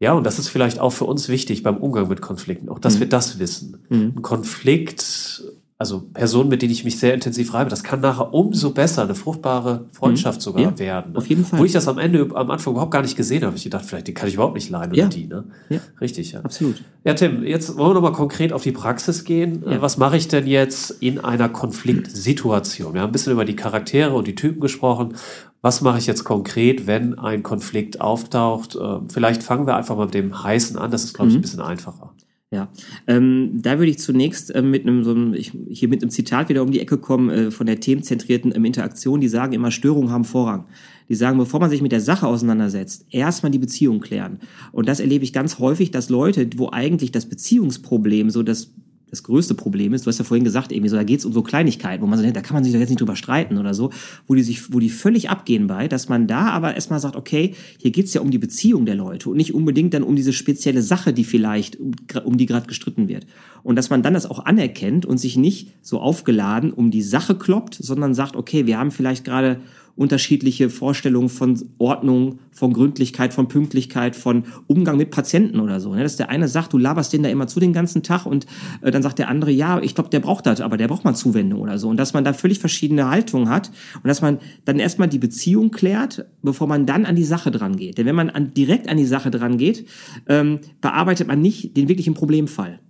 Ja, 0.00 0.12
und 0.12 0.24
das 0.24 0.38
ist 0.38 0.48
vielleicht 0.48 0.80
auch 0.80 0.90
für 0.90 1.04
uns 1.04 1.28
wichtig 1.28 1.62
beim 1.62 1.78
Umgang 1.78 2.08
mit 2.08 2.20
Konflikten, 2.20 2.68
auch 2.68 2.78
dass 2.78 2.96
mhm. 2.96 3.00
wir 3.00 3.08
das 3.08 3.38
wissen. 3.38 3.78
Mhm. 3.88 4.12
Ein 4.16 4.22
Konflikt 4.22 5.42
also 5.76 6.02
Personen, 6.12 6.48
mit 6.48 6.62
denen 6.62 6.70
ich 6.70 6.84
mich 6.84 7.00
sehr 7.00 7.14
intensiv 7.14 7.52
reibe, 7.52 7.68
das 7.68 7.82
kann 7.82 8.00
nachher 8.00 8.32
umso 8.32 8.70
besser 8.70 9.02
eine 9.02 9.16
fruchtbare 9.16 9.86
Freundschaft 9.90 10.38
mhm. 10.38 10.42
sogar 10.42 10.62
ja, 10.62 10.78
werden. 10.78 11.12
Ne? 11.12 11.18
Auf 11.18 11.26
jeden 11.26 11.44
Fall. 11.44 11.58
Wo 11.58 11.64
ich 11.64 11.72
das 11.72 11.88
am 11.88 11.98
Ende, 11.98 12.28
am 12.32 12.50
Anfang 12.50 12.74
überhaupt 12.74 12.92
gar 12.92 13.02
nicht 13.02 13.16
gesehen 13.16 13.44
habe. 13.44 13.56
Ich 13.56 13.68
dachte, 13.68 13.86
vielleicht 13.86 14.06
die 14.06 14.14
kann 14.14 14.28
ich 14.28 14.34
überhaupt 14.34 14.54
nicht 14.54 14.70
leiden 14.70 14.94
ja. 14.94 15.06
oder 15.06 15.14
die. 15.14 15.26
Ne? 15.26 15.44
Ja. 15.70 15.80
Richtig, 16.00 16.30
ja. 16.32 16.40
Absolut. 16.40 16.82
Ja, 17.02 17.14
Tim, 17.14 17.42
jetzt 17.42 17.76
wollen 17.76 17.90
wir 17.90 17.94
nochmal 17.94 18.12
konkret 18.12 18.52
auf 18.52 18.62
die 18.62 18.70
Praxis 18.70 19.24
gehen. 19.24 19.64
Ja. 19.66 19.82
Was 19.82 19.96
mache 19.96 20.16
ich 20.16 20.28
denn 20.28 20.46
jetzt 20.46 20.90
in 21.02 21.18
einer 21.18 21.48
Konfliktsituation? 21.48 22.94
Wir 22.94 23.00
haben 23.00 23.08
ein 23.08 23.12
bisschen 23.12 23.32
über 23.32 23.44
die 23.44 23.56
Charaktere 23.56 24.14
und 24.14 24.28
die 24.28 24.36
Typen 24.36 24.60
gesprochen. 24.60 25.16
Was 25.60 25.80
mache 25.80 25.98
ich 25.98 26.06
jetzt 26.06 26.24
konkret, 26.24 26.86
wenn 26.86 27.18
ein 27.18 27.42
Konflikt 27.42 28.00
auftaucht? 28.00 28.78
Ähm, 28.80 29.08
vielleicht 29.10 29.42
fangen 29.42 29.66
wir 29.66 29.74
einfach 29.74 29.96
mal 29.96 30.04
mit 30.04 30.14
dem 30.14 30.44
Heißen 30.44 30.78
an. 30.78 30.92
Das 30.92 31.02
ist, 31.02 31.14
glaube 31.14 31.30
ich, 31.30 31.34
ein 31.34 31.38
mhm. 31.38 31.42
bisschen 31.42 31.60
einfacher. 31.60 32.13
Ja, 32.54 32.68
ähm, 33.08 33.60
da 33.62 33.78
würde 33.80 33.90
ich 33.90 33.98
zunächst 33.98 34.54
äh, 34.54 34.62
mit 34.62 34.86
einem 34.86 35.02
so 35.02 35.10
einem, 35.10 35.34
ich, 35.34 35.50
hier 35.68 35.88
mit 35.88 36.02
einem 36.02 36.10
Zitat 36.10 36.48
wieder 36.48 36.62
um 36.62 36.70
die 36.70 36.78
Ecke 36.78 36.98
kommen 36.98 37.28
äh, 37.28 37.50
von 37.50 37.66
der 37.66 37.80
themenzentrierten 37.80 38.54
ähm, 38.54 38.64
Interaktion. 38.64 39.20
Die 39.20 39.26
sagen 39.26 39.54
immer, 39.54 39.72
Störungen 39.72 40.12
haben 40.12 40.22
Vorrang. 40.22 40.66
Die 41.08 41.16
sagen, 41.16 41.36
bevor 41.36 41.58
man 41.58 41.68
sich 41.68 41.82
mit 41.82 41.90
der 41.90 42.00
Sache 42.00 42.28
auseinandersetzt, 42.28 43.06
erstmal 43.10 43.50
die 43.50 43.58
Beziehung 43.58 43.98
klären. 43.98 44.38
Und 44.70 44.88
das 44.88 45.00
erlebe 45.00 45.24
ich 45.24 45.32
ganz 45.32 45.58
häufig, 45.58 45.90
dass 45.90 46.10
Leute, 46.10 46.48
wo 46.56 46.70
eigentlich 46.70 47.10
das 47.10 47.28
Beziehungsproblem 47.28 48.30
so 48.30 48.44
das 48.44 48.72
das 49.14 49.22
größte 49.22 49.54
Problem 49.54 49.94
ist, 49.94 50.04
du 50.04 50.08
hast 50.08 50.18
ja 50.18 50.24
vorhin 50.24 50.44
gesagt, 50.44 50.72
irgendwie 50.72 50.88
so, 50.88 50.96
da 50.96 51.04
geht 51.04 51.20
es 51.20 51.24
um 51.24 51.32
so 51.32 51.42
Kleinigkeiten, 51.42 52.02
wo 52.02 52.06
man 52.06 52.18
so 52.18 52.22
denkt, 52.22 52.36
da 52.36 52.40
kann 52.40 52.54
man 52.54 52.64
sich 52.64 52.72
doch 52.72 52.80
jetzt 52.80 52.88
nicht 52.88 53.00
drüber 53.00 53.16
streiten 53.16 53.58
oder 53.58 53.72
so, 53.72 53.90
wo 54.26 54.34
die 54.34 54.42
sich, 54.42 54.72
wo 54.72 54.80
die 54.80 54.90
völlig 54.90 55.30
abgehen 55.30 55.68
bei, 55.68 55.88
dass 55.88 56.08
man 56.08 56.26
da 56.26 56.48
aber 56.48 56.74
erstmal 56.74 57.00
sagt, 57.00 57.16
okay, 57.16 57.54
hier 57.78 57.92
geht 57.92 58.06
es 58.06 58.14
ja 58.14 58.20
um 58.20 58.30
die 58.30 58.38
Beziehung 58.38 58.86
der 58.86 58.96
Leute 58.96 59.30
und 59.30 59.36
nicht 59.36 59.54
unbedingt 59.54 59.94
dann 59.94 60.02
um 60.02 60.16
diese 60.16 60.32
spezielle 60.32 60.82
Sache, 60.82 61.12
die 61.12 61.24
vielleicht, 61.24 61.76
um, 61.76 61.92
um 62.24 62.36
die 62.36 62.46
gerade 62.46 62.66
gestritten 62.66 63.08
wird. 63.08 63.26
Und 63.62 63.76
dass 63.76 63.88
man 63.88 64.02
dann 64.02 64.14
das 64.14 64.26
auch 64.26 64.44
anerkennt 64.44 65.06
und 65.06 65.18
sich 65.18 65.36
nicht 65.36 65.70
so 65.80 66.00
aufgeladen 66.00 66.72
um 66.72 66.90
die 66.90 67.02
Sache 67.02 67.36
kloppt, 67.36 67.74
sondern 67.74 68.14
sagt, 68.14 68.36
okay, 68.36 68.66
wir 68.66 68.78
haben 68.78 68.90
vielleicht 68.90 69.24
gerade 69.24 69.60
unterschiedliche 69.96 70.70
Vorstellungen 70.70 71.28
von 71.28 71.60
Ordnung, 71.78 72.40
von 72.50 72.72
Gründlichkeit, 72.72 73.32
von 73.32 73.48
Pünktlichkeit, 73.48 74.16
von 74.16 74.44
Umgang 74.66 74.96
mit 74.96 75.10
Patienten 75.10 75.60
oder 75.60 75.80
so. 75.80 75.94
Ne? 75.94 76.02
Dass 76.02 76.16
der 76.16 76.30
eine 76.30 76.48
sagt, 76.48 76.72
du 76.72 76.78
laberst 76.78 77.12
den 77.12 77.22
da 77.22 77.28
immer 77.28 77.46
zu 77.46 77.60
den 77.60 77.72
ganzen 77.72 78.02
Tag 78.02 78.26
und 78.26 78.46
äh, 78.82 78.90
dann 78.90 79.02
sagt 79.02 79.18
der 79.18 79.28
andere, 79.28 79.50
ja, 79.50 79.80
ich 79.80 79.94
glaube, 79.94 80.10
der 80.10 80.20
braucht 80.20 80.46
das, 80.46 80.60
aber 80.60 80.76
der 80.76 80.88
braucht 80.88 81.04
mal 81.04 81.14
Zuwendung 81.14 81.60
oder 81.60 81.78
so. 81.78 81.88
Und 81.88 81.96
dass 81.96 82.12
man 82.12 82.24
da 82.24 82.32
völlig 82.32 82.58
verschiedene 82.58 83.08
Haltungen 83.08 83.48
hat 83.48 83.70
und 83.96 84.08
dass 84.08 84.20
man 84.20 84.38
dann 84.64 84.78
erstmal 84.78 85.08
die 85.08 85.18
Beziehung 85.18 85.70
klärt, 85.70 86.26
bevor 86.42 86.66
man 86.66 86.86
dann 86.86 87.06
an 87.06 87.16
die 87.16 87.24
Sache 87.24 87.50
dran 87.50 87.76
geht. 87.76 87.98
Denn 87.98 88.06
wenn 88.06 88.16
man 88.16 88.30
an, 88.30 88.52
direkt 88.52 88.88
an 88.88 88.96
die 88.96 89.06
Sache 89.06 89.30
dran 89.30 89.58
geht, 89.58 89.86
ähm, 90.28 90.58
bearbeitet 90.80 91.28
man 91.28 91.40
nicht 91.40 91.76
den 91.76 91.88
wirklichen 91.88 92.14
Problemfall. 92.14 92.80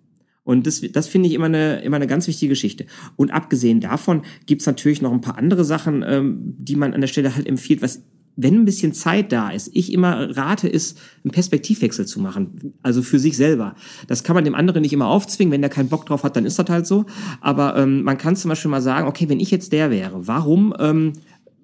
Und 0.45 0.67
das, 0.67 0.83
das 0.93 1.09
finde 1.09 1.29
ich 1.29 1.35
immer 1.35 1.47
eine, 1.47 1.81
immer 1.81 1.97
eine 1.97 2.07
ganz 2.07 2.29
wichtige 2.29 2.51
Geschichte. 2.51 2.87
Und 3.17 3.33
abgesehen 3.33 3.81
davon 3.81 4.23
gibt's 4.47 4.67
natürlich 4.67 5.03
noch 5.03 5.13
ein 5.13 5.23
paar 5.23 5.39
andere 5.39 5.65
Sachen, 5.65 6.05
ähm, 6.07 6.39
die 6.59 6.77
man 6.77 6.95
an 6.95 7.01
der 7.01 7.09
Stelle 7.09 7.35
halt 7.35 7.47
empfiehlt, 7.47 7.83
was 7.83 8.03
wenn 8.37 8.55
ein 8.55 8.65
bisschen 8.65 8.93
Zeit 8.93 9.33
da 9.33 9.51
ist, 9.51 9.71
ich 9.75 9.93
immer 9.93 10.37
rate, 10.37 10.69
ist, 10.69 10.99
einen 11.23 11.31
Perspektivwechsel 11.31 12.07
zu 12.07 12.21
machen. 12.21 12.75
Also 12.83 13.03
für 13.03 13.19
sich 13.19 13.37
selber. 13.37 13.75
Das 14.09 14.25
kann 14.25 14.35
man 14.35 14.45
dem 14.45 14.55
anderen 14.55 14.83
nicht 14.83 14.93
immer 14.93 15.07
aufzwingen. 15.07 15.53
Wenn 15.53 15.61
der 15.61 15.71
keinen 15.71 15.89
Bock 15.89 16.07
drauf 16.07 16.25
hat, 16.25 16.37
dann 16.37 16.45
ist 16.45 16.59
das 16.59 16.69
halt 16.69 16.87
so. 16.87 17.05
Aber 17.41 17.77
ähm, 17.77 18.03
man 18.03 18.19
kann 18.19 18.37
zum 18.37 18.49
Beispiel 18.49 18.71
mal 18.71 18.83
sagen, 18.83 19.07
okay, 19.07 19.29
wenn 19.29 19.41
ich 19.41 19.51
jetzt 19.51 19.73
der 19.73 19.91
wäre, 19.91 20.27
warum 20.27 20.75
ähm, 20.79 21.13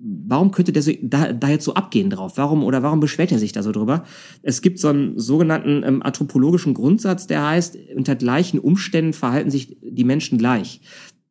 warum 0.02 0.50
könnte 0.50 0.72
der 0.72 0.82
so, 0.82 0.92
da, 1.02 1.32
da 1.32 1.48
jetzt 1.48 1.64
so 1.64 1.74
abgehen 1.74 2.10
drauf? 2.10 2.32
Warum 2.36 2.64
oder 2.64 2.82
warum 2.82 3.00
beschwert 3.00 3.32
er 3.32 3.38
sich 3.38 3.52
da 3.52 3.62
so 3.62 3.72
drüber? 3.72 4.04
Es 4.42 4.62
gibt 4.62 4.78
so 4.78 4.88
einen 4.88 5.18
sogenannten 5.18 5.82
ähm, 5.84 6.02
anthropologischen 6.02 6.74
Grundsatz, 6.74 7.26
der 7.26 7.46
heißt, 7.46 7.76
unter 7.96 8.16
gleichen 8.16 8.58
Umständen 8.58 9.12
verhalten 9.12 9.50
sich 9.50 9.76
die 9.82 10.04
Menschen 10.04 10.38
gleich. 10.38 10.80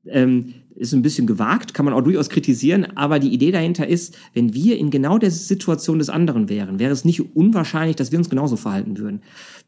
Ähm, 0.05 0.53
ist 0.79 0.93
ein 0.93 1.01
bisschen 1.01 1.27
gewagt, 1.27 1.73
kann 1.73 1.85
man 1.85 1.93
auch 1.93 2.01
durchaus 2.01 2.29
kritisieren, 2.29 2.97
aber 2.97 3.19
die 3.19 3.33
Idee 3.33 3.51
dahinter 3.51 3.87
ist, 3.87 4.17
wenn 4.33 4.53
wir 4.53 4.77
in 4.77 4.89
genau 4.89 5.17
der 5.17 5.31
Situation 5.31 5.99
des 5.99 6.09
anderen 6.09 6.49
wären, 6.49 6.79
wäre 6.79 6.93
es 6.93 7.05
nicht 7.05 7.35
unwahrscheinlich, 7.35 7.97
dass 7.97 8.11
wir 8.11 8.19
uns 8.19 8.29
genauso 8.29 8.55
verhalten 8.55 8.97
würden. 8.97 9.21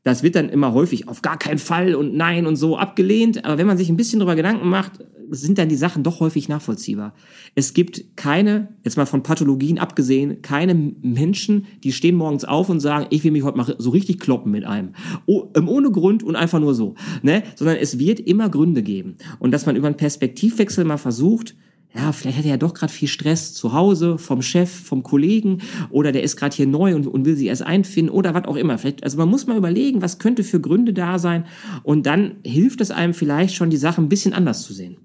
Das 0.03 0.23
wird 0.23 0.35
dann 0.35 0.49
immer 0.49 0.73
häufig 0.73 1.07
auf 1.07 1.21
gar 1.21 1.37
keinen 1.37 1.59
Fall 1.59 1.93
und 1.95 2.15
nein 2.15 2.47
und 2.47 2.55
so 2.55 2.77
abgelehnt, 2.77 3.45
aber 3.45 3.57
wenn 3.57 3.67
man 3.67 3.77
sich 3.77 3.89
ein 3.89 3.97
bisschen 3.97 4.19
darüber 4.19 4.35
Gedanken 4.35 4.69
macht, 4.69 4.99
sind 5.31 5.57
dann 5.57 5.69
die 5.69 5.75
Sachen 5.75 6.03
doch 6.03 6.19
häufig 6.19 6.49
nachvollziehbar. 6.49 7.13
Es 7.55 7.73
gibt 7.73 8.17
keine, 8.17 8.75
jetzt 8.83 8.97
mal 8.97 9.05
von 9.05 9.23
Pathologien 9.23 9.79
abgesehen, 9.79 10.41
keine 10.41 10.75
Menschen, 10.75 11.67
die 11.83 11.93
stehen 11.93 12.15
morgens 12.15 12.43
auf 12.43 12.69
und 12.69 12.81
sagen, 12.81 13.07
ich 13.09 13.23
will 13.23 13.31
mich 13.31 13.43
heute 13.43 13.57
mal 13.57 13.75
so 13.77 13.91
richtig 13.91 14.19
kloppen 14.19 14.51
mit 14.51 14.65
einem. 14.65 14.89
Oh, 15.25 15.47
ohne 15.55 15.91
Grund 15.91 16.21
und 16.21 16.35
einfach 16.35 16.59
nur 16.59 16.75
so. 16.75 16.95
Ne? 17.21 17.43
Sondern 17.55 17.77
es 17.77 17.97
wird 17.97 18.19
immer 18.19 18.49
Gründe 18.49 18.83
geben. 18.83 19.15
Und 19.39 19.51
dass 19.51 19.65
man 19.65 19.77
über 19.77 19.87
einen 19.87 19.97
Perspektivwechsel 19.97 20.83
mal 20.83 20.97
versucht, 21.01 21.55
ja, 21.93 22.13
vielleicht 22.13 22.37
hat 22.37 22.45
er 22.45 22.51
ja 22.51 22.57
doch 22.57 22.73
gerade 22.73 22.91
viel 22.91 23.09
Stress 23.09 23.53
zu 23.53 23.73
Hause, 23.73 24.17
vom 24.17 24.41
Chef, 24.41 24.71
vom 24.71 25.03
Kollegen 25.03 25.61
oder 25.89 26.13
der 26.13 26.23
ist 26.23 26.37
gerade 26.37 26.55
hier 26.55 26.67
neu 26.67 26.95
und, 26.95 27.05
und 27.05 27.25
will 27.25 27.35
sich 27.35 27.47
erst 27.47 27.63
einfinden 27.63 28.09
oder 28.09 28.33
was 28.33 28.45
auch 28.45 28.55
immer. 28.55 28.77
Vielleicht, 28.77 29.03
also 29.03 29.17
man 29.17 29.27
muss 29.27 29.45
mal 29.45 29.57
überlegen, 29.57 30.01
was 30.01 30.17
könnte 30.17 30.43
für 30.43 30.61
Gründe 30.61 30.93
da 30.93 31.19
sein 31.19 31.45
und 31.83 32.05
dann 32.05 32.35
hilft 32.45 32.79
es 32.79 32.91
einem 32.91 33.13
vielleicht 33.13 33.55
schon, 33.55 33.69
die 33.69 33.77
Sache 33.77 34.01
ein 34.01 34.07
bisschen 34.07 34.33
anders 34.33 34.63
zu 34.63 34.73
sehen. 34.73 34.97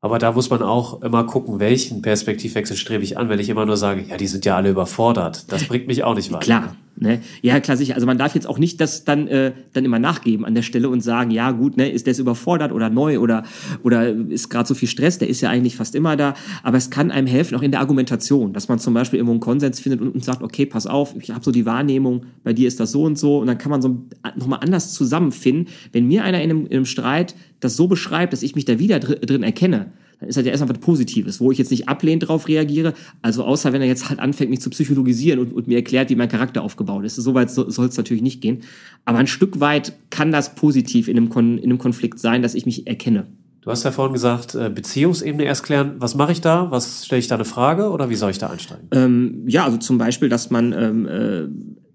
Aber 0.00 0.18
da 0.18 0.32
muss 0.32 0.50
man 0.50 0.62
auch 0.62 1.02
immer 1.02 1.24
gucken, 1.24 1.60
welchen 1.60 2.02
Perspektivwechsel 2.02 2.76
strebe 2.76 3.04
ich 3.04 3.18
an, 3.18 3.28
wenn 3.28 3.38
ich 3.38 3.48
immer 3.48 3.66
nur 3.66 3.76
sage, 3.76 4.04
ja, 4.08 4.16
die 4.16 4.26
sind 4.26 4.44
ja 4.44 4.56
alle 4.56 4.70
überfordert. 4.70 5.52
Das 5.52 5.64
bringt 5.68 5.86
mich 5.86 6.02
auch 6.02 6.16
nicht 6.16 6.32
weiter. 6.32 6.40
Klar, 6.44 6.76
Ne? 6.96 7.20
Ja, 7.40 7.58
klar, 7.60 7.76
sicher. 7.76 7.94
Also 7.94 8.06
man 8.06 8.18
darf 8.18 8.34
jetzt 8.34 8.46
auch 8.46 8.58
nicht 8.58 8.80
das 8.80 9.04
dann, 9.04 9.26
äh, 9.26 9.52
dann 9.72 9.84
immer 9.84 9.98
nachgeben 9.98 10.44
an 10.44 10.54
der 10.54 10.62
Stelle 10.62 10.88
und 10.88 11.00
sagen, 11.00 11.30
ja 11.30 11.50
gut, 11.50 11.76
ne, 11.76 11.88
ist 11.88 12.06
der 12.06 12.18
überfordert 12.18 12.72
oder 12.72 12.90
neu 12.90 13.18
oder, 13.18 13.44
oder 13.82 14.08
ist 14.08 14.50
gerade 14.50 14.68
so 14.68 14.74
viel 14.74 14.88
Stress, 14.88 15.18
der 15.18 15.28
ist 15.28 15.40
ja 15.40 15.50
eigentlich 15.50 15.76
fast 15.76 15.94
immer 15.94 16.16
da. 16.16 16.34
Aber 16.62 16.76
es 16.76 16.90
kann 16.90 17.10
einem 17.10 17.26
helfen, 17.26 17.56
auch 17.56 17.62
in 17.62 17.70
der 17.70 17.80
Argumentation, 17.80 18.52
dass 18.52 18.68
man 18.68 18.78
zum 18.78 18.94
Beispiel 18.94 19.18
irgendwo 19.18 19.32
einen 19.32 19.40
Konsens 19.40 19.80
findet 19.80 20.00
und, 20.00 20.14
und 20.14 20.24
sagt, 20.24 20.42
okay, 20.42 20.66
pass 20.66 20.86
auf, 20.86 21.14
ich 21.18 21.30
habe 21.30 21.44
so 21.44 21.50
die 21.50 21.66
Wahrnehmung, 21.66 22.26
bei 22.44 22.52
dir 22.52 22.68
ist 22.68 22.78
das 22.78 22.92
so 22.92 23.04
und 23.04 23.18
so. 23.18 23.38
Und 23.38 23.46
dann 23.46 23.58
kann 23.58 23.70
man 23.70 23.82
so 23.82 24.02
nochmal 24.36 24.60
anders 24.62 24.92
zusammenfinden. 24.92 25.68
Wenn 25.92 26.06
mir 26.06 26.24
einer 26.24 26.42
in 26.42 26.50
einem, 26.50 26.66
in 26.66 26.72
einem 26.72 26.84
Streit 26.84 27.34
das 27.60 27.76
so 27.76 27.88
beschreibt, 27.88 28.32
dass 28.32 28.42
ich 28.42 28.54
mich 28.54 28.64
da 28.64 28.78
wieder 28.78 29.00
drin 29.00 29.42
erkenne, 29.42 29.92
dann 30.22 30.28
ist 30.28 30.36
halt 30.36 30.46
ja 30.46 30.52
erstmal 30.52 30.70
was 30.70 30.78
Positives, 30.78 31.40
wo 31.40 31.50
ich 31.50 31.58
jetzt 31.58 31.72
nicht 31.72 31.88
ablehnend 31.88 32.22
darauf 32.22 32.46
reagiere. 32.46 32.94
Also 33.22 33.42
außer 33.42 33.72
wenn 33.72 33.82
er 33.82 33.88
jetzt 33.88 34.08
halt 34.08 34.20
anfängt, 34.20 34.50
mich 34.50 34.60
zu 34.60 34.70
psychologisieren 34.70 35.40
und, 35.40 35.52
und 35.52 35.66
mir 35.66 35.74
erklärt, 35.74 36.10
wie 36.10 36.14
mein 36.14 36.28
Charakter 36.28 36.62
aufgebaut 36.62 37.04
ist. 37.04 37.16
Soweit 37.16 37.50
so, 37.50 37.68
soll 37.68 37.88
es 37.88 37.96
natürlich 37.96 38.22
nicht 38.22 38.40
gehen. 38.40 38.60
Aber 39.04 39.18
ein 39.18 39.26
Stück 39.26 39.58
weit 39.58 39.94
kann 40.10 40.30
das 40.30 40.54
positiv 40.54 41.08
in 41.08 41.16
einem, 41.16 41.28
Kon 41.28 41.58
in 41.58 41.64
einem 41.64 41.78
Konflikt 41.78 42.20
sein, 42.20 42.40
dass 42.40 42.54
ich 42.54 42.66
mich 42.66 42.86
erkenne. 42.86 43.26
Du 43.62 43.70
hast 43.70 43.82
ja 43.82 43.90
vorhin 43.90 44.12
gesagt, 44.12 44.54
äh, 44.54 44.70
Beziehungsebene 44.70 45.42
erst 45.42 45.64
klären. 45.64 45.96
Was 45.98 46.14
mache 46.14 46.30
ich 46.30 46.40
da? 46.40 46.70
Was 46.70 47.06
stelle 47.06 47.18
ich 47.18 47.26
da 47.26 47.34
eine 47.34 47.44
Frage 47.44 47.90
oder 47.90 48.08
wie 48.08 48.14
soll 48.14 48.30
ich 48.30 48.38
da 48.38 48.48
einsteigen? 48.48 48.88
Ähm, 48.92 49.42
ja, 49.48 49.64
also 49.64 49.76
zum 49.76 49.98
Beispiel, 49.98 50.28
dass 50.28 50.50
man 50.50 50.72
ähm, 50.72 51.08
äh, 51.08 51.48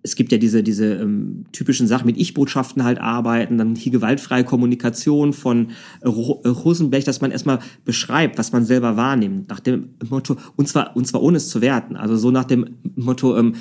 es 0.08 0.16
gibt 0.16 0.32
ja 0.32 0.38
diese, 0.38 0.64
diese 0.64 0.94
ähm, 0.94 1.44
typischen 1.52 1.86
Sachen 1.86 2.06
mit 2.06 2.18
Ich-Botschaften 2.18 2.86
halt 2.86 3.00
arbeiten, 3.00 3.58
dann 3.58 3.76
hier 3.76 3.92
gewaltfreie 3.92 4.46
Kommunikation 4.46 5.34
von 5.34 5.68
äh, 6.02 6.08
Rosenblech, 6.08 7.04
dass 7.04 7.20
man 7.20 7.32
erstmal 7.32 7.60
beschreibt, 7.84 8.38
was 8.38 8.54
man 8.54 8.64
selber 8.66 8.96
wahrnimmt, 8.96 9.50
nach 9.50 9.60
dem 9.60 9.90
Motto, 10.10 10.38
und 10.56 10.68
zwar, 10.68 10.96
und 10.96 11.06
zwar 11.06 11.22
ohne 11.22 11.38
es 11.38 11.50
zu 11.50 11.60
werten. 11.60 11.98
Also 11.98 12.16
so 12.16 12.32
nach 12.32 12.46
dem 12.46 12.78
Motto, 12.96 13.38
ähm, 13.38 13.56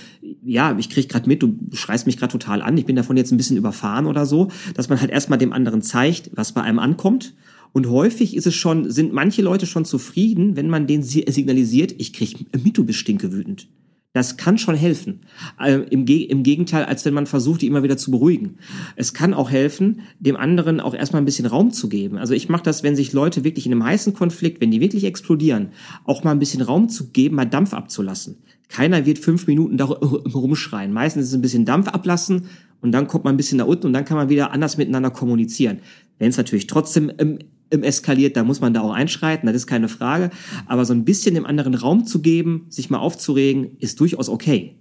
ja, 0.44 0.76
ich 0.78 0.88
krieg 0.88 1.08
gerade 1.08 1.28
mit, 1.28 1.42
du 1.42 1.56
schreist 1.72 2.06
mich 2.06 2.16
gerade 2.16 2.32
total 2.32 2.62
an, 2.62 2.78
ich 2.78 2.86
bin 2.86 2.94
davon 2.94 3.16
jetzt 3.16 3.32
ein 3.32 3.36
bisschen 3.36 3.56
überfahren 3.56 4.06
oder 4.06 4.24
so, 4.24 4.48
dass 4.74 4.88
man 4.88 5.00
halt 5.00 5.10
erstmal 5.10 5.40
dem 5.40 5.52
anderen 5.52 5.82
zeigt, 5.82 6.30
was 6.34 6.52
bei 6.52 6.62
einem 6.62 6.78
ankommt. 6.78 7.34
Und 7.72 7.88
häufig 7.88 8.36
ist 8.36 8.46
es 8.46 8.54
schon, 8.54 8.88
sind 8.90 9.12
manche 9.12 9.42
Leute 9.42 9.66
schon 9.66 9.84
zufrieden, 9.84 10.54
wenn 10.54 10.70
man 10.70 10.86
denen 10.86 11.02
signalisiert, 11.02 11.92
ich 11.98 12.12
krieg 12.12 12.46
mit, 12.62 12.78
du 12.78 12.84
bist 12.84 13.00
stinkewütend. 13.00 13.68
Das 14.16 14.38
kann 14.38 14.56
schon 14.56 14.76
helfen. 14.76 15.20
Äh, 15.60 15.74
im, 15.90 16.06
Ge 16.06 16.22
Im 16.22 16.42
Gegenteil, 16.42 16.86
als 16.86 17.04
wenn 17.04 17.12
man 17.12 17.26
versucht, 17.26 17.60
die 17.60 17.66
immer 17.66 17.82
wieder 17.82 17.98
zu 17.98 18.10
beruhigen. 18.10 18.56
Es 18.96 19.12
kann 19.12 19.34
auch 19.34 19.50
helfen, 19.50 20.00
dem 20.20 20.36
anderen 20.36 20.80
auch 20.80 20.94
erstmal 20.94 21.20
ein 21.20 21.26
bisschen 21.26 21.44
Raum 21.44 21.70
zu 21.70 21.90
geben. 21.90 22.16
Also 22.16 22.32
ich 22.32 22.48
mache 22.48 22.62
das, 22.62 22.82
wenn 22.82 22.96
sich 22.96 23.12
Leute 23.12 23.44
wirklich 23.44 23.66
in 23.66 23.72
einem 23.72 23.84
heißen 23.84 24.14
Konflikt, 24.14 24.62
wenn 24.62 24.70
die 24.70 24.80
wirklich 24.80 25.04
explodieren, 25.04 25.68
auch 26.04 26.24
mal 26.24 26.30
ein 26.30 26.38
bisschen 26.38 26.62
Raum 26.62 26.88
zu 26.88 27.10
geben, 27.10 27.36
mal 27.36 27.44
Dampf 27.44 27.74
abzulassen. 27.74 28.38
Keiner 28.70 29.04
wird 29.04 29.18
fünf 29.18 29.46
Minuten 29.48 29.76
da 29.76 29.84
rumschreien. 29.84 30.94
Meistens 30.94 31.24
ist 31.24 31.28
es 31.28 31.34
ein 31.34 31.42
bisschen 31.42 31.66
Dampf 31.66 31.88
ablassen 31.88 32.46
und 32.80 32.92
dann 32.92 33.08
kommt 33.08 33.24
man 33.24 33.34
ein 33.34 33.36
bisschen 33.36 33.58
nach 33.58 33.66
unten 33.66 33.88
und 33.88 33.92
dann 33.92 34.06
kann 34.06 34.16
man 34.16 34.30
wieder 34.30 34.50
anders 34.50 34.78
miteinander 34.78 35.10
kommunizieren. 35.10 35.80
Wenn 36.18 36.30
es 36.30 36.38
natürlich 36.38 36.68
trotzdem 36.68 37.12
im 37.18 37.38
eskaliert, 37.70 38.36
da 38.36 38.44
muss 38.44 38.60
man 38.60 38.74
da 38.74 38.80
auch 38.80 38.92
einschreiten, 38.92 39.46
das 39.46 39.56
ist 39.56 39.66
keine 39.66 39.88
Frage. 39.88 40.30
Aber 40.66 40.84
so 40.84 40.92
ein 40.92 41.04
bisschen 41.04 41.34
dem 41.34 41.46
anderen 41.46 41.74
Raum 41.74 42.06
zu 42.06 42.20
geben, 42.20 42.66
sich 42.68 42.90
mal 42.90 42.98
aufzuregen, 42.98 43.76
ist 43.78 44.00
durchaus 44.00 44.28
okay. 44.28 44.76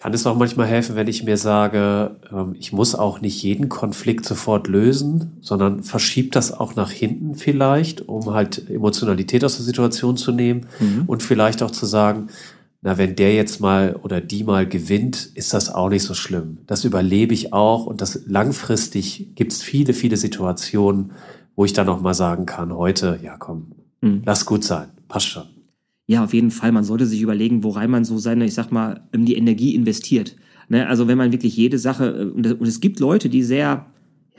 Kann 0.00 0.14
es 0.14 0.24
auch 0.26 0.36
manchmal 0.36 0.68
helfen, 0.68 0.94
wenn 0.94 1.08
ich 1.08 1.24
mir 1.24 1.36
sage, 1.36 2.20
ähm, 2.32 2.54
ich 2.56 2.72
muss 2.72 2.94
auch 2.94 3.20
nicht 3.20 3.42
jeden 3.42 3.68
Konflikt 3.68 4.24
sofort 4.24 4.68
lösen, 4.68 5.38
sondern 5.40 5.82
verschiebt 5.82 6.36
das 6.36 6.52
auch 6.52 6.76
nach 6.76 6.92
hinten 6.92 7.34
vielleicht, 7.34 8.08
um 8.08 8.32
halt 8.32 8.70
Emotionalität 8.70 9.42
aus 9.44 9.56
der 9.56 9.64
Situation 9.64 10.16
zu 10.16 10.30
nehmen 10.30 10.66
mhm. 10.78 11.04
und 11.08 11.24
vielleicht 11.24 11.64
auch 11.64 11.72
zu 11.72 11.84
sagen, 11.84 12.28
na, 12.80 12.96
wenn 12.96 13.16
der 13.16 13.34
jetzt 13.34 13.60
mal 13.60 13.96
oder 14.02 14.20
die 14.20 14.44
mal 14.44 14.66
gewinnt, 14.66 15.30
ist 15.34 15.52
das 15.52 15.72
auch 15.72 15.88
nicht 15.88 16.04
so 16.04 16.14
schlimm. 16.14 16.58
Das 16.66 16.84
überlebe 16.84 17.34
ich 17.34 17.52
auch 17.52 17.86
und 17.86 18.00
das 18.00 18.26
langfristig 18.26 19.34
gibt 19.34 19.52
es 19.52 19.62
viele, 19.62 19.92
viele 19.92 20.16
Situationen, 20.16 21.12
wo 21.56 21.64
ich 21.64 21.72
dann 21.72 21.86
noch 21.86 22.00
mal 22.00 22.14
sagen 22.14 22.46
kann, 22.46 22.72
heute, 22.72 23.18
ja 23.22 23.36
komm, 23.36 23.72
mhm. 24.00 24.22
lass 24.24 24.46
gut 24.46 24.62
sein, 24.62 24.90
passt 25.08 25.26
schon. 25.26 25.44
Ja, 26.06 26.24
auf 26.24 26.32
jeden 26.32 26.50
Fall. 26.50 26.72
Man 26.72 26.84
sollte 26.84 27.04
sich 27.04 27.20
überlegen, 27.20 27.64
worein 27.64 27.90
man 27.90 28.04
so 28.04 28.16
seine, 28.16 28.46
ich 28.46 28.54
sag 28.54 28.70
mal, 28.70 29.02
die 29.12 29.36
Energie 29.36 29.74
investiert. 29.74 30.36
Ne? 30.68 30.86
Also 30.88 31.08
wenn 31.08 31.18
man 31.18 31.32
wirklich 31.32 31.56
jede 31.56 31.78
Sache, 31.78 32.32
und 32.32 32.46
es 32.62 32.80
gibt 32.80 33.00
Leute, 33.00 33.28
die 33.28 33.42
sehr 33.42 33.86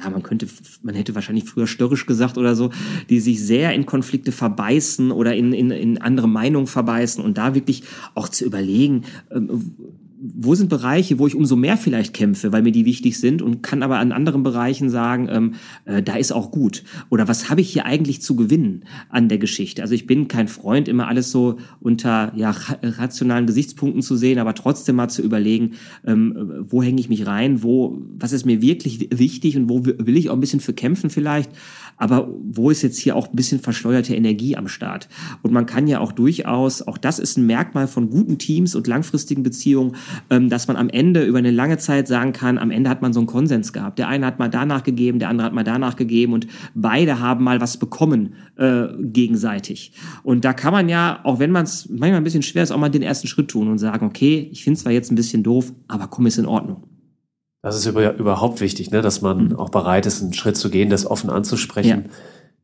ja, 0.02 0.10
man 0.10 0.24
könnte, 0.24 0.48
man 0.82 0.96
hätte 0.96 1.16
wahrscheinlich 1.16 1.46
früher 1.46 1.68
störrisch 1.68 2.06
gesagt 2.06 2.38
oder 2.38 2.56
so, 2.56 2.72
die 3.10 3.20
sich 3.20 3.46
sehr 3.46 3.74
in 3.74 3.86
Konflikte 3.86 4.32
verbeißen 4.32 5.12
oder 5.12 5.36
in, 5.36 5.54
in, 5.54 5.72
in 5.72 5.98
andere 6.00 6.28
Meinungen 6.28 6.68
verbeißen 6.68 7.24
und 7.24 7.38
da 7.38 7.56
wirklich 7.56 7.84
auch 8.16 8.30
zu 8.30 8.46
überlegen, 8.46 9.04
ähm, 9.32 9.74
wo 10.22 10.54
sind 10.54 10.70
Bereiche, 10.70 11.18
wo 11.18 11.28
ich 11.28 11.36
umso 11.36 11.56
mehr 11.56 11.78
vielleicht 11.78 12.14
kämpfe, 12.14 12.52
weil 12.52 12.62
mir 12.62 12.72
die 12.72 12.86
wichtig 12.86 13.20
sind 13.20 13.42
und 13.42 13.64
kann 13.64 13.84
aber 13.84 14.00
an 14.00 14.12
anderen 14.12 14.44
Bereichen 14.44 14.90
sagen, 14.90 15.30
ähm, 15.32 15.54
äh, 15.86 16.04
da 16.04 16.16
ist 16.16 16.34
auch 16.34 16.52
gut. 16.52 16.84
Oder 17.10 17.28
was 17.28 17.50
habe 17.50 17.62
ich 17.62 17.72
hier 17.72 17.86
eigentlich 17.86 18.22
zu 18.22 18.36
gewinnen 18.36 18.84
an 19.10 19.30
der 19.30 19.38
Geschichte? 19.38 19.82
Also 19.82 19.94
ich 19.94 20.08
bin 20.08 20.28
kein 20.28 20.48
Freund, 20.48 20.88
immer 20.88 21.08
alles 21.08 21.32
so 21.32 21.58
unter 21.80 22.34
ja, 22.36 22.54
rationalen 22.84 23.48
Gesichtspunkten 23.48 24.02
zu 24.02 24.18
sehen, 24.18 24.40
aber 24.40 24.56
trotzdem 24.56 24.98
mal 24.98 25.10
zu 25.10 25.22
überlegen, 25.22 25.72
ähm, 26.06 26.66
wo 26.70 26.84
hänge 26.84 27.00
ich 27.00 27.08
mich 27.08 27.26
rein, 27.26 27.64
wo, 27.64 28.02
was 28.18 28.34
ist 28.34 28.46
mir 28.46 28.62
wirklich 28.62 29.08
wichtig 29.12 29.56
und 29.56 29.70
wo 29.70 29.86
will 29.86 30.18
ich 30.18 30.30
auch 30.30 30.34
ein 30.34 30.42
bisschen 30.42 30.60
für 30.60 30.74
kämpfen 30.74 31.10
vielleicht. 31.10 31.50
Aber 32.00 32.34
wo 32.42 32.70
ist 32.72 32.82
jetzt 32.82 32.98
hier 32.98 33.16
auch 33.16 33.30
ein 33.30 33.36
bisschen 33.36 33.60
verschleuderte 33.60 34.16
Energie 34.16 34.56
am 34.56 34.68
Start? 34.68 35.10
Und 35.44 35.52
man 35.52 35.66
kann 35.66 35.86
ja 35.88 36.00
auch 36.00 36.14
durchaus, 36.14 36.82
auch 36.82 36.98
das 36.98 37.20
ist 37.20 37.38
ein 37.38 37.46
Merkmal 37.46 37.88
von 37.88 38.10
guten 38.10 38.38
Teams 38.40 38.74
und 38.74 38.88
langfristigen 38.88 39.44
Beziehungen, 39.44 39.96
ähm, 40.30 40.50
dass 40.50 40.68
man 40.68 40.78
am 40.78 40.90
Ende 40.90 41.24
über 41.24 41.38
eine 41.38 41.52
lange 41.52 41.78
Zeit 41.78 42.08
sagen 42.08 42.34
kann, 42.34 42.58
am 42.58 42.72
Ende 42.72 42.90
hat 42.90 43.02
man 43.02 43.14
so 43.14 43.20
einen 43.20 43.28
Konsens 43.28 43.74
gehabt. 43.74 44.00
Der 44.00 44.08
eine 44.08 44.26
hat 44.26 44.40
mal 44.40 44.50
danach 44.50 44.84
gegeben, 44.84 45.20
der 45.20 45.30
andere 45.30 45.46
hat 45.46 45.54
mal 45.54 45.64
danach 45.64 45.98
gegeben 45.98 46.34
und 46.34 46.48
beide 46.74 47.20
haben 47.20 47.44
mal 47.44 47.60
was 47.60 47.78
bekommen 47.78 48.34
äh, 48.56 48.88
gegenseitig. 49.00 49.92
Und 50.24 50.46
da 50.46 50.54
kann 50.54 50.72
man 50.72 50.88
ja, 50.88 51.20
auch 51.24 51.40
wenn 51.40 51.52
man 51.52 51.66
es 51.66 51.90
manchmal 51.90 52.16
ein 52.16 52.24
bisschen 52.24 52.44
schwer 52.44 52.64
ist, 52.64 52.72
auch 52.72 52.78
mal 52.78 52.90
den 52.90 53.02
ersten 53.02 53.28
Schritt 53.28 53.50
tun 53.50 53.68
und 53.68 53.78
sagen, 53.78 54.06
okay, 54.06 54.48
ich 54.52 54.64
finde 54.64 54.78
es 54.78 54.84
zwar 54.84 54.94
jetzt 54.94 55.12
ein 55.12 55.16
bisschen 55.16 55.44
doof, 55.44 55.74
aber 55.90 56.08
komm, 56.08 56.26
ist 56.28 56.38
in 56.38 56.46
Ordnung. 56.46 56.84
Das 57.62 57.76
ist 57.76 57.86
über, 57.86 58.16
überhaupt 58.16 58.62
wichtig, 58.62 58.92
ne? 58.92 59.02
dass 59.02 59.22
man 59.22 59.50
mhm. 59.50 59.56
auch 59.58 59.70
bereit 59.70 60.06
ist, 60.06 60.22
einen 60.22 60.34
Schritt 60.34 60.58
zu 60.58 60.70
gehen, 60.70 60.90
das 60.90 61.06
offen 61.06 61.30
anzusprechen. 61.30 62.06
Ja. 62.06 62.12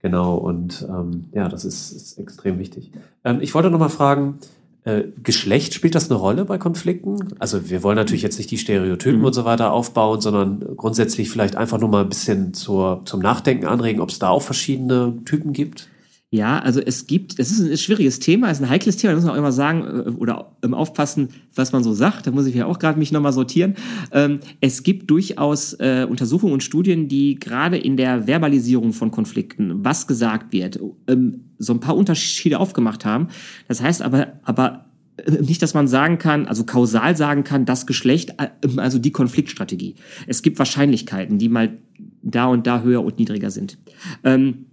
Genau, 0.01 0.35
und 0.35 0.85
ähm, 0.87 1.25
ja, 1.33 1.49
das 1.49 1.65
ist, 1.65 1.91
ist 1.91 2.19
extrem 2.19 2.59
wichtig. 2.59 2.91
Ähm, 3.23 3.39
ich 3.41 3.55
wollte 3.55 3.71
noch 3.71 3.79
mal 3.79 3.89
fragen, 3.89 4.39
äh, 4.83 5.05
Geschlecht 5.23 5.73
spielt 5.73 5.95
das 5.95 6.11
eine 6.11 6.19
Rolle 6.19 6.45
bei 6.45 6.59
Konflikten? 6.59 7.33
Also 7.39 7.71
wir 7.71 7.81
wollen 7.81 7.95
natürlich 7.95 8.21
jetzt 8.21 8.37
nicht 8.37 8.51
die 8.51 8.59
Stereotypen 8.59 9.19
mhm. 9.19 9.25
und 9.25 9.33
so 9.33 9.43
weiter 9.43 9.73
aufbauen, 9.73 10.21
sondern 10.21 10.59
grundsätzlich 10.77 11.31
vielleicht 11.31 11.55
einfach 11.55 11.79
nur 11.79 11.89
mal 11.89 12.03
ein 12.03 12.09
bisschen 12.09 12.53
zur, 12.53 13.01
zum 13.05 13.19
Nachdenken 13.19 13.65
anregen, 13.65 13.99
ob 13.99 14.09
es 14.09 14.19
da 14.19 14.29
auch 14.29 14.43
verschiedene 14.43 15.17
Typen 15.25 15.53
gibt. 15.53 15.89
Ja, 16.31 16.59
also 16.59 16.81
es 16.81 17.07
gibt, 17.07 17.39
es 17.39 17.51
ist 17.51 17.61
ein 17.61 17.77
schwieriges 17.77 18.19
Thema, 18.19 18.49
es 18.49 18.57
ist 18.57 18.63
ein 18.63 18.69
heikles 18.69 18.97
Thema, 18.97 19.11
da 19.11 19.17
muss 19.17 19.25
man 19.25 19.35
auch 19.35 19.37
immer 19.37 19.51
sagen 19.51 19.83
äh, 19.85 20.09
oder 20.09 20.57
aufpassen, 20.71 21.29
was 21.53 21.71
man 21.71 21.83
so 21.83 21.93
sagt. 21.93 22.27
Da 22.27 22.31
muss 22.31 22.47
ich 22.47 22.55
ja 22.55 22.65
auch 22.65 22.79
gerade 22.79 22.97
mich 22.99 23.11
nochmal 23.11 23.31
sortieren. 23.31 23.75
Ähm, 24.11 24.39
es 24.59 24.83
gibt 24.83 25.09
durchaus 25.09 25.73
äh, 25.73 26.05
Untersuchungen 26.09 26.53
und 26.53 26.63
Studien, 26.63 27.07
die 27.07 27.35
gerade 27.35 27.77
in 27.77 27.95
der 27.95 28.27
Verbalisierung 28.27 28.91
von 28.91 29.11
Konflikten, 29.11 29.85
was 29.85 30.07
gesagt 30.07 30.51
wird, 30.51 30.79
ähm, 31.07 31.41
so 31.59 31.73
ein 31.73 31.79
paar 31.79 31.95
Unterschiede 31.95 32.59
aufgemacht 32.59 33.05
haben. 33.05 33.27
Das 33.67 33.81
heißt 33.81 34.01
aber, 34.01 34.33
aber 34.43 34.85
äh, 35.17 35.31
nicht, 35.41 35.61
dass 35.61 35.73
man 35.73 35.87
sagen 35.87 36.17
kann, 36.17 36.47
also 36.47 36.65
kausal 36.65 37.15
sagen 37.15 37.43
kann, 37.43 37.65
das 37.65 37.85
Geschlecht, 37.85 38.33
also 38.77 38.99
die 38.99 39.11
Konfliktstrategie. 39.11 39.95
Es 40.27 40.41
gibt 40.41 40.57
Wahrscheinlichkeiten, 40.59 41.37
die 41.37 41.49
mal 41.49 41.77
da 42.23 42.47
und 42.47 42.65
da 42.65 42.81
höher 42.81 43.03
und 43.05 43.19
niedriger 43.19 43.51
sind. 43.51 43.77
Ähm, 44.23 44.65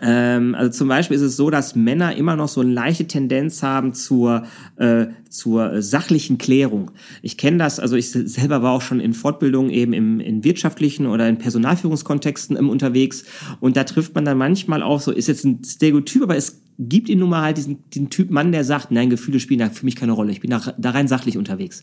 ähm, 0.00 0.54
also 0.54 0.70
zum 0.70 0.88
Beispiel 0.88 1.16
ist 1.16 1.22
es 1.22 1.36
so, 1.36 1.50
dass 1.50 1.74
Männer 1.74 2.14
immer 2.14 2.36
noch 2.36 2.48
so 2.48 2.60
eine 2.60 2.72
leichte 2.72 3.06
Tendenz 3.06 3.62
haben 3.64 3.92
zur, 3.92 4.44
äh, 4.76 5.06
zur 5.28 5.82
sachlichen 5.82 6.38
Klärung. 6.38 6.92
Ich 7.22 7.36
kenne 7.36 7.58
das, 7.58 7.80
also 7.80 7.96
ich 7.96 8.10
selber 8.10 8.62
war 8.62 8.72
auch 8.72 8.82
schon 8.82 9.00
in 9.00 9.14
Fortbildungen 9.14 9.70
eben 9.70 9.92
im, 9.92 10.20
in 10.20 10.44
wirtschaftlichen 10.44 11.06
oder 11.06 11.28
in 11.28 11.38
Personalführungskontexten 11.38 12.56
unterwegs 12.56 13.24
und 13.58 13.76
da 13.76 13.82
trifft 13.82 14.14
man 14.14 14.24
dann 14.24 14.38
manchmal 14.38 14.84
auch 14.84 15.00
so, 15.00 15.10
ist 15.10 15.26
jetzt 15.26 15.44
ein 15.44 15.64
Stereotyp, 15.64 16.22
aber 16.22 16.36
es 16.36 16.62
gibt 16.88 17.08
ihn 17.10 17.18
nun 17.18 17.28
mal 17.28 17.42
halt 17.42 17.58
diesen, 17.58 17.84
diesen 17.90 18.08
Typ 18.08 18.30
Mann, 18.30 18.52
der 18.52 18.64
sagt, 18.64 18.90
nein, 18.90 19.10
Gefühle 19.10 19.38
spielen 19.38 19.60
da 19.60 19.68
für 19.68 19.84
mich 19.84 19.96
keine 19.96 20.12
Rolle. 20.12 20.32
Ich 20.32 20.40
bin 20.40 20.50
da, 20.50 20.62
da 20.78 20.90
rein 20.90 21.08
sachlich 21.08 21.36
unterwegs. 21.36 21.82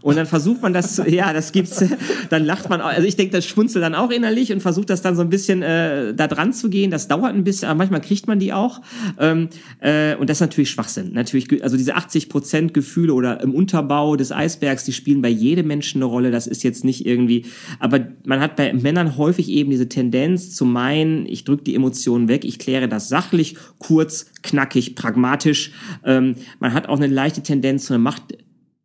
Und 0.00 0.16
dann 0.16 0.26
versucht 0.26 0.62
man 0.62 0.72
das, 0.72 1.02
ja, 1.06 1.32
das 1.34 1.52
gibt's, 1.52 1.84
dann 2.30 2.44
lacht 2.44 2.70
man, 2.70 2.80
also 2.80 3.06
ich 3.06 3.16
denke, 3.16 3.32
das 3.32 3.44
schmunzelt 3.44 3.84
dann 3.84 3.94
auch 3.94 4.10
innerlich 4.10 4.52
und 4.52 4.60
versucht 4.60 4.88
das 4.88 5.02
dann 5.02 5.16
so 5.16 5.22
ein 5.22 5.28
bisschen 5.28 5.62
äh, 5.62 6.14
da 6.14 6.28
dran 6.28 6.54
zu 6.54 6.70
gehen. 6.70 6.90
Das 6.90 7.08
dauert 7.08 7.34
ein 7.34 7.44
bisschen, 7.44 7.68
aber 7.68 7.78
manchmal 7.78 8.00
kriegt 8.00 8.26
man 8.26 8.38
die 8.38 8.54
auch. 8.54 8.80
Ähm, 9.18 9.48
äh, 9.80 10.16
und 10.16 10.30
das 10.30 10.38
ist 10.38 10.42
natürlich 10.42 10.70
Schwachsinn. 10.70 11.12
Natürlich, 11.12 11.62
also 11.62 11.76
diese 11.76 11.96
80 11.96 12.30
Prozent 12.30 12.72
Gefühle 12.72 13.12
oder 13.12 13.42
im 13.42 13.54
Unterbau 13.54 14.16
des 14.16 14.32
Eisbergs, 14.32 14.84
die 14.84 14.92
spielen 14.92 15.20
bei 15.20 15.28
jedem 15.28 15.66
Menschen 15.66 15.98
eine 15.98 16.06
Rolle. 16.06 16.30
Das 16.30 16.46
ist 16.46 16.62
jetzt 16.64 16.84
nicht 16.84 17.04
irgendwie, 17.04 17.44
aber 17.80 18.08
man 18.24 18.40
hat 18.40 18.56
bei 18.56 18.72
Männern 18.72 19.18
häufig 19.18 19.50
eben 19.50 19.70
diese 19.70 19.88
Tendenz 19.88 20.54
zu 20.54 20.64
meinen, 20.64 21.26
ich 21.26 21.44
drücke 21.44 21.64
die 21.64 21.74
Emotionen 21.74 22.28
weg, 22.28 22.44
ich 22.44 22.58
kläre 22.58 22.88
das 22.88 23.08
sachlich, 23.08 23.56
kurz, 23.78 24.26
knackig, 24.48 24.94
pragmatisch. 24.96 25.72
Ähm, 26.04 26.34
man 26.58 26.74
hat 26.74 26.88
auch 26.88 26.96
eine 26.96 27.06
leichte 27.06 27.42
Tendenz 27.42 27.86
zu 27.86 27.94
einer 27.94 28.02
Macht 28.02 28.36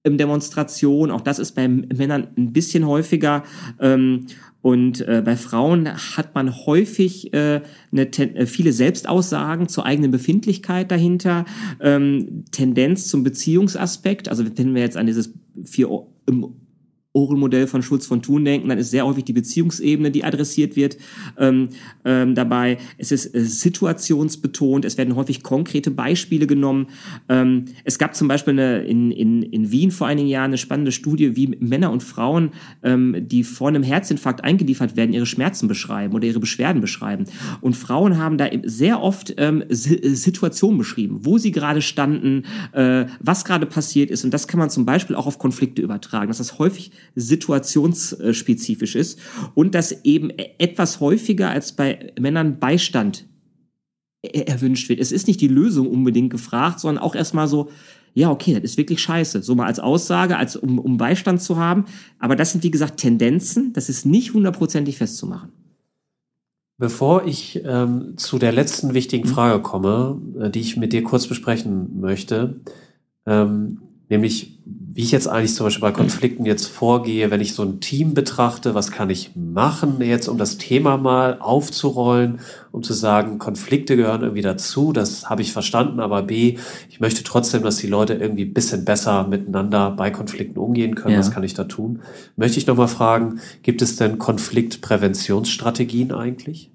Demonstration. 0.06 1.12
Auch 1.12 1.22
das 1.22 1.40
ist 1.40 1.54
bei 1.54 1.68
Männern 1.68 2.28
ein 2.38 2.52
bisschen 2.52 2.86
häufiger. 2.86 3.44
Ähm, 3.80 4.28
und 4.62 5.02
äh, 5.02 5.22
bei 5.24 5.36
Frauen 5.36 5.90
hat 5.90 6.36
man 6.36 6.56
häufig 6.66 7.34
äh, 7.34 7.62
eine 7.92 8.12
äh, 8.12 8.46
viele 8.46 8.72
Selbstaussagen 8.72 9.68
zur 9.68 9.86
eigenen 9.86 10.12
Befindlichkeit 10.12 10.90
dahinter, 10.92 11.46
ähm, 11.82 12.46
Tendenz 12.52 13.08
zum 13.08 13.24
Beziehungsaspekt. 13.24 14.30
Also 14.30 14.46
wenn 14.56 14.74
wir 14.74 14.82
jetzt 14.82 14.98
an 14.98 15.06
dieses 15.06 15.34
vier 15.66 15.90
Ohren-Modell 17.14 17.68
von 17.68 17.84
Schulz 17.84 18.08
von 18.08 18.22
Thun 18.22 18.44
denken, 18.44 18.70
dann 18.70 18.80
ist 18.80 18.90
sehr 18.92 19.06
häufig 19.06 19.24
die 19.24 19.34
Beziehungsebene, 19.34 20.10
die 20.10 20.24
adressiert 20.24 20.76
wird, 20.76 20.98
ähm, 21.38 21.70
ähm, 22.06 22.34
dabei. 22.34 22.80
Es 22.98 23.12
ist 23.12 23.34
äh, 23.36 23.42
situationsbetont, 23.42 24.84
es 24.84 24.98
werden 24.98 25.16
häufig 25.16 25.44
konkrete 25.44 25.92
Beispiele 25.92 26.48
genommen. 26.48 26.88
Ähm, 27.30 27.66
es 27.84 28.00
gab 28.00 28.16
zum 28.16 28.28
Beispiel 28.28 28.54
eine, 28.54 28.84
in, 28.84 29.12
in, 29.12 29.44
in 29.44 29.72
Wien 29.72 29.92
vor 29.92 30.08
einigen 30.08 30.28
Jahren 30.28 30.46
eine 30.46 30.58
spannende 30.58 30.92
Studie, 30.92 31.36
wie 31.36 31.56
Männer 31.60 31.92
und 31.92 32.02
Frauen, 32.02 32.52
ähm, 32.82 33.16
die 33.20 33.44
vor 33.44 33.68
einem 33.68 33.84
Herzinfarkt 33.84 34.44
eingeliefert 34.44 34.96
werden, 34.96 35.14
ihre 35.14 35.28
Schmerzen 35.28 35.68
beschreiben 35.68 36.16
oder 36.16 36.26
ihre 36.26 36.40
Beschwerden 36.40 36.82
beschreiben. 36.82 37.26
Und 37.62 37.76
Frauen 37.76 38.18
haben 38.18 38.40
da 38.40 38.48
sehr 38.64 39.02
oft 39.02 39.36
ähm, 39.38 39.64
Situationen 39.70 40.80
beschrieben, 40.80 41.20
wo 41.22 41.38
sie 41.38 41.52
gerade 41.52 41.84
standen, 41.84 42.46
äh, 42.72 43.06
was 43.20 43.46
gerade 43.46 43.68
passiert 43.68 44.10
ist. 44.10 44.24
Und 44.24 44.34
das 44.34 44.48
kann 44.48 44.60
man 44.60 44.72
zum 44.72 44.86
Beispiel 44.86 45.16
auch 45.16 45.28
auf 45.28 45.38
Konflikte 45.38 45.84
übertragen. 45.84 46.30
Das 46.30 46.40
ist 46.40 46.58
häufig 46.58 46.92
situationsspezifisch 47.16 48.96
ist 48.96 49.20
und 49.56 49.76
dass 49.76 50.04
eben 50.04 50.30
etwas 50.32 51.00
häufiger 51.00 51.50
als 51.50 51.74
bei 51.74 52.14
Männern 52.20 52.60
Beistand 52.60 53.26
erwünscht 54.22 54.90
wird. 54.90 55.00
Es 55.00 55.12
ist 55.12 55.28
nicht 55.28 55.42
die 55.42 55.48
Lösung 55.48 55.90
unbedingt 55.90 56.30
gefragt, 56.30 56.80
sondern 56.80 57.04
auch 57.04 57.16
erstmal 57.16 57.48
so, 57.48 57.70
ja, 58.14 58.30
okay, 58.32 58.54
das 58.54 58.64
ist 58.64 58.78
wirklich 58.78 59.02
scheiße. 59.02 59.42
So 59.42 59.56
mal 59.56 59.66
als 59.66 59.80
Aussage, 59.80 60.38
als 60.38 60.56
um, 60.56 60.80
um 60.80 60.98
Beistand 60.98 61.42
zu 61.42 61.58
haben. 61.58 61.86
Aber 62.20 62.36
das 62.36 62.52
sind, 62.52 62.64
wie 62.64 62.72
gesagt, 62.72 62.98
Tendenzen. 62.98 63.74
Das 63.74 63.90
ist 63.90 64.06
nicht 64.06 64.34
hundertprozentig 64.34 64.98
festzumachen. 64.98 65.50
Bevor 66.78 67.26
ich 67.26 67.62
ähm, 67.66 68.18
zu 68.18 68.40
der 68.40 68.52
letzten 68.52 68.94
wichtigen 68.94 69.28
mhm. 69.28 69.32
Frage 69.32 69.62
komme, 69.62 70.22
äh, 70.40 70.50
die 70.50 70.60
ich 70.60 70.78
mit 70.78 70.94
dir 70.94 71.04
kurz 71.04 71.28
besprechen 71.28 72.00
möchte, 72.00 72.62
ähm, 73.26 73.80
nämlich 74.10 74.54
wie 74.96 75.02
ich 75.02 75.12
jetzt 75.12 75.28
eigentlich 75.28 75.56
zum 75.56 75.66
Beispiel 75.66 75.82
bei 75.82 75.92
Konflikten 75.92 76.46
jetzt 76.46 76.68
vorgehe, 76.68 77.32
wenn 77.32 77.42
ich 77.42 77.56
so 77.56 77.64
ein 77.64 77.80
Team 77.80 78.14
betrachte, 78.14 78.76
was 78.76 78.92
kann 78.92 79.10
ich 79.10 79.32
machen 79.36 80.00
jetzt, 80.02 80.28
um 80.28 80.38
das 80.38 80.60
Thema 80.60 80.98
mal 80.98 81.40
aufzurollen, 81.40 82.40
um 82.72 82.84
zu 82.84 82.94
sagen, 82.94 83.40
Konflikte 83.40 83.98
gehören 83.98 84.22
irgendwie 84.22 84.44
dazu, 84.44 84.94
das 84.94 85.32
habe 85.32 85.42
ich 85.42 85.52
verstanden, 85.52 86.00
aber 86.00 86.22
B, 86.22 86.58
ich 86.90 87.00
möchte 87.00 87.24
trotzdem, 87.24 87.64
dass 87.64 87.78
die 87.78 87.88
Leute 87.88 88.14
irgendwie 88.14 88.46
bisschen 88.46 88.86
besser 88.86 89.28
miteinander 89.28 89.90
bei 89.90 90.12
Konflikten 90.12 90.60
umgehen 90.60 90.94
können, 90.94 91.16
ja. 91.16 91.20
was 91.20 91.32
kann 91.32 91.44
ich 91.44 91.56
da 91.56 91.64
tun? 91.64 92.02
Möchte 92.36 92.60
ich 92.60 92.68
nochmal 92.68 92.88
fragen, 92.88 93.40
gibt 93.64 93.82
es 93.82 93.96
denn 93.96 94.20
Konfliktpräventionsstrategien 94.20 96.12
eigentlich? 96.12 96.73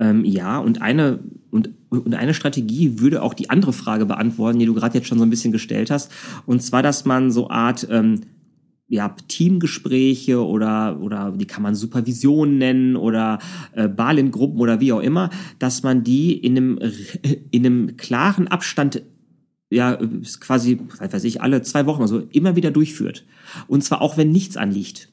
Ähm, 0.00 0.24
ja, 0.24 0.58
und 0.58 0.82
eine, 0.82 1.20
und, 1.50 1.70
und 1.88 2.14
eine 2.14 2.34
Strategie 2.34 2.98
würde 2.98 3.22
auch 3.22 3.34
die 3.34 3.50
andere 3.50 3.72
Frage 3.72 4.06
beantworten, 4.06 4.58
die 4.58 4.66
du 4.66 4.74
gerade 4.74 4.98
jetzt 4.98 5.06
schon 5.06 5.18
so 5.18 5.24
ein 5.24 5.30
bisschen 5.30 5.52
gestellt 5.52 5.90
hast. 5.90 6.10
Und 6.46 6.62
zwar, 6.62 6.82
dass 6.82 7.04
man 7.04 7.30
so 7.30 7.48
Art 7.48 7.86
ähm, 7.90 8.22
ja, 8.88 9.14
Teamgespräche 9.28 10.44
oder, 10.44 11.00
oder 11.00 11.32
die 11.32 11.46
kann 11.46 11.62
man 11.62 11.74
Supervision 11.74 12.58
nennen 12.58 12.96
oder 12.96 13.38
äh, 13.72 13.88
Balin-Gruppen 13.88 14.60
oder 14.60 14.80
wie 14.80 14.92
auch 14.92 15.00
immer, 15.00 15.30
dass 15.58 15.82
man 15.82 16.04
die 16.04 16.36
in 16.36 16.56
einem, 16.56 16.78
in 17.50 17.64
einem 17.64 17.96
klaren 17.96 18.48
Abstand 18.48 19.02
ja, 19.70 19.98
quasi, 20.40 20.78
weiß 20.98 21.24
ich, 21.24 21.40
alle 21.40 21.62
zwei 21.62 21.86
Wochen 21.86 22.02
oder 22.02 22.08
so 22.08 22.20
immer 22.30 22.54
wieder 22.54 22.70
durchführt. 22.70 23.24
Und 23.66 23.82
zwar 23.82 24.02
auch, 24.02 24.16
wenn 24.16 24.30
nichts 24.30 24.56
anliegt 24.56 25.08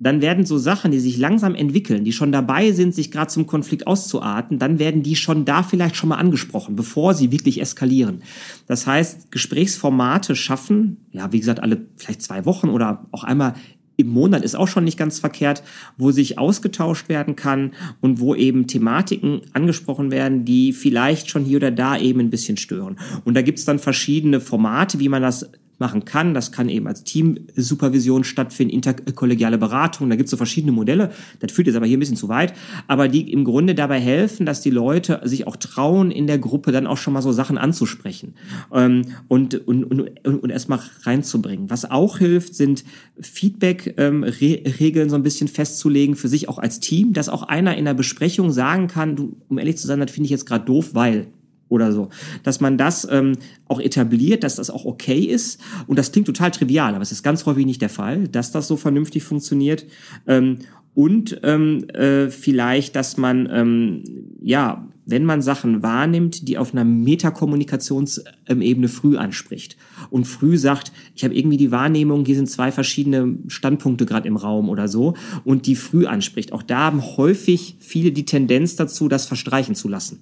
dann 0.00 0.22
werden 0.22 0.46
so 0.46 0.58
Sachen, 0.58 0.90
die 0.90 0.98
sich 0.98 1.18
langsam 1.18 1.54
entwickeln, 1.54 2.04
die 2.04 2.12
schon 2.12 2.32
dabei 2.32 2.72
sind, 2.72 2.94
sich 2.94 3.10
gerade 3.10 3.30
zum 3.30 3.46
Konflikt 3.46 3.86
auszuarten, 3.86 4.58
dann 4.58 4.78
werden 4.78 5.02
die 5.02 5.14
schon 5.14 5.44
da 5.44 5.62
vielleicht 5.62 5.94
schon 5.94 6.08
mal 6.08 6.16
angesprochen, 6.16 6.74
bevor 6.74 7.14
sie 7.14 7.30
wirklich 7.30 7.60
eskalieren. 7.60 8.22
Das 8.66 8.86
heißt, 8.86 9.30
Gesprächsformate 9.30 10.34
schaffen, 10.34 10.96
ja, 11.12 11.32
wie 11.32 11.38
gesagt, 11.38 11.62
alle 11.62 11.82
vielleicht 11.96 12.22
zwei 12.22 12.46
Wochen 12.46 12.70
oder 12.70 13.06
auch 13.12 13.24
einmal 13.24 13.54
im 14.00 14.08
Monat 14.08 14.42
ist 14.42 14.56
auch 14.56 14.68
schon 14.68 14.84
nicht 14.84 14.96
ganz 14.96 15.18
verkehrt, 15.18 15.62
wo 15.98 16.10
sich 16.10 16.38
ausgetauscht 16.38 17.10
werden 17.10 17.36
kann 17.36 17.72
und 18.00 18.18
wo 18.18 18.34
eben 18.34 18.66
Thematiken 18.66 19.42
angesprochen 19.52 20.10
werden, 20.10 20.46
die 20.46 20.72
vielleicht 20.72 21.28
schon 21.28 21.44
hier 21.44 21.58
oder 21.58 21.70
da 21.70 21.98
eben 21.98 22.20
ein 22.20 22.30
bisschen 22.30 22.56
stören. 22.56 22.98
Und 23.24 23.34
da 23.34 23.42
gibt's 23.42 23.66
dann 23.66 23.78
verschiedene 23.78 24.40
Formate, 24.40 24.98
wie 24.98 25.10
man 25.10 25.20
das 25.20 25.50
machen 25.80 26.04
kann. 26.04 26.34
Das 26.34 26.52
kann 26.52 26.68
eben 26.68 26.86
als 26.86 27.04
Teamsupervision 27.04 28.24
stattfinden, 28.24 28.74
interkollegiale 28.74 29.58
Beratung. 29.58 30.10
Da 30.10 30.16
gibt 30.16 30.26
es 30.26 30.30
so 30.30 30.36
verschiedene 30.36 30.72
Modelle. 30.72 31.10
Das 31.40 31.52
führt 31.52 31.66
jetzt 31.66 31.76
aber 31.76 31.86
hier 31.86 31.96
ein 31.96 32.00
bisschen 32.00 32.16
zu 32.16 32.28
weit. 32.28 32.52
Aber 32.86 33.08
die 33.08 33.32
im 33.32 33.44
Grunde 33.44 33.74
dabei 33.74 33.98
helfen, 33.98 34.46
dass 34.46 34.60
die 34.60 34.70
Leute 34.70 35.20
sich 35.24 35.46
auch 35.46 35.56
trauen, 35.56 36.10
in 36.10 36.26
der 36.26 36.38
Gruppe 36.38 36.72
dann 36.72 36.86
auch 36.86 36.98
schon 36.98 37.14
mal 37.14 37.22
so 37.22 37.32
Sachen 37.32 37.58
anzusprechen 37.58 38.34
ähm, 38.72 39.06
und, 39.28 39.66
und, 39.66 39.84
und, 39.84 40.10
und 40.24 40.50
erstmal 40.50 40.80
reinzubringen. 41.02 41.70
Was 41.70 41.90
auch 41.90 42.18
hilft, 42.18 42.54
sind 42.54 42.84
Feedback-Regeln 43.20 45.04
ähm, 45.06 45.10
so 45.10 45.16
ein 45.16 45.22
bisschen 45.22 45.48
festzulegen 45.48 46.14
für 46.14 46.28
sich 46.28 46.48
auch 46.48 46.58
als 46.58 46.80
Team, 46.80 47.12
dass 47.12 47.28
auch 47.28 47.42
einer 47.44 47.76
in 47.76 47.84
der 47.84 47.94
Besprechung 47.94 48.52
sagen 48.52 48.86
kann, 48.86 49.16
du, 49.16 49.36
um 49.48 49.58
ehrlich 49.58 49.78
zu 49.78 49.86
sein, 49.86 50.00
das 50.00 50.10
finde 50.10 50.26
ich 50.26 50.30
jetzt 50.30 50.46
gerade 50.46 50.64
doof, 50.64 50.90
weil 50.94 51.28
oder 51.70 51.92
so. 51.92 52.10
Dass 52.42 52.60
man 52.60 52.76
das 52.76 53.08
ähm, 53.10 53.32
auch 53.66 53.80
etabliert, 53.80 54.44
dass 54.44 54.56
das 54.56 54.68
auch 54.68 54.84
okay 54.84 55.20
ist. 55.20 55.60
Und 55.86 55.98
das 55.98 56.12
klingt 56.12 56.26
total 56.26 56.50
trivial, 56.50 56.94
aber 56.94 57.02
es 57.02 57.12
ist 57.12 57.22
ganz 57.22 57.46
häufig 57.46 57.64
nicht 57.64 57.80
der 57.80 57.88
Fall, 57.88 58.28
dass 58.28 58.52
das 58.52 58.68
so 58.68 58.76
vernünftig 58.76 59.22
funktioniert. 59.22 59.86
Ähm, 60.26 60.58
und 60.92 61.40
ähm, 61.44 61.88
äh, 61.90 62.30
vielleicht, 62.30 62.96
dass 62.96 63.16
man, 63.16 63.48
ähm, 63.50 64.02
ja, 64.42 64.88
wenn 65.06 65.24
man 65.24 65.40
Sachen 65.40 65.82
wahrnimmt, 65.82 66.48
die 66.48 66.58
auf 66.58 66.72
einer 66.72 66.84
Metakommunikationsebene 66.84 68.88
früh 68.88 69.16
anspricht 69.16 69.76
und 70.10 70.24
früh 70.24 70.58
sagt, 70.58 70.92
ich 71.14 71.24
habe 71.24 71.34
irgendwie 71.34 71.56
die 71.56 71.70
Wahrnehmung, 71.70 72.24
hier 72.24 72.36
sind 72.36 72.50
zwei 72.50 72.72
verschiedene 72.72 73.36
Standpunkte 73.48 74.04
gerade 74.04 74.28
im 74.28 74.36
Raum 74.36 74.68
oder 74.68 74.88
so 74.88 75.14
und 75.44 75.66
die 75.66 75.76
früh 75.76 76.06
anspricht. 76.06 76.52
Auch 76.52 76.62
da 76.62 76.78
haben 76.78 77.02
häufig 77.16 77.76
viele 77.80 78.12
die 78.12 78.24
Tendenz 78.24 78.76
dazu, 78.76 79.08
das 79.08 79.26
verstreichen 79.26 79.74
zu 79.74 79.88
lassen. 79.88 80.20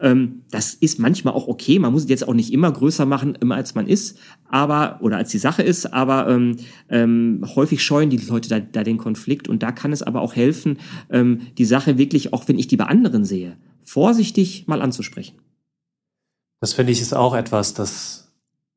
Ähm, 0.00 0.42
das 0.50 0.74
ist 0.74 0.98
manchmal 0.98 1.34
auch 1.34 1.48
okay. 1.48 1.78
Man 1.78 1.92
muss 1.92 2.04
es 2.04 2.08
jetzt 2.08 2.26
auch 2.26 2.34
nicht 2.34 2.52
immer 2.52 2.70
größer 2.70 3.06
machen, 3.06 3.34
immer 3.40 3.54
als 3.56 3.74
man 3.74 3.86
ist, 3.86 4.18
aber 4.48 4.98
oder 5.02 5.16
als 5.16 5.30
die 5.30 5.38
Sache 5.38 5.62
ist. 5.62 5.92
Aber 5.92 6.28
ähm, 6.28 6.56
ähm, 6.88 7.44
häufig 7.54 7.82
scheuen 7.82 8.10
die 8.10 8.18
Leute 8.18 8.48
da, 8.48 8.60
da, 8.60 8.84
den 8.84 8.98
Konflikt 8.98 9.48
und 9.48 9.62
da 9.62 9.72
kann 9.72 9.92
es 9.92 10.02
aber 10.02 10.20
auch 10.20 10.34
helfen, 10.34 10.78
ähm, 11.10 11.40
die 11.58 11.64
Sache 11.64 11.98
wirklich, 11.98 12.32
auch 12.32 12.48
wenn 12.48 12.58
ich 12.58 12.68
die 12.68 12.76
bei 12.76 12.86
anderen 12.86 13.24
sehe, 13.24 13.56
vorsichtig 13.84 14.66
mal 14.66 14.82
anzusprechen. 14.82 15.36
Das 16.60 16.72
finde 16.72 16.92
ich 16.92 17.00
ist 17.00 17.14
auch 17.14 17.34
etwas, 17.34 17.74
das 17.74 18.23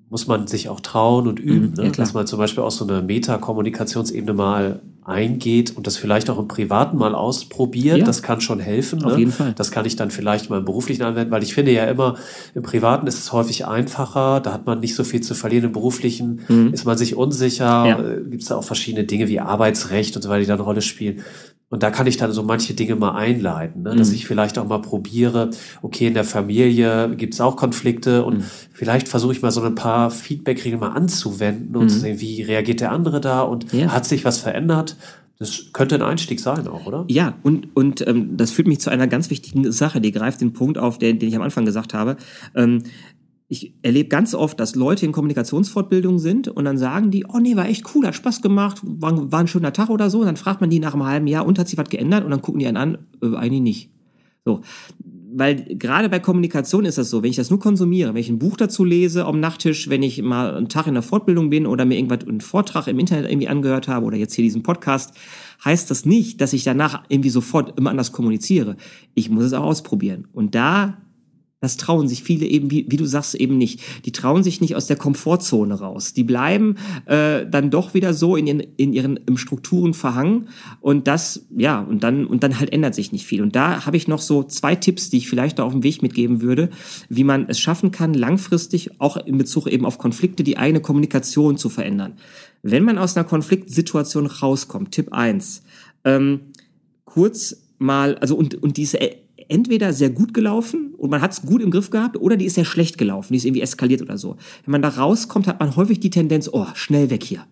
muss 0.10 0.28
man 0.28 0.48
sich 0.48 0.70
auch 0.70 0.80
trauen 0.80 1.28
und 1.28 1.40
üben, 1.40 1.72
mhm, 1.72 1.84
ne? 1.84 1.92
dass 1.92 2.14
man 2.14 2.28
zum 2.28 2.40
Beispiel 2.40 2.64
auch 2.64 2.72
so 2.72 2.88
eine 2.88 3.02
Metakommunikationsebene 3.02 4.34
mal 4.34 4.82
eingeht 5.04 5.76
und 5.76 5.88
das 5.88 5.96
vielleicht 5.96 6.30
auch 6.30 6.38
im 6.38 6.48
Privaten 6.48 6.98
mal 6.98 7.16
ausprobiert. 7.16 8.00
Ja. 8.00 8.06
Das 8.06 8.22
kann 8.22 8.42
schon 8.42 8.60
helfen. 8.60 9.04
Auf 9.04 9.14
ne? 9.14 9.20
jeden 9.20 9.32
Fall. 9.32 9.54
Das 9.54 9.72
kann 9.72 9.86
ich 9.86 9.96
dann 9.96 10.12
vielleicht 10.12 10.50
mal 10.50 10.60
im 10.60 10.66
Beruflichen 10.66 11.04
anwenden, 11.04 11.32
weil 11.32 11.44
ich 11.44 11.54
finde 11.54 11.72
ja 11.72 11.86
immer, 11.86 12.16
im 12.54 12.64
Privaten 12.64 13.08
ist 13.08 13.18
es 13.18 13.32
häufig 13.32 13.66
einfacher, 13.66 14.42
da 14.42 14.54
hat 14.54 14.66
man 14.66 14.82
nicht 14.82 14.96
so 14.96 15.06
viel 15.06 15.22
zu 15.22 15.34
verlieren. 15.34 15.66
Im 15.66 15.72
Beruflichen 15.72 16.42
mhm. 16.48 16.74
ist 16.74 16.86
man 16.86 16.98
sich 16.98 17.16
unsicher, 17.16 17.86
ja. 17.86 18.00
Äh, 18.00 18.24
gibt 18.30 18.44
es 18.44 18.50
da 18.50 18.58
auch 18.58 18.66
verschiedene 18.66 19.06
Dinge 19.06 19.30
wie 19.30 19.40
Arbeitsrecht 19.40 20.16
und 20.16 20.22
so 20.22 20.30
weiter, 20.30 20.42
die 20.42 20.48
da 20.48 20.54
eine 20.56 20.64
Rolle 20.64 20.82
spielen. 20.82 21.24
Und 21.70 21.84
da 21.84 21.92
kann 21.92 22.08
ich 22.08 22.16
dann 22.16 22.32
so 22.32 22.44
manche 22.44 22.74
Dinge 22.74 22.96
mal 22.96 23.12
einleiten, 23.12 23.84
ne? 23.84 23.94
dass 23.96 24.10
mhm. 24.10 24.16
ich 24.16 24.26
vielleicht 24.26 24.58
auch 24.58 24.68
mal 24.68 24.82
probiere, 24.82 25.50
okay, 25.82 26.08
in 26.08 26.14
der 26.14 26.24
Familie 26.24 27.14
gibt's 27.18 27.42
auch 27.42 27.58
Konflikte 27.58 28.24
und 28.24 28.38
mhm. 28.38 28.44
vielleicht 28.72 29.10
versuche 29.10 29.34
ich 29.34 29.42
mal 29.42 29.52
so 29.52 29.62
ein 29.62 29.76
paar 29.76 30.10
Feedback-Regeln 30.10 30.80
mal 30.80 30.94
anzuwenden 30.94 31.76
und 31.76 31.86
mhm. 31.86 31.90
zu 31.90 32.00
sehen, 32.00 32.22
wie 32.22 32.42
reagiert 32.42 32.80
der 32.80 32.94
andere 32.94 33.20
da 33.20 33.42
und 33.42 33.74
ja. 33.74 33.92
hat 33.92 34.06
sich 34.06 34.24
was 34.24 34.38
verändert. 34.38 34.96
Das 35.40 35.66
könnte 35.72 35.96
ein 35.96 36.02
Einstieg 36.02 36.40
sein 36.40 36.68
auch, 36.68 36.88
oder? 36.88 37.06
Ja, 37.10 37.36
und, 37.44 37.76
und 37.76 38.06
ähm, 38.08 38.38
das 38.38 38.50
führt 38.50 38.68
mich 38.68 38.80
zu 38.80 38.90
einer 38.90 39.08
ganz 39.08 39.30
wichtigen 39.30 39.72
Sache, 39.72 40.02
die 40.02 40.12
greift 40.12 40.42
den 40.42 40.54
Punkt 40.54 40.78
auf, 40.80 40.98
den, 40.98 41.20
den 41.20 41.30
ich 41.30 41.36
am 41.36 41.44
Anfang 41.44 41.66
gesagt 41.66 41.94
habe. 41.94 42.18
Ähm, 42.56 42.84
ich 43.50 43.74
erlebe 43.82 44.10
ganz 44.10 44.36
oft, 44.36 44.60
dass 44.60 44.76
Leute 44.76 45.06
in 45.06 45.14
Kommunikationsfortbildungen 45.14 46.20
sind 46.20 46.50
und 46.50 46.66
dann 46.66 46.78
sagen 46.78 47.12
die, 47.12 47.26
oh 47.26 47.40
nee, 47.40 47.56
war 47.56 47.68
echt 47.68 47.96
cool, 47.96 48.06
hat 48.06 48.16
Spaß 48.16 48.42
gemacht, 48.42 48.82
war, 48.84 49.32
war 49.32 49.40
ein 49.40 49.48
schöner 49.48 49.72
Tag 49.72 49.90
oder 49.90 50.10
so. 50.10 50.20
Und 50.20 50.26
dann 50.26 50.36
fragt 50.36 50.60
man 50.60 50.70
die 50.70 50.80
nach 50.80 50.94
einem 50.94 51.06
halben 51.06 51.28
Jahr, 51.28 51.46
und 51.46 51.58
hat 51.58 51.70
sich 51.70 51.78
was 51.78 51.90
geändert? 51.90 52.26
Und 52.26 52.32
dann 52.32 52.42
gucken 52.42 52.60
die 52.60 52.68
einen 52.68 52.78
an, 52.78 52.98
äh, 53.24 53.36
eigentlich 53.36 53.62
nicht. 53.62 53.90
So. 54.44 54.62
Weil 55.34 55.56
gerade 55.76 56.10
bei 56.10 56.20
Kommunikation 56.20 56.84
ist 56.84 56.98
das 56.98 57.10
so, 57.10 57.24
wenn 57.24 57.30
ich 57.30 57.36
das 57.38 57.50
nur 57.50 57.60
konsumiere, 57.60 58.14
wenn 58.14 58.20
ich 58.20 58.30
ein 58.30 58.40
Buch 58.40 58.58
dazu 58.58 58.84
lese 58.84 59.26
am 59.26 59.40
Nachttisch, 59.40 59.90
wenn 59.90 60.04
ich 60.04 60.22
mal 60.22 60.56
einen 60.56 60.68
Tag 60.68 60.88
in 60.88 60.94
der 60.94 61.04
Fortbildung 61.04 61.50
bin 61.50 61.68
oder 61.68 61.86
mir 61.86 61.96
irgendwas 61.96 62.28
einen 62.28 62.42
Vortrag 62.42 62.88
im 62.88 63.00
Internet 63.00 63.30
irgendwie 63.30 63.48
angehört 63.48 63.88
habe 63.88 64.06
oder 64.06 64.18
jetzt 64.18 64.34
hier 64.34 64.44
diesen 64.44 64.64
Podcast, 64.64 65.14
heißt 65.64 65.90
das 65.90 66.06
nicht, 66.06 66.42
dass 66.42 66.52
ich 66.52 66.64
danach 66.64 67.04
irgendwie 67.08 67.30
sofort 67.30 67.78
immer 67.78 67.92
anders 67.92 68.12
kommuniziere. 68.12 68.76
Ich 69.14 69.30
muss 69.30 69.46
es 69.46 69.54
auch 69.54 69.64
ausprobieren. 69.64 70.28
Und 70.34 70.56
da 70.56 70.98
Das 71.60 71.76
trauen 71.76 72.08
sich 72.08 72.22
viele 72.22 72.46
eben, 72.46 72.70
wie, 72.70 72.86
wie 72.88 72.98
du 72.98 73.06
sagst, 73.06 73.34
eben 73.34 73.58
nicht. 73.58 73.82
Die 74.06 74.12
trauen 74.12 74.44
sich 74.44 74.62
nicht 74.62 74.76
aus 74.76 74.86
der 74.86 74.96
Komfortzone 74.96 75.74
raus. 75.74 76.14
Die 76.14 76.24
bleiben 76.24 76.76
äh, 77.06 77.48
dann 77.50 77.72
doch 77.72 77.96
wieder 77.96 78.14
so 78.14 78.36
in 78.36 78.46
ihren, 78.46 78.60
in 78.60 78.94
ihren 78.94 79.18
im 79.26 79.38
Strukturen 79.38 79.96
verhangen. 79.96 80.50
Und 80.82 81.08
das, 81.08 81.48
ja, 81.56 81.80
und 81.82 82.04
dann, 82.04 82.28
und 82.28 82.44
dann 82.44 82.60
halt 82.60 82.72
ändert 82.72 82.94
sich 82.94 83.12
nicht 83.12 83.26
viel. 83.26 83.42
Und 83.42 83.56
da 83.56 83.88
habe 83.88 83.98
ich 83.98 84.08
noch 84.08 84.22
so 84.22 84.44
zwei 84.44 84.76
Tipps, 84.76 85.10
die 85.10 85.18
ich 85.18 85.30
vielleicht 85.30 85.58
da 85.58 85.64
auf 85.64 85.74
dem 85.74 85.82
Weg 85.82 86.04
mitgeben 86.04 86.42
würde, 86.42 86.70
wie 87.10 87.24
man 87.24 87.50
es 87.50 87.60
schaffen 87.60 87.90
kann, 87.90 88.14
langfristig 88.14 88.92
auch 89.00 89.18
in 89.18 89.40
Bezug 89.40 89.66
eben 89.66 89.86
auf 89.86 89.98
Konflikte 89.98 90.44
die 90.44 90.60
eigene 90.60 90.82
Kommunikation 90.82 91.58
zu 91.58 91.70
verändern. 91.70 92.14
Wenn 92.62 92.84
man 92.84 93.00
aus 93.00 93.18
einer 93.18 93.26
Konfliktsituation 93.26 94.28
rauskommt, 94.28 94.92
Tipp 94.92 95.12
eins 95.12 95.64
ähm, 96.04 96.42
kurz 97.06 97.64
mal, 97.80 98.16
also 98.20 98.36
und, 98.36 98.62
und 98.62 98.78
diese 98.78 99.00
entweder 99.50 99.94
sehr 99.94 100.10
gut 100.10 100.34
gelaufen 100.34 100.94
und 100.98 101.10
man 101.10 101.22
hat 101.22 101.32
es 101.32 101.42
gut 101.42 101.62
im 101.62 101.72
Griff 101.72 101.90
gehabt 101.90 102.18
oder 102.18 102.38
die 102.38 102.46
ist 102.46 102.56
sehr 102.56 102.66
schlecht 102.66 102.98
gelaufen, 102.98 103.34
die 103.34 103.38
ist 103.38 103.46
irgendwie 103.46 103.62
eskaliert 103.62 104.02
oder 104.02 104.18
so. 104.18 104.38
Wenn 104.66 104.72
man 104.72 104.82
da 104.82 104.90
rauskommt, 104.90 105.48
hat 105.48 105.60
man 105.60 105.76
häufig 105.76 106.00
die 106.00 106.10
Tendenz, 106.10 106.50
oh, 106.52 106.68
schnell 106.74 107.10
weg 107.10 107.24
hier. 107.24 107.46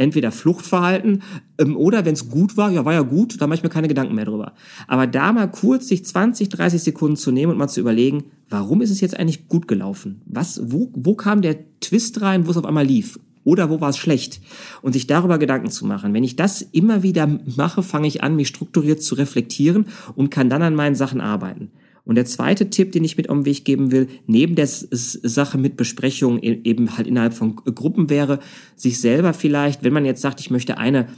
Entweder 0.00 0.30
Fluchtverhalten 0.30 1.22
ähm, 1.58 1.76
oder 1.76 2.04
wenn 2.04 2.14
es 2.14 2.30
gut 2.30 2.56
war, 2.56 2.70
ja, 2.70 2.84
war 2.84 2.92
ja 2.92 3.02
gut, 3.02 3.40
da 3.40 3.48
mache 3.48 3.56
ich 3.56 3.62
mir 3.64 3.68
keine 3.68 3.88
Gedanken 3.88 4.14
mehr 4.14 4.26
drüber. 4.26 4.52
Aber 4.86 5.08
da 5.08 5.32
mal 5.32 5.48
kurz 5.48 5.88
sich 5.88 6.04
20, 6.04 6.48
30 6.48 6.80
Sekunden 6.80 7.16
zu 7.16 7.32
nehmen 7.32 7.52
und 7.52 7.58
mal 7.58 7.68
zu 7.68 7.80
überlegen, 7.80 8.24
warum 8.48 8.80
ist 8.80 8.90
es 8.90 9.00
jetzt 9.00 9.18
eigentlich 9.18 9.48
gut 9.48 9.66
gelaufen? 9.66 10.22
Was, 10.26 10.60
wo, 10.70 10.92
wo 10.94 11.16
kam 11.16 11.42
der 11.42 11.58
Twist 11.80 12.20
rein, 12.20 12.46
wo 12.46 12.52
es 12.52 12.56
auf 12.56 12.64
einmal 12.64 12.86
lief? 12.86 13.18
Oder 13.48 13.70
wo 13.70 13.80
war 13.80 13.88
es 13.88 13.96
schlecht? 13.96 14.42
Und 14.82 14.92
sich 14.92 15.06
darüber 15.06 15.38
Gedanken 15.38 15.70
zu 15.70 15.86
machen. 15.86 16.12
Wenn 16.12 16.22
ich 16.22 16.36
das 16.36 16.60
immer 16.60 17.02
wieder 17.02 17.26
mache, 17.56 17.82
fange 17.82 18.06
ich 18.06 18.22
an, 18.22 18.36
mich 18.36 18.48
strukturiert 18.48 19.02
zu 19.02 19.14
reflektieren 19.14 19.86
und 20.14 20.30
kann 20.30 20.50
dann 20.50 20.60
an 20.60 20.74
meinen 20.74 20.94
Sachen 20.94 21.22
arbeiten. 21.22 21.70
Und 22.04 22.16
der 22.16 22.26
zweite 22.26 22.68
Tipp, 22.68 22.92
den 22.92 23.04
ich 23.04 23.16
mit 23.16 23.30
auf 23.30 23.38
den 23.38 23.46
Weg 23.46 23.64
geben 23.64 23.90
will, 23.90 24.08
neben 24.26 24.54
der 24.54 24.66
Sache 24.66 25.56
mit 25.56 25.78
Besprechungen 25.78 26.42
e-, 26.42 26.60
eben 26.64 26.98
halt 26.98 27.06
innerhalb 27.06 27.32
von 27.32 27.56
Gruppen 27.56 28.10
wäre, 28.10 28.40
sich 28.76 29.00
selber 29.00 29.32
vielleicht, 29.32 29.82
wenn 29.82 29.94
man 29.94 30.04
jetzt 30.04 30.20
sagt, 30.20 30.40
ich 30.40 30.50
möchte 30.50 30.76
eine 30.76 31.08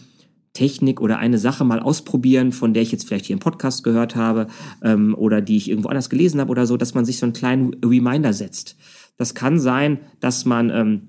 Technik 0.52 1.00
oder 1.00 1.18
eine 1.18 1.38
Sache 1.38 1.64
mal 1.64 1.80
ausprobieren, 1.80 2.52
von 2.52 2.74
der 2.74 2.84
ich 2.84 2.92
jetzt 2.92 3.08
vielleicht 3.08 3.26
hier 3.26 3.34
im 3.34 3.40
Podcast 3.40 3.82
gehört 3.82 4.14
habe 4.14 4.46
ähm, 4.84 5.16
oder 5.16 5.40
die 5.40 5.56
ich 5.56 5.68
irgendwo 5.68 5.88
anders 5.88 6.10
gelesen 6.10 6.40
habe 6.40 6.50
oder 6.50 6.66
so, 6.66 6.76
dass 6.76 6.94
man 6.94 7.04
sich 7.04 7.18
so 7.18 7.26
einen 7.26 7.32
kleinen 7.32 7.74
Reminder 7.84 8.32
setzt. 8.32 8.76
Das 9.16 9.34
kann 9.34 9.58
sein, 9.58 9.98
dass 10.20 10.44
man 10.44 10.70
ähm, 10.70 11.08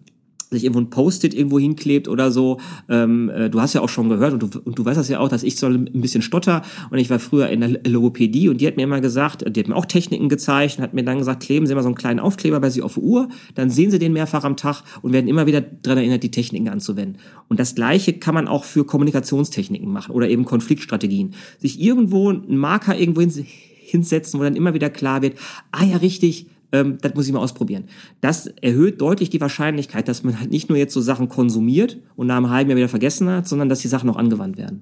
sich 0.51 0.65
irgendwo 0.65 0.81
ein 0.81 0.89
Post-it 0.89 1.33
irgendwo 1.33 1.59
hinklebt 1.59 2.09
oder 2.09 2.29
so. 2.29 2.59
Ähm, 2.89 3.29
äh, 3.29 3.49
du 3.49 3.61
hast 3.61 3.73
ja 3.73 3.81
auch 3.81 3.89
schon 3.89 4.09
gehört 4.09 4.33
und 4.33 4.43
du, 4.43 4.59
und 4.59 4.77
du 4.77 4.83
weißt 4.83 4.97
das 4.97 5.07
ja 5.07 5.19
auch, 5.19 5.29
dass 5.29 5.43
ich 5.43 5.55
so 5.55 5.67
ein 5.67 5.85
bisschen 5.93 6.21
stotter 6.21 6.61
und 6.89 6.97
ich 6.97 7.09
war 7.09 7.19
früher 7.19 7.47
in 7.47 7.61
der 7.61 7.69
Logopädie 7.87 8.49
und 8.49 8.59
die 8.59 8.67
hat 8.67 8.75
mir 8.75 8.83
immer 8.83 8.99
gesagt, 8.99 9.45
die 9.47 9.59
hat 9.59 9.69
mir 9.69 9.75
auch 9.75 9.85
Techniken 9.85 10.27
gezeigt 10.27 10.77
und 10.77 10.83
hat 10.83 10.93
mir 10.93 11.05
dann 11.05 11.19
gesagt, 11.19 11.43
kleben 11.43 11.67
Sie 11.67 11.73
mal 11.73 11.83
so 11.83 11.87
einen 11.87 11.95
kleinen 11.95 12.19
Aufkleber 12.19 12.59
bei 12.59 12.69
sich 12.69 12.83
auf 12.83 12.95
die 12.95 12.99
Uhr, 12.99 13.29
dann 13.55 13.69
sehen 13.69 13.91
Sie 13.91 13.99
den 13.99 14.11
mehrfach 14.11 14.43
am 14.43 14.57
Tag 14.57 14.83
und 15.01 15.13
werden 15.13 15.29
immer 15.29 15.45
wieder 15.45 15.61
daran 15.61 15.99
erinnert, 15.99 16.23
die 16.23 16.31
Techniken 16.31 16.67
anzuwenden. 16.67 17.21
Und 17.47 17.59
das 17.59 17.73
Gleiche 17.73 18.13
kann 18.13 18.35
man 18.35 18.49
auch 18.49 18.65
für 18.65 18.85
Kommunikationstechniken 18.85 19.89
machen 19.89 20.11
oder 20.11 20.27
eben 20.27 20.43
Konfliktstrategien. 20.43 21.33
Sich 21.59 21.79
irgendwo 21.79 22.29
einen 22.29 22.57
Marker 22.57 22.97
irgendwo 22.97 23.21
hinsetzen, 23.21 24.37
wo 24.37 24.43
dann 24.43 24.57
immer 24.57 24.73
wieder 24.73 24.89
klar 24.89 25.21
wird, 25.21 25.37
ah 25.71 25.85
ja, 25.85 25.97
richtig, 25.97 26.47
ähm, 26.71 26.97
das 27.01 27.13
muss 27.15 27.27
ich 27.27 27.33
mal 27.33 27.39
ausprobieren. 27.39 27.85
Das 28.21 28.47
erhöht 28.47 29.01
deutlich 29.01 29.29
die 29.29 29.41
Wahrscheinlichkeit, 29.41 30.07
dass 30.07 30.23
man 30.23 30.39
halt 30.39 30.51
nicht 30.51 30.69
nur 30.69 30.77
jetzt 30.77 30.93
so 30.93 31.01
Sachen 31.01 31.29
konsumiert 31.29 31.97
und 32.15 32.27
nach 32.27 32.37
einem 32.37 32.49
halben 32.49 32.69
Jahr 32.69 32.77
wieder 32.77 32.89
vergessen 32.89 33.29
hat, 33.29 33.47
sondern 33.47 33.69
dass 33.69 33.79
die 33.79 33.87
Sachen 33.87 34.09
auch 34.09 34.15
angewandt 34.15 34.57
werden. 34.57 34.81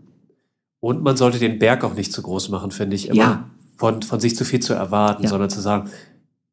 Und 0.79 1.03
man 1.03 1.17
sollte 1.17 1.39
den 1.39 1.59
Berg 1.59 1.83
auch 1.83 1.95
nicht 1.95 2.13
zu 2.13 2.21
groß 2.21 2.49
machen, 2.49 2.71
finde 2.71 2.95
ich. 2.95 3.09
Immer 3.09 3.17
ja. 3.17 3.49
von, 3.77 4.01
von 4.01 4.19
sich 4.19 4.35
zu 4.35 4.45
viel 4.45 4.59
zu 4.59 4.73
erwarten, 4.73 5.23
ja. 5.23 5.29
sondern 5.29 5.49
zu 5.49 5.59
sagen, 5.59 5.89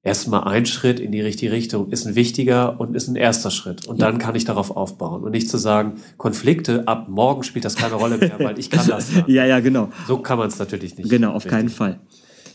erstmal 0.03 0.45
ein 0.45 0.67
Schritt 0.67 1.01
in 1.01 1.13
die 1.13 1.21
richtige 1.21 1.53
Richtung 1.53 1.91
ist 1.91 2.07
ein 2.07 2.15
wichtiger 2.15 2.81
und 2.81 2.95
ist 2.97 3.09
ein 3.09 3.17
erster 3.17 3.51
Schritt. 3.51 3.87
Und 3.87 4.01
ja. 4.01 4.07
dann 4.07 4.19
kann 4.19 4.35
ich 4.35 4.45
darauf 4.45 4.77
aufbauen. 4.77 5.23
Und 5.23 5.33
nicht 5.33 5.49
zu 5.49 5.59
sagen, 5.59 5.95
Konflikte, 6.17 6.89
ab 6.89 7.09
morgen 7.09 7.43
spielt 7.43 7.65
das 7.65 7.77
keine 7.77 7.95
Rolle 7.95 8.19
mehr, 8.19 8.39
weil 8.39 8.59
ich 8.59 8.71
kann 8.71 8.87
das. 8.89 9.13
Dann. 9.13 9.25
ja, 9.29 9.45
ja, 9.45 9.61
genau. 9.61 9.91
So 10.09 10.19
kann 10.19 10.39
man 10.39 10.49
es 10.49 10.59
natürlich 10.59 10.97
nicht. 10.97 11.11
Genau, 11.11 11.31
auf 11.31 11.45
richtig. 11.45 11.51
keinen 11.51 11.69
Fall. 11.69 12.01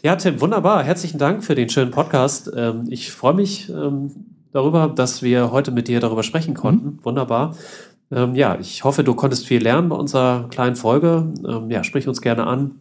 Ja, 0.03 0.15
Tim, 0.15 0.41
wunderbar. 0.41 0.83
Herzlichen 0.83 1.19
Dank 1.19 1.43
für 1.43 1.53
den 1.53 1.69
schönen 1.69 1.91
Podcast. 1.91 2.51
Ähm, 2.55 2.85
ich 2.89 3.11
freue 3.11 3.35
mich 3.35 3.69
ähm, 3.69 4.09
darüber, 4.51 4.87
dass 4.87 5.21
wir 5.21 5.51
heute 5.51 5.69
mit 5.69 5.87
dir 5.87 5.99
darüber 5.99 6.23
sprechen 6.23 6.55
konnten. 6.55 6.87
Mhm. 6.87 7.05
Wunderbar. 7.05 7.55
Ähm, 8.09 8.33
ja, 8.33 8.57
ich 8.59 8.83
hoffe, 8.83 9.03
du 9.03 9.13
konntest 9.13 9.45
viel 9.45 9.61
lernen 9.61 9.89
bei 9.89 9.95
unserer 9.95 10.47
kleinen 10.49 10.75
Folge. 10.75 11.31
Ja, 11.69 11.83
sprich 11.83 12.07
uns 12.07 12.19
gerne 12.19 12.47
an. 12.47 12.79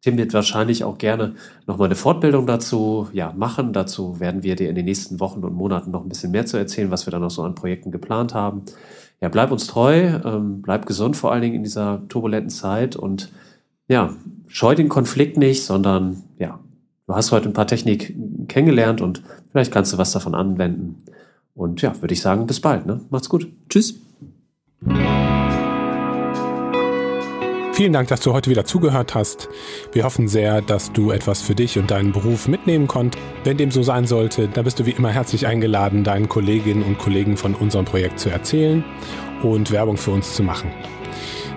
Tim 0.00 0.16
wird 0.16 0.32
wahrscheinlich 0.32 0.84
auch 0.84 0.96
gerne 0.96 1.34
nochmal 1.66 1.88
eine 1.88 1.96
Fortbildung 1.96 2.46
dazu 2.46 3.08
ja, 3.12 3.34
machen. 3.36 3.74
Dazu 3.74 4.18
werden 4.18 4.42
wir 4.42 4.56
dir 4.56 4.70
in 4.70 4.74
den 4.74 4.86
nächsten 4.86 5.20
Wochen 5.20 5.44
und 5.44 5.52
Monaten 5.52 5.90
noch 5.90 6.02
ein 6.02 6.08
bisschen 6.08 6.30
mehr 6.30 6.46
zu 6.46 6.56
erzählen, 6.56 6.90
was 6.90 7.06
wir 7.06 7.10
dann 7.10 7.20
noch 7.20 7.30
so 7.30 7.42
an 7.42 7.54
Projekten 7.54 7.90
geplant 7.90 8.32
haben. 8.32 8.62
Ja, 9.20 9.28
bleib 9.28 9.52
uns 9.52 9.66
treu, 9.66 10.18
bleib 10.62 10.86
gesund 10.86 11.14
vor 11.14 11.30
allen 11.30 11.42
Dingen 11.42 11.56
in 11.56 11.62
dieser 11.62 12.08
turbulenten 12.08 12.50
Zeit 12.50 12.96
und 12.96 13.30
ja, 13.86 14.14
scheu 14.54 14.76
den 14.76 14.88
Konflikt 14.88 15.36
nicht, 15.36 15.64
sondern 15.64 16.22
ja, 16.38 16.60
du 17.08 17.14
hast 17.14 17.32
heute 17.32 17.48
ein 17.48 17.52
paar 17.52 17.66
Techniken 17.66 18.46
kennengelernt 18.46 19.00
und 19.00 19.20
vielleicht 19.50 19.72
kannst 19.72 19.92
du 19.92 19.98
was 19.98 20.12
davon 20.12 20.36
anwenden. 20.36 21.02
Und 21.54 21.82
ja, 21.82 22.00
würde 22.00 22.14
ich 22.14 22.20
sagen, 22.20 22.46
bis 22.46 22.60
bald. 22.60 22.86
Ne? 22.86 23.00
Macht's 23.10 23.28
gut. 23.28 23.48
Tschüss. 23.68 23.96
Vielen 27.72 27.92
Dank, 27.92 28.06
dass 28.06 28.20
du 28.20 28.32
heute 28.32 28.48
wieder 28.48 28.64
zugehört 28.64 29.16
hast. 29.16 29.48
Wir 29.90 30.04
hoffen 30.04 30.28
sehr, 30.28 30.62
dass 30.62 30.92
du 30.92 31.10
etwas 31.10 31.42
für 31.42 31.56
dich 31.56 31.76
und 31.76 31.90
deinen 31.90 32.12
Beruf 32.12 32.46
mitnehmen 32.46 32.86
konntest. 32.86 33.22
Wenn 33.42 33.56
dem 33.56 33.72
so 33.72 33.82
sein 33.82 34.06
sollte, 34.06 34.46
dann 34.46 34.62
bist 34.62 34.78
du 34.78 34.86
wie 34.86 34.92
immer 34.92 35.10
herzlich 35.10 35.48
eingeladen, 35.48 36.04
deinen 36.04 36.28
Kolleginnen 36.28 36.84
und 36.84 36.98
Kollegen 36.98 37.36
von 37.36 37.56
unserem 37.56 37.86
Projekt 37.86 38.20
zu 38.20 38.30
erzählen 38.30 38.84
und 39.42 39.72
Werbung 39.72 39.96
für 39.96 40.12
uns 40.12 40.36
zu 40.36 40.44
machen. 40.44 40.70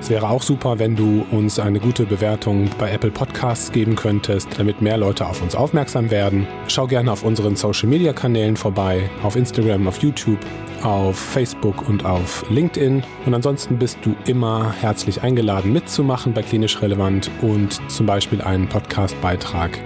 Es 0.08 0.12
wäre 0.12 0.30
auch 0.30 0.42
super, 0.42 0.80
wenn 0.80 0.96
du 0.96 1.26
uns 1.32 1.60
eine 1.60 1.82
gute 1.82 2.06
Bewertung 2.06 2.70
bei 2.80 2.90
Apple 2.94 3.12
Podcasts 3.12 3.74
geben 3.74 3.98
könntest, 3.98 4.48
damit 4.58 4.82
mehr 4.82 4.96
Leute 4.96 5.28
auf 5.28 5.42
uns 5.42 5.54
aufmerksam 5.54 6.10
werden. 6.12 6.48
Schau 6.70 6.88
gerne 6.88 7.12
auf 7.12 7.24
unseren 7.24 7.58
Social 7.58 7.90
Media 7.90 8.14
Kanälen 8.14 8.56
vorbei, 8.56 9.10
auf 9.22 9.36
Instagram, 9.36 9.86
auf 9.86 10.02
YouTube, 10.02 10.40
auf 10.82 11.20
Facebook 11.20 11.90
und 11.90 12.06
auf 12.06 12.50
LinkedIn. 12.50 13.04
Und 13.26 13.34
ansonsten 13.34 13.78
bist 13.78 13.98
du 14.04 14.16
immer 14.28 14.74
herzlich 14.80 15.24
eingeladen 15.24 15.74
mitzumachen 15.74 16.32
bei 16.32 16.42
Klinisch 16.42 16.82
Relevant 16.82 17.30
und 17.42 17.82
zum 17.92 18.06
Beispiel 18.06 18.42
einen 18.42 18.70
Podcastbeitrag 18.70 19.78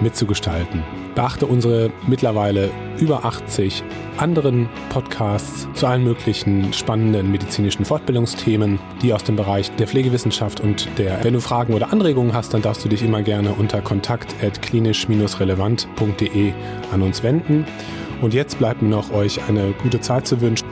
mitzugestalten. 0.00 0.82
Beachte 1.14 1.46
unsere 1.46 1.90
mittlerweile 2.06 2.70
über 2.98 3.24
80 3.24 3.82
anderen 4.18 4.68
Podcasts 4.90 5.66
zu 5.74 5.86
allen 5.86 6.02
möglichen 6.04 6.72
spannenden 6.72 7.30
medizinischen 7.30 7.84
Fortbildungsthemen, 7.84 8.80
die 9.02 9.12
aus 9.12 9.22
dem 9.24 9.36
Bereich 9.36 9.70
der 9.76 9.86
Pflegewissenschaft 9.86 10.60
und 10.60 10.88
der, 10.98 11.22
wenn 11.24 11.34
du 11.34 11.40
Fragen 11.40 11.74
oder 11.74 11.92
Anregungen 11.92 12.34
hast, 12.34 12.54
dann 12.54 12.62
darfst 12.62 12.84
du 12.84 12.88
dich 12.88 13.02
immer 13.02 13.22
gerne 13.22 13.52
unter 13.52 13.80
kontakt.klinisch-relevant.de 13.80 16.52
an 16.92 17.02
uns 17.02 17.22
wenden. 17.22 17.64
Und 18.20 18.34
jetzt 18.34 18.58
bleibt 18.58 18.82
mir 18.82 18.88
noch 18.88 19.12
euch 19.12 19.40
eine 19.48 19.72
gute 19.82 20.00
Zeit 20.00 20.26
zu 20.26 20.40
wünschen. 20.40 20.66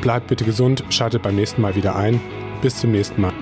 Bleibt 0.00 0.26
bitte 0.28 0.44
gesund, 0.44 0.82
schaltet 0.90 1.22
beim 1.22 1.36
nächsten 1.36 1.62
Mal 1.62 1.74
wieder 1.74 1.96
ein. 1.96 2.20
Bis 2.62 2.76
zum 2.76 2.92
nächsten 2.92 3.20
Mal. 3.20 3.32